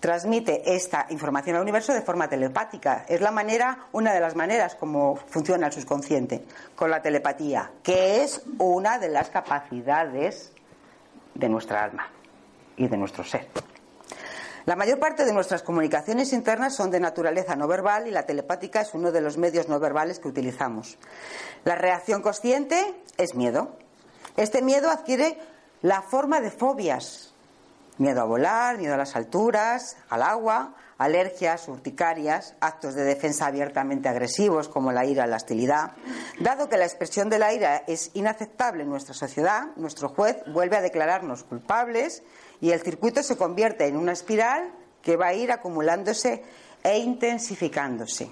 transmite 0.01 0.75
esta 0.75 1.07
información 1.11 1.57
al 1.57 1.63
universo 1.63 1.93
de 1.93 2.01
forma 2.01 2.29
telepática. 2.29 3.05
Es 3.07 3.21
la 3.21 3.31
manera, 3.31 3.87
una 3.93 4.13
de 4.13 4.21
las 4.21 4.35
maneras 4.35 4.75
como 4.75 5.17
funciona 5.17 5.67
el 5.67 5.73
subconsciente, 5.73 6.45
con 6.75 6.91
la 6.91 7.03
telepatía, 7.03 7.71
que 7.83 8.23
es 8.23 8.43
una 8.59 8.99
de 8.99 9.11
las 9.11 9.29
capacidades 9.29 10.53
de 11.35 11.49
nuestra 11.49 11.85
alma 11.85 12.09
y 12.77 12.89
de 12.89 12.97
nuestro 12.97 13.23
ser. 13.25 13.47
La 14.67 14.77
mayor 14.77 14.99
parte 14.99 15.25
de 15.25 15.33
nuestras 15.33 15.63
comunicaciones 15.63 16.33
internas 16.33 16.75
son 16.75 16.91
de 16.91 17.01
naturaleza 17.01 17.57
no 17.57 17.67
verbal 17.67 18.07
y 18.07 18.11
la 18.11 18.27
telepática 18.27 18.83
es 18.83 18.95
uno 18.95 19.11
de 19.11 19.21
los 19.21 19.37
medios 19.37 19.69
no 19.69 19.81
verbales 19.81 20.19
que 20.19 20.29
utilizamos. 20.29 20.99
La 21.65 21.75
reacción 21.75 22.23
consciente 22.23 22.95
es 23.17 23.35
miedo. 23.35 23.77
Este 24.37 24.63
miedo 24.63 24.91
adquiere 24.91 25.39
la 25.83 26.03
forma 26.03 26.41
de 26.41 26.51
fobias, 26.51 27.30
Miedo 28.01 28.23
a 28.23 28.25
volar, 28.25 28.79
miedo 28.79 28.95
a 28.95 28.97
las 28.97 29.15
alturas, 29.15 29.99
al 30.09 30.23
agua, 30.23 30.75
alergias, 30.97 31.69
urticarias, 31.69 32.55
actos 32.59 32.95
de 32.95 33.05
defensa 33.05 33.45
abiertamente 33.45 34.09
agresivos 34.09 34.71
como 34.71 34.91
la 34.91 35.05
ira, 35.05 35.27
la 35.27 35.37
hostilidad. 35.37 35.93
Dado 36.41 36.71
que 36.71 36.79
la 36.79 36.87
expresión 36.87 37.29
de 37.29 37.39
la 37.39 37.53
ira 37.53 37.83
es 37.87 38.11
inaceptable 38.15 38.85
en 38.85 38.89
nuestra 38.89 39.13
sociedad, 39.13 39.65
nuestro 39.77 40.09
juez 40.09 40.39
vuelve 40.51 40.79
a 40.79 40.81
declararnos 40.81 41.45
culpables 41.45 42.23
y 42.63 42.71
el 42.71 42.81
circuito 42.81 43.23
se 43.23 43.37
convierte 43.37 43.87
en 43.87 43.99
una 43.99 44.13
espiral 44.13 44.73
que 45.03 45.19
va 45.19 45.27
a 45.27 45.35
ir 45.35 45.53
acumulándose 45.53 46.43
e 46.83 46.99
intensificándose. 47.01 48.31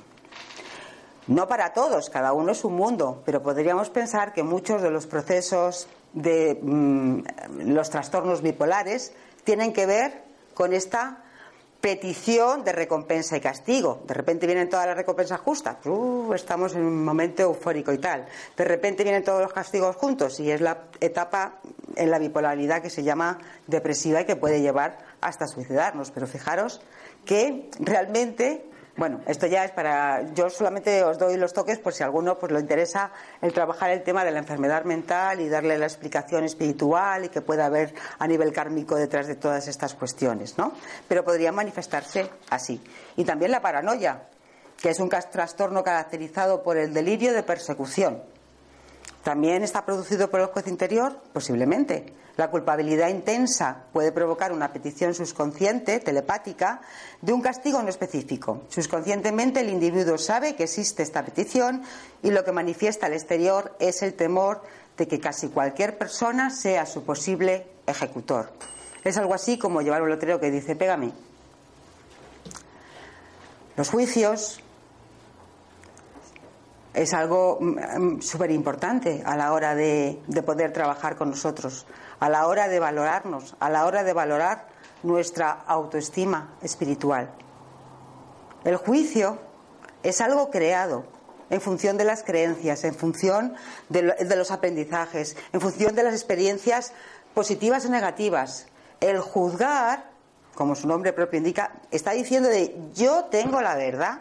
No 1.26 1.46
para 1.46 1.74
todos, 1.74 2.08
cada 2.08 2.32
uno 2.32 2.52
es 2.52 2.64
un 2.64 2.74
mundo, 2.74 3.22
pero 3.26 3.42
podríamos 3.42 3.90
pensar 3.90 4.32
que 4.32 4.42
muchos 4.42 4.80
de 4.80 4.90
los 4.90 5.06
procesos 5.06 5.88
de 6.14 6.58
mm, 6.62 7.20
los 7.66 7.90
trastornos 7.90 8.40
bipolares 8.40 9.12
tienen 9.48 9.72
que 9.72 9.86
ver 9.86 10.24
con 10.52 10.74
esta 10.74 11.24
petición 11.80 12.64
de 12.64 12.72
recompensa 12.72 13.34
y 13.34 13.40
castigo. 13.40 14.02
De 14.06 14.12
repente 14.12 14.44
vienen 14.44 14.68
todas 14.68 14.86
las 14.86 14.94
recompensas 14.94 15.40
justas, 15.40 15.78
estamos 16.34 16.74
en 16.74 16.84
un 16.84 17.02
momento 17.02 17.44
eufórico 17.44 17.90
y 17.90 17.96
tal. 17.96 18.26
De 18.58 18.64
repente 18.64 19.04
vienen 19.04 19.24
todos 19.24 19.40
los 19.40 19.54
castigos 19.54 19.96
juntos 19.96 20.38
y 20.38 20.50
es 20.50 20.60
la 20.60 20.88
etapa 21.00 21.60
en 21.96 22.10
la 22.10 22.18
bipolaridad 22.18 22.82
que 22.82 22.90
se 22.90 23.02
llama 23.02 23.38
depresiva 23.66 24.20
y 24.20 24.26
que 24.26 24.36
puede 24.36 24.60
llevar 24.60 24.98
hasta 25.22 25.46
suicidarnos. 25.46 26.10
Pero 26.10 26.26
fijaros 26.26 26.82
que 27.24 27.70
realmente 27.80 28.67
bueno, 28.98 29.20
esto 29.28 29.46
ya 29.46 29.64
es 29.64 29.70
para. 29.70 30.34
Yo 30.34 30.50
solamente 30.50 31.04
os 31.04 31.18
doy 31.18 31.36
los 31.36 31.52
toques 31.52 31.78
por 31.78 31.94
si 31.94 32.02
a 32.02 32.06
alguno 32.06 32.36
pues, 32.36 32.50
lo 32.50 32.58
interesa 32.58 33.12
el 33.40 33.52
trabajar 33.52 33.90
el 33.90 34.02
tema 34.02 34.24
de 34.24 34.32
la 34.32 34.40
enfermedad 34.40 34.82
mental 34.82 35.40
y 35.40 35.48
darle 35.48 35.78
la 35.78 35.86
explicación 35.86 36.42
espiritual 36.42 37.24
y 37.24 37.28
que 37.28 37.40
pueda 37.40 37.66
haber 37.66 37.94
a 38.18 38.26
nivel 38.26 38.52
kármico 38.52 38.96
detrás 38.96 39.28
de 39.28 39.36
todas 39.36 39.68
estas 39.68 39.94
cuestiones, 39.94 40.58
¿no? 40.58 40.72
Pero 41.06 41.24
podría 41.24 41.52
manifestarse 41.52 42.28
así. 42.50 42.82
Y 43.14 43.24
también 43.24 43.52
la 43.52 43.62
paranoia, 43.62 44.24
que 44.82 44.90
es 44.90 44.98
un 44.98 45.08
trastorno 45.08 45.84
caracterizado 45.84 46.64
por 46.64 46.76
el 46.76 46.92
delirio 46.92 47.32
de 47.32 47.44
persecución. 47.44 48.20
¿También 49.22 49.62
está 49.62 49.84
producido 49.84 50.30
por 50.30 50.40
el 50.40 50.46
juez 50.46 50.66
interior? 50.66 51.20
Posiblemente. 51.32 52.14
La 52.36 52.50
culpabilidad 52.50 53.08
intensa 53.08 53.84
puede 53.92 54.12
provocar 54.12 54.52
una 54.52 54.72
petición 54.72 55.12
subconsciente, 55.12 55.98
telepática, 55.98 56.80
de 57.20 57.32
un 57.32 57.42
castigo 57.42 57.82
no 57.82 57.88
específico. 57.88 58.62
Subconscientemente 58.68 59.60
el 59.60 59.70
individuo 59.70 60.18
sabe 60.18 60.54
que 60.54 60.62
existe 60.62 61.02
esta 61.02 61.24
petición 61.24 61.82
y 62.22 62.30
lo 62.30 62.44
que 62.44 62.52
manifiesta 62.52 63.06
al 63.06 63.14
exterior 63.14 63.74
es 63.80 64.02
el 64.02 64.14
temor 64.14 64.62
de 64.96 65.08
que 65.08 65.18
casi 65.18 65.48
cualquier 65.48 65.98
persona 65.98 66.50
sea 66.50 66.86
su 66.86 67.02
posible 67.02 67.66
ejecutor. 67.86 68.52
Es 69.02 69.16
algo 69.16 69.34
así 69.34 69.58
como 69.58 69.82
llevar 69.82 70.02
un 70.02 70.10
lotrero 70.10 70.38
que 70.38 70.52
dice, 70.52 70.76
pégame. 70.76 71.12
Los 73.76 73.90
juicios 73.90 74.60
es 76.94 77.12
algo 77.14 77.58
mm, 77.60 78.20
súper 78.20 78.50
importante 78.50 79.22
a 79.24 79.36
la 79.36 79.52
hora 79.52 79.74
de, 79.74 80.20
de 80.26 80.42
poder 80.42 80.72
trabajar 80.72 81.16
con 81.16 81.30
nosotros 81.30 81.86
a 82.20 82.28
la 82.28 82.46
hora 82.46 82.68
de 82.68 82.80
valorarnos, 82.80 83.54
a 83.60 83.70
la 83.70 83.86
hora 83.86 84.02
de 84.02 84.12
valorar 84.12 84.66
nuestra 85.02 85.50
autoestima 85.50 86.56
espiritual. 86.62 87.30
El 88.64 88.76
juicio 88.76 89.38
es 90.02 90.20
algo 90.20 90.50
creado 90.50 91.04
en 91.50 91.60
función 91.60 91.96
de 91.96 92.04
las 92.04 92.22
creencias, 92.22 92.84
en 92.84 92.94
función 92.94 93.54
de, 93.88 94.36
los 94.36 94.50
aprendizajes, 94.50 95.36
en 95.52 95.60
función 95.60 95.94
de 95.94 96.02
las 96.02 96.14
experiencias 96.14 96.92
positivas 97.34 97.86
o 97.86 97.88
negativas. 97.88 98.66
El 99.00 99.20
juzgar, 99.20 100.10
como 100.54 100.74
su 100.74 100.88
nombre 100.88 101.12
propio 101.12 101.38
indica, 101.38 101.72
está 101.90 102.12
diciendo 102.12 102.48
de 102.48 102.76
yo 102.94 103.26
tengo 103.26 103.60
la 103.60 103.76
verdad. 103.76 104.20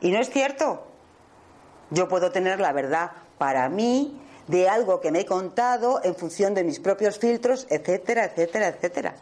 Y 0.00 0.10
no 0.10 0.20
es 0.20 0.30
cierto. 0.30 0.86
Yo 1.90 2.08
puedo 2.08 2.30
tener 2.30 2.60
la 2.60 2.72
verdad 2.72 3.10
para 3.38 3.68
mí 3.68 4.20
de 4.46 4.68
algo 4.68 5.00
que 5.00 5.10
me 5.10 5.20
he 5.20 5.26
contado 5.26 6.00
en 6.02 6.14
función 6.14 6.54
de 6.54 6.64
mis 6.64 6.80
propios 6.80 7.18
filtros, 7.18 7.66
etcétera, 7.70 8.24
etcétera, 8.24 8.68
etcétera. 8.68 9.14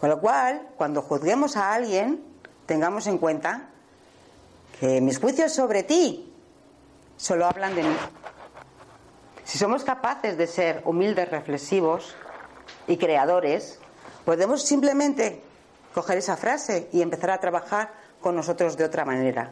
Con 0.00 0.10
lo 0.10 0.20
cual, 0.20 0.68
cuando 0.76 1.02
juzguemos 1.02 1.56
a 1.56 1.72
alguien, 1.72 2.22
tengamos 2.66 3.06
en 3.06 3.18
cuenta 3.18 3.70
que 4.78 5.00
mis 5.00 5.18
juicios 5.18 5.52
sobre 5.52 5.82
ti 5.82 6.32
solo 7.16 7.46
hablan 7.46 7.74
de 7.74 7.82
mí. 7.84 7.96
Si 9.44 9.58
somos 9.58 9.84
capaces 9.84 10.36
de 10.36 10.46
ser 10.46 10.82
humildes, 10.84 11.30
reflexivos 11.30 12.14
y 12.86 12.96
creadores, 12.96 13.78
podemos 14.24 14.62
simplemente 14.62 15.42
coger 15.94 16.18
esa 16.18 16.36
frase 16.36 16.88
y 16.92 17.02
empezar 17.02 17.30
a 17.30 17.40
trabajar 17.40 17.92
con 18.20 18.34
nosotros 18.34 18.76
de 18.76 18.84
otra 18.84 19.04
manera. 19.04 19.50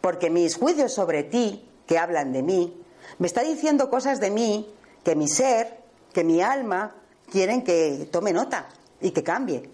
Porque 0.00 0.30
mis 0.30 0.56
juicios 0.56 0.92
sobre 0.92 1.22
ti, 1.22 1.68
que 1.86 1.98
hablan 1.98 2.32
de 2.32 2.42
mí, 2.42 2.82
me 3.18 3.26
está 3.26 3.42
diciendo 3.42 3.90
cosas 3.90 4.20
de 4.20 4.30
mí 4.30 4.72
que 5.04 5.14
mi 5.14 5.28
ser, 5.28 5.80
que 6.12 6.24
mi 6.24 6.40
alma 6.40 6.94
quieren 7.30 7.62
que 7.62 8.08
tome 8.10 8.32
nota 8.32 8.68
y 9.00 9.10
que 9.10 9.22
cambie. 9.22 9.68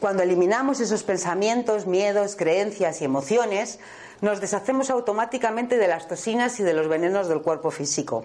Cuando 0.00 0.22
eliminamos 0.22 0.80
esos 0.80 1.02
pensamientos, 1.02 1.86
miedos, 1.86 2.36
creencias 2.36 3.00
y 3.00 3.04
emociones, 3.04 3.78
nos 4.20 4.40
deshacemos 4.40 4.90
automáticamente 4.90 5.78
de 5.78 5.88
las 5.88 6.08
toxinas 6.08 6.60
y 6.60 6.62
de 6.62 6.74
los 6.74 6.88
venenos 6.88 7.28
del 7.28 7.40
cuerpo 7.40 7.70
físico. 7.70 8.24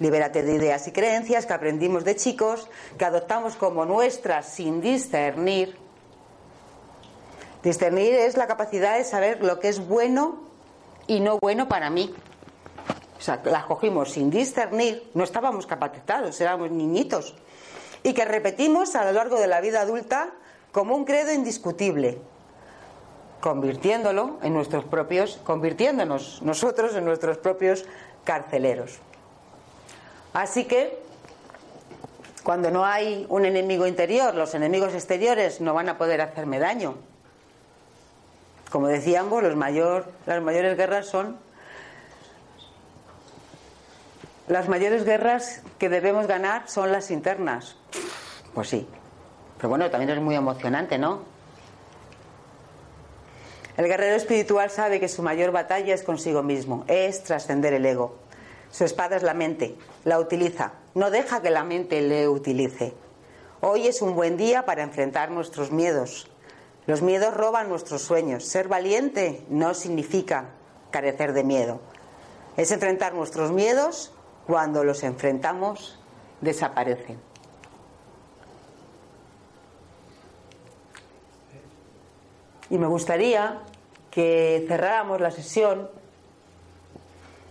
Libérate 0.00 0.42
de 0.42 0.54
ideas 0.54 0.86
y 0.88 0.92
creencias 0.92 1.46
que 1.46 1.52
aprendimos 1.52 2.04
de 2.04 2.16
chicos, 2.16 2.68
que 2.96 3.04
adoptamos 3.04 3.56
como 3.56 3.84
nuestras 3.84 4.46
sin 4.48 4.80
discernir 4.80 5.76
Discernir 7.62 8.14
es 8.14 8.36
la 8.36 8.46
capacidad 8.46 8.96
de 8.96 9.04
saber 9.04 9.44
lo 9.44 9.58
que 9.58 9.68
es 9.68 9.86
bueno 9.86 10.40
y 11.06 11.20
no 11.20 11.38
bueno 11.40 11.68
para 11.68 11.90
mí. 11.90 12.14
O 13.18 13.20
sea, 13.20 13.40
las 13.44 13.64
cogimos 13.64 14.12
sin 14.12 14.30
discernir, 14.30 15.10
no 15.14 15.24
estábamos 15.24 15.66
capacitados, 15.66 16.40
éramos 16.40 16.70
niñitos. 16.70 17.34
Y 18.04 18.14
que 18.14 18.24
repetimos 18.24 18.94
a 18.94 19.04
lo 19.04 19.12
largo 19.12 19.40
de 19.40 19.48
la 19.48 19.60
vida 19.60 19.80
adulta 19.80 20.30
como 20.70 20.94
un 20.94 21.04
credo 21.04 21.32
indiscutible, 21.32 22.18
convirtiéndolo 23.40 24.38
en 24.42 24.54
nuestros 24.54 24.84
propios, 24.84 25.40
convirtiéndonos 25.42 26.42
nosotros 26.42 26.94
en 26.94 27.04
nuestros 27.04 27.38
propios 27.38 27.86
carceleros. 28.24 28.98
Así 30.32 30.64
que 30.64 31.08
Cuando 32.48 32.70
no 32.70 32.86
hay 32.86 33.26
un 33.28 33.44
enemigo 33.44 33.86
interior, 33.86 34.34
los 34.34 34.54
enemigos 34.54 34.94
exteriores 34.94 35.60
no 35.60 35.74
van 35.74 35.90
a 35.90 35.98
poder 35.98 36.22
hacerme 36.22 36.58
daño. 36.58 36.94
Como 38.70 38.88
decíamos, 38.88 39.42
los 39.42 39.56
las 39.56 40.42
mayores 40.42 40.76
guerras 40.76 41.06
son 41.06 41.38
las 44.48 44.66
mayores 44.66 45.04
guerras 45.04 45.60
que 45.78 45.90
debemos 45.90 46.26
ganar 46.26 46.68
son 46.68 46.90
las 46.90 47.10
internas. 47.10 47.76
Pues 48.54 48.68
sí. 48.68 48.88
Pero 49.58 49.68
bueno, 49.68 49.90
también 49.90 50.10
es 50.10 50.22
muy 50.22 50.34
emocionante, 50.34 50.96
¿no? 50.98 51.22
El 53.76 53.86
guerrero 53.86 54.16
espiritual 54.16 54.70
sabe 54.70 55.00
que 55.00 55.08
su 55.08 55.22
mayor 55.22 55.52
batalla 55.52 55.94
es 55.94 56.02
consigo 56.02 56.42
mismo, 56.42 56.84
es 56.88 57.22
trascender 57.22 57.74
el 57.74 57.84
ego. 57.84 58.16
Su 58.70 58.84
espada 58.84 59.16
es 59.16 59.22
la 59.22 59.34
mente, 59.34 59.76
la 60.04 60.18
utiliza, 60.18 60.72
no 60.94 61.10
deja 61.10 61.42
que 61.42 61.50
la 61.50 61.64
mente 61.64 62.00
le 62.00 62.28
utilice. 62.28 62.94
Hoy 63.60 63.86
es 63.86 64.02
un 64.02 64.14
buen 64.14 64.36
día 64.36 64.64
para 64.64 64.82
enfrentar 64.82 65.30
nuestros 65.30 65.70
miedos. 65.70 66.28
Los 66.88 67.02
miedos 67.02 67.34
roban 67.34 67.68
nuestros 67.68 68.00
sueños. 68.00 68.46
Ser 68.46 68.66
valiente 68.66 69.44
no 69.50 69.74
significa 69.74 70.46
carecer 70.90 71.34
de 71.34 71.44
miedo. 71.44 71.82
Es 72.56 72.72
enfrentar 72.72 73.12
nuestros 73.12 73.52
miedos 73.52 74.10
cuando 74.46 74.82
los 74.84 75.02
enfrentamos, 75.02 76.00
desaparecen. 76.40 77.20
Y 82.70 82.78
me 82.78 82.86
gustaría 82.86 83.60
que 84.10 84.64
cerráramos 84.66 85.20
la 85.20 85.30
sesión 85.30 85.90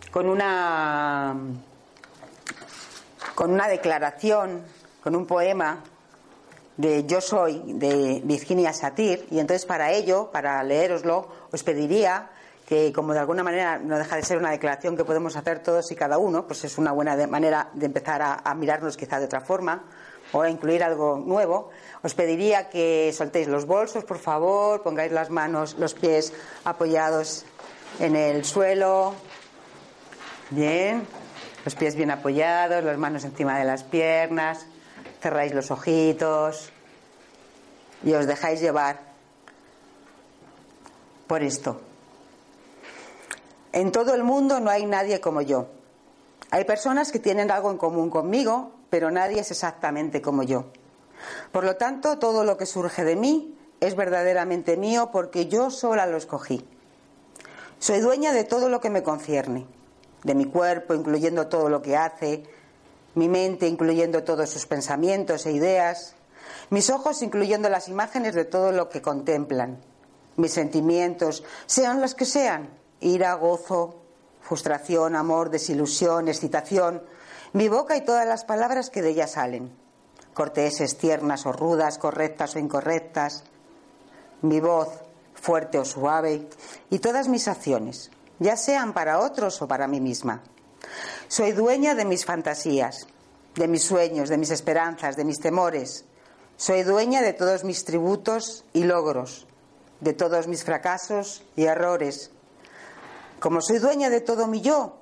con 0.10 0.30
una 0.30 1.36
con 3.36 3.52
una 3.52 3.68
declaración, 3.68 4.64
con 5.04 5.16
un 5.16 5.28
poema 5.28 5.84
de 6.78 7.06
Yo 7.06 7.22
soy 7.22 7.62
de 7.66 8.22
Virginia 8.24 8.72
Satir 8.72 9.28
y 9.32 9.40
entonces 9.40 9.66
para 9.66 9.92
ello, 9.92 10.30
para 10.32 10.64
leeroslo, 10.64 11.28
os 11.52 11.64
pediría 11.64 12.30
que 12.68 12.92
como 12.94 13.14
de 13.14 13.20
alguna 13.20 13.44
manera 13.44 13.80
no 13.80 13.98
deja 13.98 14.16
de 14.16 14.24
ser 14.24 14.38
una 14.38 14.52
declaración 14.52 14.96
que 14.96 15.06
podemos 15.06 15.36
hacer 15.36 15.60
todos 15.60 15.92
y 15.92 15.96
cada 15.96 16.18
uno, 16.18 16.46
pues 16.46 16.64
es 16.66 16.78
una 16.78 16.92
buena 16.92 17.16
manera 17.28 17.70
de 17.74 17.86
empezar 17.86 18.22
a, 18.22 18.42
a 18.44 18.54
mirarnos 18.56 18.98
quizá 18.98 19.20
de 19.20 19.26
otra 19.26 19.42
forma 19.42 19.84
o 20.34 20.42
a 20.42 20.50
incluir 20.50 20.84
algo 20.84 21.18
nuevo, 21.18 21.70
os 22.04 22.14
pediría 22.14 22.70
que 22.70 23.12
soltéis 23.14 23.48
los 23.48 23.66
bolsos, 23.66 24.04
por 24.04 24.20
favor, 24.20 24.84
pongáis 24.84 25.12
las 25.12 25.30
manos, 25.30 25.78
los 25.80 25.94
pies 25.94 26.34
apoyados 26.66 27.46
en 28.00 28.16
el 28.16 28.44
suelo. 28.44 29.16
Bien, 30.50 31.06
los 31.66 31.76
pies 31.76 31.96
bien 31.96 32.12
apoyados, 32.12 32.84
las 32.84 32.98
manos 32.98 33.24
encima 33.24 33.58
de 33.60 33.66
las 33.66 33.84
piernas, 33.84 34.66
cerráis 35.28 35.54
los 35.54 35.72
ojitos 35.72 36.70
y 38.02 38.14
os 38.14 38.26
dejáis 38.28 38.62
llevar 38.62 39.02
por 41.28 41.44
esto. 41.44 41.82
En 43.74 43.92
todo 43.92 44.16
el 44.16 44.24
mundo 44.24 44.62
no 44.62 44.70
hay 44.70 44.86
nadie 44.86 45.20
como 45.20 45.42
yo. 45.42 45.68
Hay 46.50 46.64
personas 46.64 47.12
que 47.12 47.20
tienen 47.20 47.52
algo 47.52 47.70
en 47.72 47.78
común 47.78 48.10
conmigo, 48.10 48.72
pero 48.90 49.12
nadie 49.12 49.42
es 49.42 49.52
exactamente 49.52 50.22
como 50.22 50.44
yo. 50.44 50.68
Por 51.52 51.66
lo 51.66 51.76
tanto, 51.76 52.20
todo 52.20 52.46
lo 52.46 52.56
que 52.56 52.66
surge 52.66 53.04
de 53.04 53.18
mí 53.18 53.54
es 53.82 53.98
verdaderamente 53.98 54.78
mío 54.78 55.10
porque 55.12 55.48
yo 55.48 55.72
sola 55.72 56.06
lo 56.06 56.16
escogí. 56.16 56.66
Soy 57.80 58.00
dueña 58.00 58.32
de 58.32 58.46
todo 58.46 58.70
lo 58.70 58.80
que 58.80 58.90
me 58.90 59.04
concierne, 59.04 59.66
de 60.24 60.36
mi 60.36 60.46
cuerpo, 60.46 60.94
incluyendo 60.94 61.48
todo 61.48 61.68
lo 61.68 61.82
que 61.82 61.98
hace, 61.98 62.44
mi 63.18 63.30
mente, 63.30 63.68
incluyendo 63.68 64.24
todos 64.24 64.48
sus 64.52 64.68
pensamientos 64.68 65.48
e 65.48 65.52
ideas, 65.52 66.14
mis 66.70 66.92
ojos, 66.92 67.24
incluyendo 67.24 67.68
las 67.68 67.90
imágenes 67.90 68.36
de 68.36 68.46
todo 68.46 68.72
lo 68.72 68.90
que 68.90 69.02
contemplan, 69.02 69.80
mis 70.36 70.54
sentimientos, 70.54 71.44
sean 71.66 72.00
los 72.00 72.14
que 72.14 72.26
sean, 72.26 72.70
ira, 73.00 73.34
gozo, 73.34 73.96
frustración, 74.42 75.16
amor, 75.16 75.50
desilusión, 75.50 76.28
excitación, 76.28 77.02
mi 77.54 77.70
boca 77.70 77.98
y 77.98 78.06
todas 78.06 78.28
las 78.28 78.46
palabras 78.46 78.92
que 78.92 79.02
de 79.02 79.10
ella 79.10 79.26
salen, 79.26 79.76
corteses, 80.36 81.00
tiernas 81.00 81.48
o 81.48 81.52
rudas, 81.52 81.98
correctas 81.98 82.56
o 82.56 82.60
incorrectas, 82.60 83.46
mi 84.44 84.60
voz 84.60 84.90
fuerte 85.34 85.80
o 85.80 85.86
suave 85.86 86.48
y 86.92 87.00
todas 87.00 87.30
mis 87.30 87.48
acciones, 87.48 88.12
ya 88.38 88.58
sean 88.58 88.94
para 88.94 89.20
otros 89.20 89.60
o 89.64 89.68
para 89.68 89.88
mí 89.88 90.00
misma. 90.00 90.44
Soy 91.28 91.52
dueña 91.52 91.96
de 91.96 92.06
mis 92.06 92.26
fantasías, 92.26 93.08
de 93.56 93.68
mis 93.68 93.84
sueños, 93.84 94.30
de 94.30 94.38
mis 94.38 94.52
esperanzas, 94.52 95.16
de 95.16 95.26
mis 95.26 95.40
temores. 95.40 96.06
Soy 96.56 96.84
dueña 96.84 97.22
de 97.22 97.34
todos 97.34 97.64
mis 97.64 97.84
tributos 97.86 98.66
y 98.74 98.84
logros, 98.84 99.46
de 100.00 100.14
todos 100.14 100.48
mis 100.48 100.64
fracasos 100.64 101.44
y 101.56 101.66
errores. 101.66 102.32
Como 103.40 103.62
soy 103.62 103.80
dueña 103.80 104.10
de 104.10 104.22
todo 104.22 104.48
mi 104.48 104.62
yo, 104.62 104.98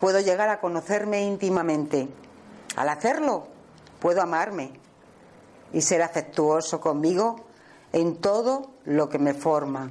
puedo 0.00 0.20
llegar 0.20 0.48
a 0.48 0.60
conocerme 0.60 1.24
íntimamente. 1.24 2.08
Al 2.76 2.88
hacerlo, 2.88 3.46
puedo 4.00 4.20
amarme 4.20 4.72
y 5.72 5.80
ser 5.80 6.02
afectuoso 6.02 6.80
conmigo 6.80 7.36
en 7.92 8.16
todo 8.16 8.70
lo 8.84 9.08
que 9.08 9.18
me 9.18 9.34
forma. 9.34 9.90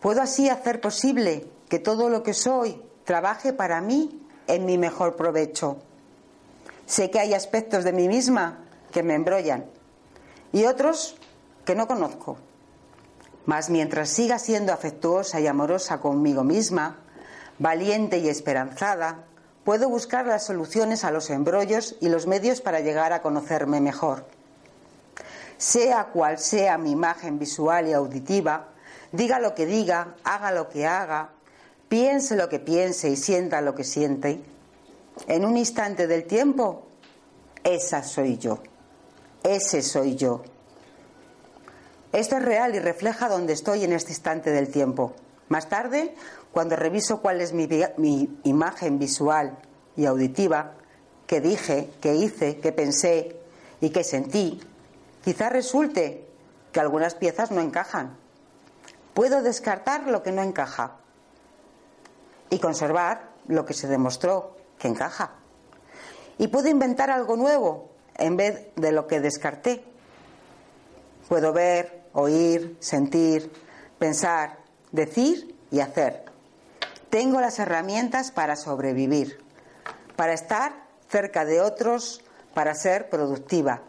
Puedo 0.00 0.20
así 0.20 0.48
hacer 0.48 0.80
posible 0.80 1.48
que 1.68 1.78
todo 1.78 2.10
lo 2.10 2.22
que 2.22 2.34
soy 2.34 2.82
trabaje 3.04 3.52
para 3.52 3.80
mí 3.80 4.20
en 4.46 4.66
mi 4.66 4.78
mejor 4.78 5.16
provecho. 5.16 5.78
Sé 6.86 7.10
que 7.10 7.20
hay 7.20 7.34
aspectos 7.34 7.84
de 7.84 7.92
mí 7.92 8.08
misma 8.08 8.58
que 8.92 9.02
me 9.02 9.14
embrollan 9.14 9.64
y 10.52 10.64
otros 10.66 11.16
que 11.64 11.74
no 11.74 11.86
conozco. 11.86 12.36
Mas 13.46 13.70
mientras 13.70 14.08
siga 14.08 14.38
siendo 14.38 14.72
afectuosa 14.72 15.40
y 15.40 15.46
amorosa 15.46 16.00
conmigo 16.00 16.44
misma, 16.44 16.98
valiente 17.58 18.18
y 18.18 18.28
esperanzada, 18.28 19.24
puedo 19.64 19.88
buscar 19.88 20.26
las 20.26 20.44
soluciones 20.44 21.04
a 21.04 21.10
los 21.10 21.30
embrollos 21.30 21.96
y 22.00 22.08
los 22.08 22.26
medios 22.26 22.60
para 22.60 22.80
llegar 22.80 23.12
a 23.12 23.22
conocerme 23.22 23.80
mejor. 23.80 24.26
Sea 25.58 26.06
cual 26.06 26.38
sea 26.38 26.78
mi 26.78 26.90
imagen 26.90 27.38
visual 27.38 27.88
y 27.88 27.92
auditiva, 27.92 28.68
diga 29.12 29.38
lo 29.38 29.54
que 29.54 29.66
diga, 29.66 30.16
haga 30.24 30.50
lo 30.50 30.68
que 30.68 30.86
haga, 30.86 31.30
piense 31.94 32.34
lo 32.34 32.48
que 32.48 32.58
piense 32.58 33.08
y 33.08 33.14
sienta 33.14 33.60
lo 33.60 33.76
que 33.76 33.84
siente, 33.84 34.40
en 35.28 35.44
un 35.44 35.56
instante 35.56 36.08
del 36.08 36.24
tiempo, 36.24 36.88
esa 37.62 38.02
soy 38.02 38.36
yo, 38.36 38.58
ese 39.44 39.80
soy 39.80 40.16
yo. 40.16 40.42
Esto 42.10 42.36
es 42.36 42.44
real 42.44 42.74
y 42.74 42.80
refleja 42.80 43.28
dónde 43.28 43.52
estoy 43.52 43.84
en 43.84 43.92
este 43.92 44.10
instante 44.10 44.50
del 44.50 44.70
tiempo. 44.70 45.12
Más 45.48 45.68
tarde 45.68 46.16
cuando 46.50 46.74
reviso 46.74 47.20
cuál 47.22 47.40
es 47.40 47.52
mi, 47.52 47.68
imagen 48.42 48.98
visual 48.98 49.56
y 49.96 50.06
auditiva, 50.06 50.72
que 51.28 51.40
dije, 51.40 51.90
que 52.00 52.16
hice, 52.16 52.58
que 52.58 52.72
pensé 52.72 53.36
y 53.80 53.90
que 53.90 54.02
sentí, 54.02 54.60
quizás 55.22 55.52
resulte 55.52 56.26
que 56.72 56.80
algunas 56.80 57.14
piezas 57.14 57.52
no 57.52 57.60
encajan. 57.60 58.16
Puedo 59.14 59.42
descartar 59.42 60.08
lo 60.08 60.24
que 60.24 60.32
no 60.32 60.42
encaja 60.42 61.03
y 62.50 62.58
conservar 62.58 63.30
lo 63.46 63.64
que 63.64 63.74
se 63.74 63.88
demostró 63.88 64.56
que 64.78 64.88
encaja. 64.88 65.32
Y 66.38 66.48
puedo 66.48 66.68
inventar 66.68 67.10
algo 67.10 67.36
nuevo 67.36 67.90
en 68.16 68.36
vez 68.36 68.68
de 68.76 68.92
lo 68.92 69.06
que 69.06 69.20
descarté. 69.20 69.84
Puedo 71.28 71.52
ver, 71.52 72.04
oír, 72.12 72.76
sentir, 72.80 73.52
pensar, 73.98 74.58
decir 74.92 75.54
y 75.70 75.80
hacer. 75.80 76.24
Tengo 77.10 77.40
las 77.40 77.58
herramientas 77.58 78.30
para 78.30 78.56
sobrevivir, 78.56 79.38
para 80.16 80.32
estar 80.32 80.84
cerca 81.08 81.44
de 81.44 81.60
otros, 81.60 82.22
para 82.54 82.74
ser 82.74 83.08
productiva 83.08 83.82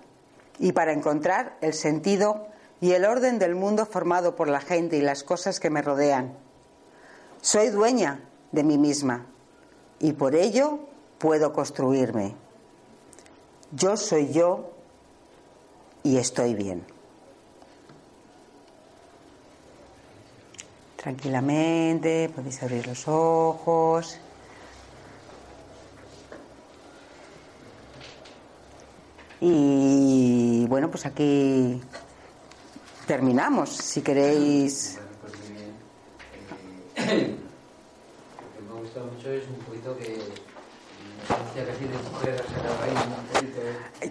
y 0.59 0.71
para 0.71 0.93
encontrar 0.93 1.57
el 1.61 1.73
sentido 1.73 2.47
y 2.81 2.91
el 2.91 3.05
orden 3.05 3.39
del 3.39 3.55
mundo 3.55 3.85
formado 3.85 4.35
por 4.35 4.47
la 4.47 4.61
gente 4.61 4.97
y 4.97 5.01
las 5.01 5.23
cosas 5.23 5.59
que 5.59 5.69
me 5.69 5.81
rodean. 5.81 6.37
Soy 7.41 7.69
dueña 7.69 8.21
de 8.55 8.63
mí 8.63 8.77
misma 8.77 9.25
y 9.99 10.13
por 10.13 10.35
ello 10.35 10.79
puedo 11.19 11.53
construirme. 11.53 12.35
Yo 13.71 13.97
soy 13.97 14.31
yo 14.31 14.71
y 16.03 16.17
estoy 16.17 16.55
bien. 16.55 16.83
Tranquilamente, 20.95 22.29
podéis 22.33 22.63
abrir 22.63 22.87
los 22.87 23.07
ojos. 23.07 24.19
Y 29.39 30.65
bueno, 30.67 30.89
pues 30.89 31.05
aquí 31.05 31.79
terminamos. 33.05 33.69
Si 33.69 34.01
queréis. 34.01 34.97
Pues 35.21 35.33
eh, 36.97 37.35
lo 38.39 38.51
que 38.55 38.61
me 38.61 38.79
ha 38.79 38.84
gustado 38.95 39.07
mucho 39.07 39.29
es 39.29 39.47
un 39.47 39.55
poquito 39.55 39.97
que 39.97 40.55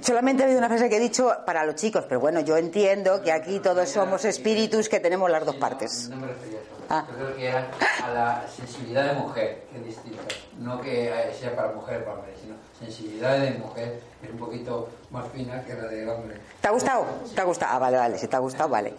Solamente 0.01 0.43
ha 0.43 0.47
habido 0.47 0.59
una 0.59 0.69
frase 0.69 0.89
que 0.89 0.97
he 0.97 1.01
dicho 1.01 1.31
para 1.47 1.65
los 1.65 1.77
chicos, 1.77 2.05
pero 2.09 2.21
bueno, 2.21 2.41
yo 2.41 2.57
entiendo 2.57 3.23
que 3.23 3.31
aquí 3.31 3.61
todos 3.61 3.89
somos 3.89 4.25
espíritus 4.25 4.89
que 4.89 5.01
tenemos 5.01 5.31
las 5.31 5.45
dos 5.45 5.57
partes. 5.57 6.09
No, 6.09 6.17
me 6.17 6.27
refería 6.29 6.59
a 6.59 6.63
eso. 6.63 6.71
Ah. 6.89 7.07
Yo 7.09 7.17
creo 7.17 7.37
que 7.37 7.47
era 7.47 7.71
a 8.03 8.11
la 8.11 8.49
sensibilidad 8.49 9.13
de 9.13 9.21
mujer, 9.21 9.65
que 9.71 9.79
es 9.79 9.85
distinta. 9.85 10.23
No 10.59 10.81
que 10.81 11.13
sea 11.39 11.55
para 11.55 11.73
mujer 11.73 12.03
o 12.03 12.05
para 12.05 12.19
hombre, 12.19 12.35
sino 12.41 12.55
sensibilidad 12.79 13.39
de 13.39 13.51
mujer, 13.53 14.01
que 14.21 14.27
es 14.27 14.33
un 14.33 14.39
poquito 14.39 14.89
más 15.11 15.29
fina 15.29 15.63
que 15.65 15.75
la 15.75 15.87
de 15.87 16.09
hombre. 16.09 16.41
¿Te 16.61 16.69
ha 16.69 16.73
gustado? 16.73 17.07
¿Te 17.35 17.41
ha 17.41 17.45
gustado? 17.45 17.73
Ah, 17.75 17.79
vale, 17.79 17.97
vale, 17.97 18.19
si 18.19 18.27
te 18.27 18.37
ha 18.37 18.41
gustado, 18.41 18.69
vale. 18.69 18.95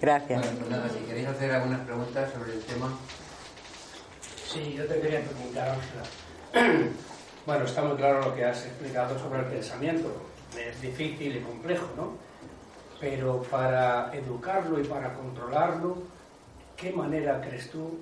Gracias. 0.00 0.40
Bueno, 0.40 0.58
pues 0.58 0.70
nada, 0.70 0.88
si 0.88 0.98
queréis 1.04 1.28
hacer 1.28 1.50
algunas 1.52 1.80
preguntas 1.80 2.32
sobre 2.32 2.52
el 2.52 2.62
tema. 2.62 2.96
Sí, 4.56 4.72
yo 4.72 4.86
te 4.86 5.00
quería 5.00 5.20
preguntar, 5.20 5.68
Ángela. 5.70 6.90
Bueno, 7.44 7.64
está 7.64 7.80
muy 7.80 7.96
claro 7.96 8.22
lo 8.22 8.34
que 8.34 8.44
has 8.44 8.66
explicado 8.66 9.16
sobre 9.20 9.38
el 9.38 9.46
pensamiento. 9.46 10.10
Es 10.58 10.80
difícil 10.80 11.36
y 11.36 11.40
complejo, 11.40 11.86
¿no? 11.96 12.14
Pero 12.98 13.40
para 13.44 14.12
educarlo 14.12 14.80
y 14.80 14.84
para 14.84 15.14
controlarlo, 15.14 15.96
¿qué 16.76 16.90
manera 16.90 17.40
crees 17.40 17.70
tú, 17.70 18.00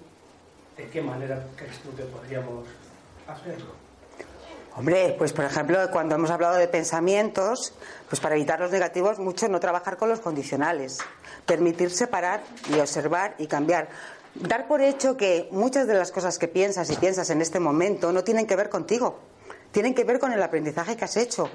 de 0.78 0.88
qué 0.88 1.02
manera 1.02 1.44
crees 1.56 1.78
tú 1.80 1.94
que 1.94 2.04
podríamos 2.04 2.66
hacerlo? 3.28 3.72
Hombre, 4.76 5.14
pues 5.18 5.34
por 5.34 5.44
ejemplo, 5.44 5.78
cuando 5.92 6.14
hemos 6.14 6.30
hablado 6.30 6.56
de 6.56 6.66
pensamientos, 6.66 7.74
pues 8.08 8.20
para 8.20 8.36
evitar 8.36 8.60
los 8.60 8.70
negativos, 8.70 9.18
mucho 9.18 9.46
no 9.48 9.60
trabajar 9.60 9.98
con 9.98 10.08
los 10.08 10.20
condicionales, 10.20 11.00
permitir 11.44 11.90
separar 11.90 12.40
y 12.74 12.80
observar 12.80 13.34
y 13.36 13.46
cambiar. 13.46 13.90
Dar 14.34 14.66
por 14.66 14.82
hecho 14.82 15.16
que 15.16 15.48
muchas 15.52 15.86
de 15.86 15.94
las 15.94 16.10
cosas 16.10 16.38
que 16.38 16.48
piensas 16.48 16.90
y 16.90 16.96
piensas 16.96 17.30
en 17.30 17.40
este 17.40 17.60
momento 17.60 18.12
no 18.12 18.24
tienen 18.24 18.48
que 18.48 18.56
ver 18.56 18.68
contigo, 18.68 19.20
tienen 19.70 19.94
que 19.94 20.02
ver 20.02 20.18
con 20.18 20.32
el 20.32 20.42
aprendizaje 20.42 20.96
que 20.96 21.04
has 21.04 21.16
hecho 21.16 21.48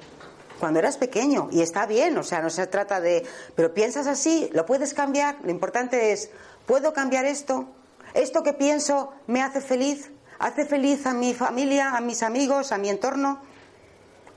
cuando 0.60 0.80
eras 0.80 0.98
pequeño 0.98 1.50
y 1.52 1.62
está 1.62 1.86
bien, 1.86 2.18
o 2.18 2.24
sea, 2.24 2.42
no 2.42 2.50
se 2.50 2.68
trata 2.68 3.02
de, 3.02 3.26
pero 3.56 3.74
piensas 3.74 4.08
así, 4.08 4.50
lo 4.54 4.66
puedes 4.66 4.94
cambiar, 4.94 5.38
lo 5.44 5.52
importante 5.52 6.14
es, 6.14 6.30
¿puedo 6.66 6.94
cambiar 6.94 7.26
esto? 7.26 7.68
¿Esto 8.14 8.44
que 8.44 8.54
pienso 8.54 9.14
me 9.28 9.42
hace 9.42 9.60
feliz? 9.60 10.12
¿Hace 10.40 10.66
feliz 10.66 11.06
a 11.06 11.14
mi 11.14 11.34
familia, 11.34 11.98
a 11.98 12.02
mis 12.02 12.24
amigos, 12.24 12.72
a 12.72 12.78
mi 12.78 12.90
entorno? 12.90 13.42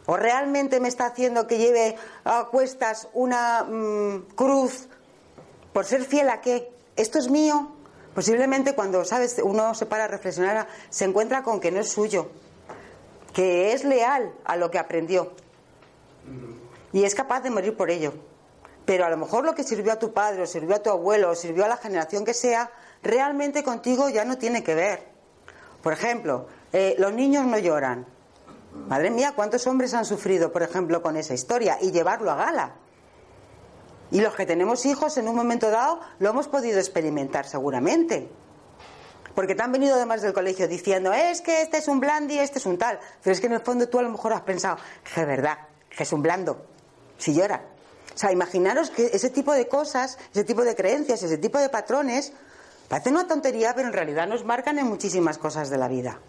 ¿O 0.06 0.16
realmente 0.16 0.80
me 0.80 0.88
está 0.88 1.06
haciendo 1.06 1.46
que 1.46 1.58
lleve 1.58 1.96
a 2.24 2.48
cuestas 2.50 3.08
una 3.12 3.62
mm, 3.62 4.34
cruz 4.34 4.88
por 5.72 5.84
ser 5.84 6.02
fiel 6.04 6.28
a 6.28 6.40
qué? 6.40 6.72
¿Esto 6.96 7.20
es 7.20 7.30
mío? 7.30 7.72
Posiblemente 8.14 8.74
cuando, 8.74 9.04
¿sabes? 9.04 9.40
Uno 9.42 9.74
se 9.74 9.86
para 9.86 10.04
a 10.04 10.08
reflexionar, 10.08 10.68
se 10.90 11.04
encuentra 11.04 11.42
con 11.42 11.60
que 11.60 11.70
no 11.70 11.80
es 11.80 11.90
suyo, 11.90 12.30
que 13.32 13.72
es 13.72 13.84
leal 13.84 14.32
a 14.44 14.56
lo 14.56 14.70
que 14.70 14.78
aprendió 14.78 15.32
y 16.92 17.04
es 17.04 17.14
capaz 17.14 17.40
de 17.40 17.50
morir 17.50 17.76
por 17.76 17.90
ello. 17.90 18.12
Pero 18.84 19.04
a 19.04 19.10
lo 19.10 19.16
mejor 19.16 19.44
lo 19.44 19.54
que 19.54 19.64
sirvió 19.64 19.92
a 19.92 19.98
tu 19.98 20.12
padre, 20.12 20.42
o 20.42 20.46
sirvió 20.46 20.76
a 20.76 20.82
tu 20.82 20.90
abuelo, 20.90 21.30
o 21.30 21.34
sirvió 21.34 21.64
a 21.64 21.68
la 21.68 21.76
generación 21.76 22.24
que 22.24 22.34
sea, 22.34 22.70
realmente 23.02 23.62
contigo 23.62 24.08
ya 24.08 24.24
no 24.24 24.38
tiene 24.38 24.62
que 24.62 24.74
ver. 24.74 25.04
Por 25.82 25.92
ejemplo, 25.92 26.46
eh, 26.72 26.94
los 26.98 27.12
niños 27.12 27.46
no 27.46 27.58
lloran. 27.58 28.06
Madre 28.88 29.10
mía, 29.10 29.32
¿cuántos 29.36 29.66
hombres 29.66 29.94
han 29.94 30.04
sufrido, 30.04 30.52
por 30.52 30.62
ejemplo, 30.62 31.02
con 31.02 31.16
esa 31.16 31.34
historia? 31.34 31.78
Y 31.80 31.92
llevarlo 31.92 32.30
a 32.30 32.36
gala. 32.36 32.74
Y 34.12 34.20
los 34.20 34.34
que 34.34 34.44
tenemos 34.44 34.84
hijos 34.84 35.16
en 35.16 35.26
un 35.26 35.34
momento 35.34 35.70
dado 35.70 35.98
lo 36.18 36.30
hemos 36.30 36.46
podido 36.46 36.78
experimentar 36.78 37.46
seguramente. 37.46 38.28
Porque 39.34 39.54
te 39.54 39.62
han 39.62 39.72
venido 39.72 39.96
además 39.96 40.20
del 40.20 40.34
colegio 40.34 40.68
diciendo, 40.68 41.14
es 41.14 41.40
que 41.40 41.62
este 41.62 41.78
es 41.78 41.88
un 41.88 41.98
blandi, 41.98 42.38
este 42.38 42.58
es 42.58 42.66
un 42.66 42.76
tal. 42.76 43.00
Pero 43.22 43.32
es 43.32 43.40
que 43.40 43.46
en 43.46 43.54
el 43.54 43.62
fondo 43.62 43.88
tú 43.88 43.98
a 43.98 44.02
lo 44.02 44.10
mejor 44.10 44.34
has 44.34 44.42
pensado, 44.42 44.76
que 45.02 45.18
es 45.18 45.26
verdad, 45.26 45.56
que 45.88 46.02
es 46.02 46.12
un 46.12 46.22
blando, 46.22 46.66
si 47.16 47.32
llora. 47.32 47.62
O 48.14 48.18
sea, 48.18 48.30
imaginaros 48.30 48.90
que 48.90 49.06
ese 49.06 49.30
tipo 49.30 49.54
de 49.54 49.66
cosas, 49.66 50.18
ese 50.30 50.44
tipo 50.44 50.62
de 50.62 50.74
creencias, 50.74 51.22
ese 51.22 51.38
tipo 51.38 51.58
de 51.58 51.70
patrones, 51.70 52.34
parecen 52.88 53.14
una 53.14 53.26
tontería, 53.26 53.72
pero 53.74 53.88
en 53.88 53.94
realidad 53.94 54.26
nos 54.26 54.44
marcan 54.44 54.78
en 54.78 54.86
muchísimas 54.86 55.38
cosas 55.38 55.70
de 55.70 55.78
la 55.78 55.88
vida. 55.88 56.20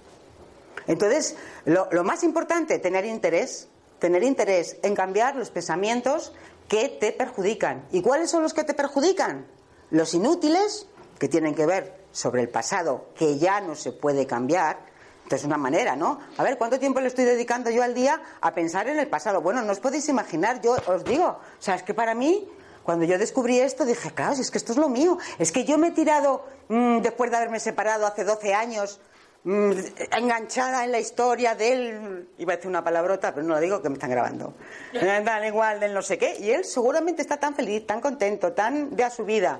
Entonces, 0.87 1.35
lo, 1.65 1.89
lo 1.91 2.05
más 2.05 2.23
importante, 2.23 2.79
tener 2.79 3.03
interés, 3.03 3.67
tener 3.99 4.23
interés 4.23 4.77
en 4.83 4.95
cambiar 4.95 5.35
los 5.35 5.49
pensamientos 5.49 6.31
que 6.67 6.89
te 6.89 7.11
perjudican. 7.11 7.85
¿Y 7.91 8.01
cuáles 8.01 8.29
son 8.29 8.43
los 8.43 8.53
que 8.53 8.63
te 8.63 8.73
perjudican? 8.73 9.45
Los 9.91 10.13
inútiles, 10.13 10.87
que 11.19 11.27
tienen 11.27 11.55
que 11.55 11.65
ver 11.65 12.03
sobre 12.11 12.41
el 12.41 12.49
pasado, 12.49 13.09
que 13.15 13.37
ya 13.37 13.61
no 13.61 13.75
se 13.75 13.91
puede 13.91 14.25
cambiar. 14.27 14.77
Entonces, 15.23 15.45
una 15.45 15.57
manera, 15.57 15.95
¿no? 15.95 16.19
A 16.37 16.43
ver, 16.43 16.57
¿cuánto 16.57 16.79
tiempo 16.79 16.99
le 16.99 17.07
estoy 17.07 17.25
dedicando 17.25 17.69
yo 17.69 17.81
al 17.81 17.93
día 17.93 18.21
a 18.41 18.53
pensar 18.53 18.87
en 18.87 18.99
el 18.99 19.07
pasado? 19.07 19.41
Bueno, 19.41 19.61
no 19.61 19.71
os 19.71 19.79
podéis 19.79 20.09
imaginar, 20.09 20.61
yo 20.61 20.75
os 20.87 21.03
digo, 21.03 21.25
o 21.27 21.61
sea, 21.61 21.75
es 21.75 21.83
que 21.83 21.93
para 21.93 22.13
mí, 22.13 22.49
cuando 22.83 23.05
yo 23.05 23.17
descubrí 23.17 23.59
esto, 23.59 23.85
dije, 23.85 24.11
claro, 24.11 24.33
es 24.33 24.51
que 24.51 24.57
esto 24.57 24.73
es 24.73 24.77
lo 24.77 24.89
mío. 24.89 25.17
Es 25.39 25.51
que 25.51 25.63
yo 25.63 25.77
me 25.77 25.87
he 25.87 25.91
tirado, 25.91 26.45
mm, 26.67 26.99
después 26.99 27.31
de 27.31 27.37
haberme 27.37 27.59
separado 27.59 28.05
hace 28.05 28.25
12 28.25 28.53
años, 28.53 28.99
enganchada 29.45 30.85
en 30.85 30.91
la 30.91 30.99
historia 30.99 31.53
de 31.53 31.73
él, 31.73 32.29
iba 32.37 32.53
a 32.53 32.55
decir 32.55 32.69
una 32.69 32.83
palabrota, 32.83 33.33
pero 33.33 33.45
no 33.45 33.55
lo 33.55 33.59
digo 33.59 33.81
que 33.81 33.89
me 33.89 33.95
están 33.95 34.09
grabando, 34.09 34.53
tal 34.93 35.45
igual 35.45 35.79
del 35.79 35.93
no 35.93 36.01
sé 36.01 36.17
qué, 36.17 36.37
y 36.39 36.49
él 36.51 36.63
seguramente 36.63 37.21
está 37.21 37.37
tan 37.37 37.53
feliz, 37.53 37.85
tan 37.85 37.99
contento, 37.99 38.53
tan 38.53 38.95
de 38.95 39.03
a 39.03 39.09
su 39.09 39.25
vida. 39.25 39.59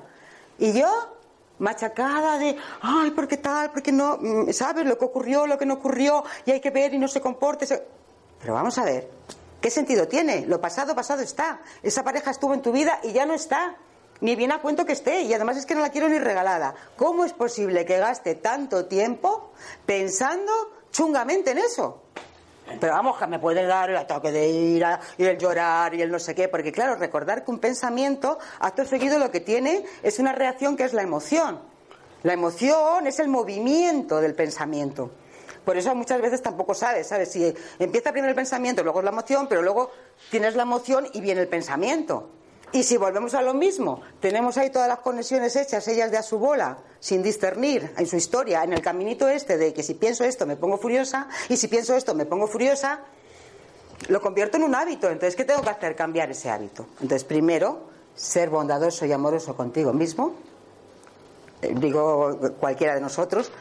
Y 0.57 0.71
yo, 0.71 1.17
machacada 1.59 2.38
de, 2.38 2.55
ay, 2.81 3.11
¿por 3.11 3.27
qué 3.27 3.38
tal? 3.38 3.71
¿Por 3.71 3.81
qué 3.81 3.91
no? 3.91 4.17
Mm, 4.19 4.51
¿Sabes 4.51 4.86
lo 4.86 4.97
que 4.97 5.05
ocurrió, 5.05 5.47
lo 5.47 5.57
que 5.57 5.65
no 5.65 5.75
ocurrió? 5.75 6.23
Y 6.45 6.51
hay 6.51 6.61
que 6.61 6.69
ver 6.69 6.93
y 6.93 6.99
no 6.99 7.07
se 7.07 7.19
comporte. 7.19 7.65
Pero 8.39 8.53
vamos 8.53 8.77
a 8.77 8.86
ver, 8.86 9.09
¿qué 9.59 9.69
sentido 9.69 10.07
tiene? 10.07 10.45
Lo 10.45 10.61
pasado, 10.61 10.95
pasado 10.95 11.21
está. 11.21 11.59
Esa 11.81 12.03
pareja 12.03 12.31
estuvo 12.31 12.53
en 12.53 12.61
tu 12.61 12.71
vida 12.71 12.99
y 13.03 13.11
ya 13.11 13.25
no 13.25 13.34
está. 13.34 13.75
Ni 14.22 14.36
bien 14.36 14.51
a 14.51 14.61
cuento 14.61 14.86
que 14.86 14.93
esté. 14.93 15.22
Y 15.22 15.34
además 15.34 15.57
es 15.57 15.66
que 15.66 15.76
no 15.76 15.82
la 15.82 15.89
quiero 15.89 16.09
ni 16.09 16.20
regalada. 16.20 16.76
¿Cómo 16.95 17.26
es 17.26 17.34
posible 17.34 17.86
que 17.86 17.97
gaste 17.97 18.36
tanto 18.36 18.86
tiempo 18.86 19.51
pensando 19.86 20.51
chungamente 20.91 21.51
en 21.51 21.57
eso? 21.59 22.03
Pero 22.80 22.93
vamos, 22.93 23.18
que 23.18 23.28
me 23.28 23.39
puede 23.39 23.66
dar 23.66 23.89
el 23.89 23.97
ataque 23.97 24.32
de 24.32 24.47
ira 24.47 24.99
y 25.18 25.26
el 25.26 25.38
llorar 25.38 25.93
y 25.93 26.01
el 26.01 26.09
no 26.09 26.18
sé 26.18 26.34
qué, 26.34 26.47
porque 26.47 26.72
claro, 26.72 26.95
recordar 26.95 27.43
que 27.43 27.51
un 27.51 27.59
pensamiento, 27.59 28.39
acto 28.59 28.86
seguido, 28.86 29.20
lo 29.20 29.32
que 29.32 29.41
tiene 29.41 29.84
es 30.01 30.20
una 30.20 30.32
reacción 30.32 30.78
que 30.78 30.86
es 30.86 30.93
la 30.93 31.01
emoción. 31.01 31.59
La 32.24 32.34
emoción 32.34 33.05
es 33.05 33.20
el 33.20 33.28
movimiento 33.28 34.22
del 34.22 34.34
pensamiento. 34.34 35.11
Por 35.66 35.78
eso 35.78 35.93
muchas 35.93 36.22
veces 36.22 36.41
tampoco 36.41 36.74
sabes, 36.74 37.07
¿sabes? 37.07 37.32
Si 37.32 37.53
empieza 37.80 38.11
primero 38.11 38.30
el 38.30 38.36
pensamiento, 38.36 38.84
luego 38.84 38.99
es 38.99 39.05
la 39.05 39.11
emoción, 39.11 39.47
pero 39.47 39.61
luego 39.61 39.91
tienes 40.32 40.55
la 40.55 40.64
emoción 40.64 41.07
y 41.14 41.22
viene 41.22 41.41
el 41.41 41.47
pensamiento. 41.47 42.30
Y 42.74 42.82
si 42.82 42.97
volvemos 42.97 43.36
a 43.36 43.43
lo 43.43 43.53
mismo, 43.53 44.01
tenemos 44.19 44.57
ahí 44.57 44.71
todas 44.71 44.88
las 44.88 44.97
conexiones 44.99 45.55
hechas, 45.55 45.88
ellas 45.88 46.09
de 46.09 46.17
a 46.17 46.24
su 46.24 46.39
bola, 46.39 46.80
sin 46.99 47.21
discernir 47.21 47.93
en 47.95 48.07
su 48.07 48.15
historia, 48.15 48.63
en 48.63 48.74
el 48.74 48.82
caminito 48.82 49.28
este 49.28 49.57
de 49.57 49.76
que 49.76 49.84
si 49.84 49.93
pienso 49.93 50.24
esto 50.24 50.47
me 50.47 50.55
pongo 50.55 50.80
furiosa 50.80 51.28
y 51.49 51.57
si 51.57 51.67
pienso 51.67 51.95
esto 51.95 52.15
me 52.15 52.26
pongo 52.26 52.47
furiosa, 52.47 53.01
lo 54.07 54.19
convierto 54.19 54.57
en 54.57 54.63
un 54.63 54.74
hábito. 54.74 55.07
Entonces, 55.07 55.36
¿qué 55.36 55.45
tengo 55.45 55.61
que 55.61 55.69
hacer? 55.69 55.95
Cambiar 55.95 56.32
ese 56.32 56.49
hábito. 56.49 56.88
Entonces, 56.93 57.24
primero, 57.24 57.84
ser 58.15 58.49
bondadoso 58.49 59.05
y 59.05 59.11
amoroso 59.11 59.55
contigo 59.55 59.93
mismo, 59.93 60.34
eh, 61.61 61.76
digo 61.76 62.39
cualquiera 62.59 62.95
de 62.95 63.01
nosotros, 63.01 63.51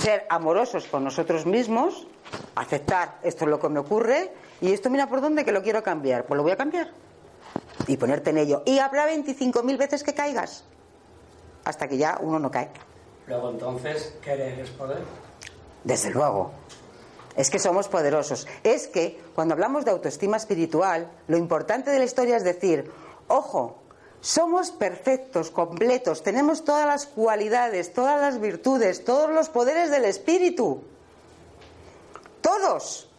ser 0.00 0.24
amorosos 0.30 0.86
con 0.86 1.04
nosotros 1.04 1.44
mismos, 1.44 2.06
aceptar 2.54 3.18
esto 3.24 3.44
es 3.44 3.50
lo 3.50 3.60
que 3.60 3.68
me 3.68 3.80
ocurre 3.80 4.32
y 4.62 4.72
esto 4.72 4.88
mira 4.88 5.06
por 5.06 5.20
dónde 5.20 5.44
que 5.44 5.52
lo 5.52 5.62
quiero 5.62 5.82
cambiar, 5.82 6.24
pues 6.24 6.38
lo 6.38 6.42
voy 6.42 6.52
a 6.52 6.56
cambiar 6.56 7.03
y 7.86 7.96
ponerte 7.96 8.30
en 8.30 8.38
ello. 8.38 8.62
Y 8.66 8.78
habrá 8.78 9.08
25.000 9.10 9.78
veces 9.78 10.02
que 10.02 10.14
caigas, 10.14 10.64
hasta 11.64 11.88
que 11.88 11.96
ya 11.96 12.18
uno 12.20 12.38
no 12.38 12.50
cae. 12.50 12.70
Luego 13.26 13.50
entonces, 13.50 14.14
¿qué 14.22 14.60
es 14.60 14.70
poder? 14.70 15.02
Desde 15.82 16.10
luego. 16.10 16.50
Es 17.36 17.50
que 17.50 17.58
somos 17.58 17.88
poderosos. 17.88 18.46
Es 18.62 18.86
que 18.86 19.20
cuando 19.34 19.54
hablamos 19.54 19.84
de 19.84 19.90
autoestima 19.90 20.36
espiritual, 20.36 21.10
lo 21.26 21.36
importante 21.36 21.90
de 21.90 21.98
la 21.98 22.04
historia 22.04 22.36
es 22.36 22.44
decir, 22.44 22.90
ojo, 23.28 23.78
somos 24.20 24.70
perfectos, 24.70 25.50
completos, 25.50 26.22
tenemos 26.22 26.64
todas 26.64 26.86
las 26.86 27.06
cualidades, 27.06 27.92
todas 27.92 28.20
las 28.20 28.40
virtudes, 28.40 29.04
todos 29.04 29.30
los 29.30 29.48
poderes 29.48 29.90
del 29.90 30.04
espíritu. 30.04 30.82
Todos. 32.40 33.10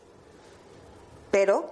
Pero 1.30 1.70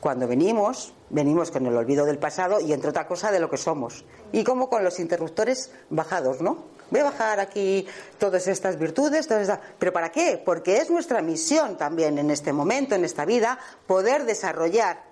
cuando 0.00 0.28
venimos 0.28 0.92
venimos 1.10 1.50
con 1.50 1.66
el 1.66 1.76
olvido 1.76 2.06
del 2.06 2.18
pasado 2.18 2.60
y 2.60 2.72
entre 2.72 2.90
otra 2.90 3.06
cosa 3.06 3.30
de 3.30 3.40
lo 3.40 3.50
que 3.50 3.56
somos. 3.56 4.04
Y 4.32 4.44
como 4.44 4.68
con 4.70 4.82
los 4.82 4.98
interruptores 4.98 5.72
bajados, 5.90 6.40
¿no? 6.40 6.64
Voy 6.90 7.00
a 7.00 7.04
bajar 7.04 7.38
aquí 7.38 7.86
todas 8.18 8.48
estas 8.48 8.78
virtudes, 8.78 9.28
todas 9.28 9.58
pero 9.78 9.92
¿para 9.92 10.10
qué? 10.10 10.42
Porque 10.44 10.78
es 10.78 10.90
nuestra 10.90 11.20
misión 11.22 11.76
también 11.76 12.18
en 12.18 12.30
este 12.30 12.52
momento, 12.52 12.94
en 12.94 13.04
esta 13.04 13.24
vida, 13.24 13.58
poder 13.86 14.24
desarrollar 14.24 15.04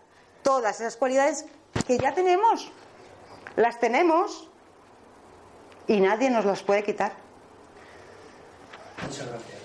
todas 0.43 0.81
esas 0.81 0.97
cualidades 0.97 1.45
que 1.87 1.99
ya 1.99 2.15
tenemos. 2.15 2.73
Las 3.57 3.79
tenemos 3.79 4.49
y 5.87 6.01
nadie 6.01 6.31
nos 6.31 6.45
las 6.45 6.63
puede 6.63 6.83
quitar. 6.83 7.13
Muchas 9.03 9.27
gracias. 9.27 9.59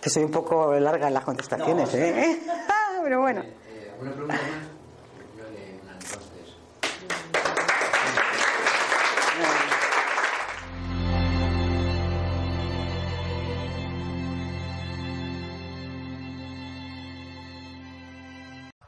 que 0.00 0.10
soy 0.10 0.24
un 0.24 0.30
poco 0.30 0.74
larga 0.74 1.08
en 1.08 1.14
las 1.14 1.24
contestaciones, 1.24 1.94
¿eh? 1.94 2.40
Pero 3.02 3.20
bueno. 3.20 3.42
¿Alguna 3.98 4.14
pregunta 4.14 4.36
más? 4.36 4.68
Yo 5.36 5.44
entonces. 5.92 6.54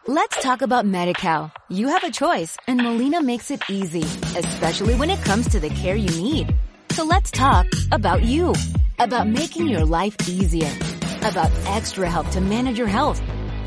Let's 0.07 0.43
talk 0.43 0.63
about 0.63 0.87
MediCal. 0.87 1.51
You 1.69 1.89
have 1.89 2.05
a 2.05 2.13
choice 2.13 2.57
and 2.69 2.81
Molina 2.81 3.21
makes 3.21 3.51
it 3.51 3.69
easy, 3.69 4.05
especially 4.39 4.95
when 4.95 5.11
it 5.11 5.21
comes 5.25 5.49
to 5.49 5.59
the 5.59 5.71
care 5.71 5.97
you 5.97 6.09
need. 6.23 6.55
So 6.91 7.03
let's 7.03 7.33
talk 7.33 7.67
about 7.91 8.23
you, 8.23 8.55
about 9.01 9.27
making 9.27 9.67
your 9.67 9.85
life 9.85 10.15
easier, 10.29 10.71
about 11.23 11.51
extra 11.67 12.09
help 12.09 12.31
to 12.31 12.41
manage 12.41 12.79
your 12.79 12.87
health. 12.87 13.21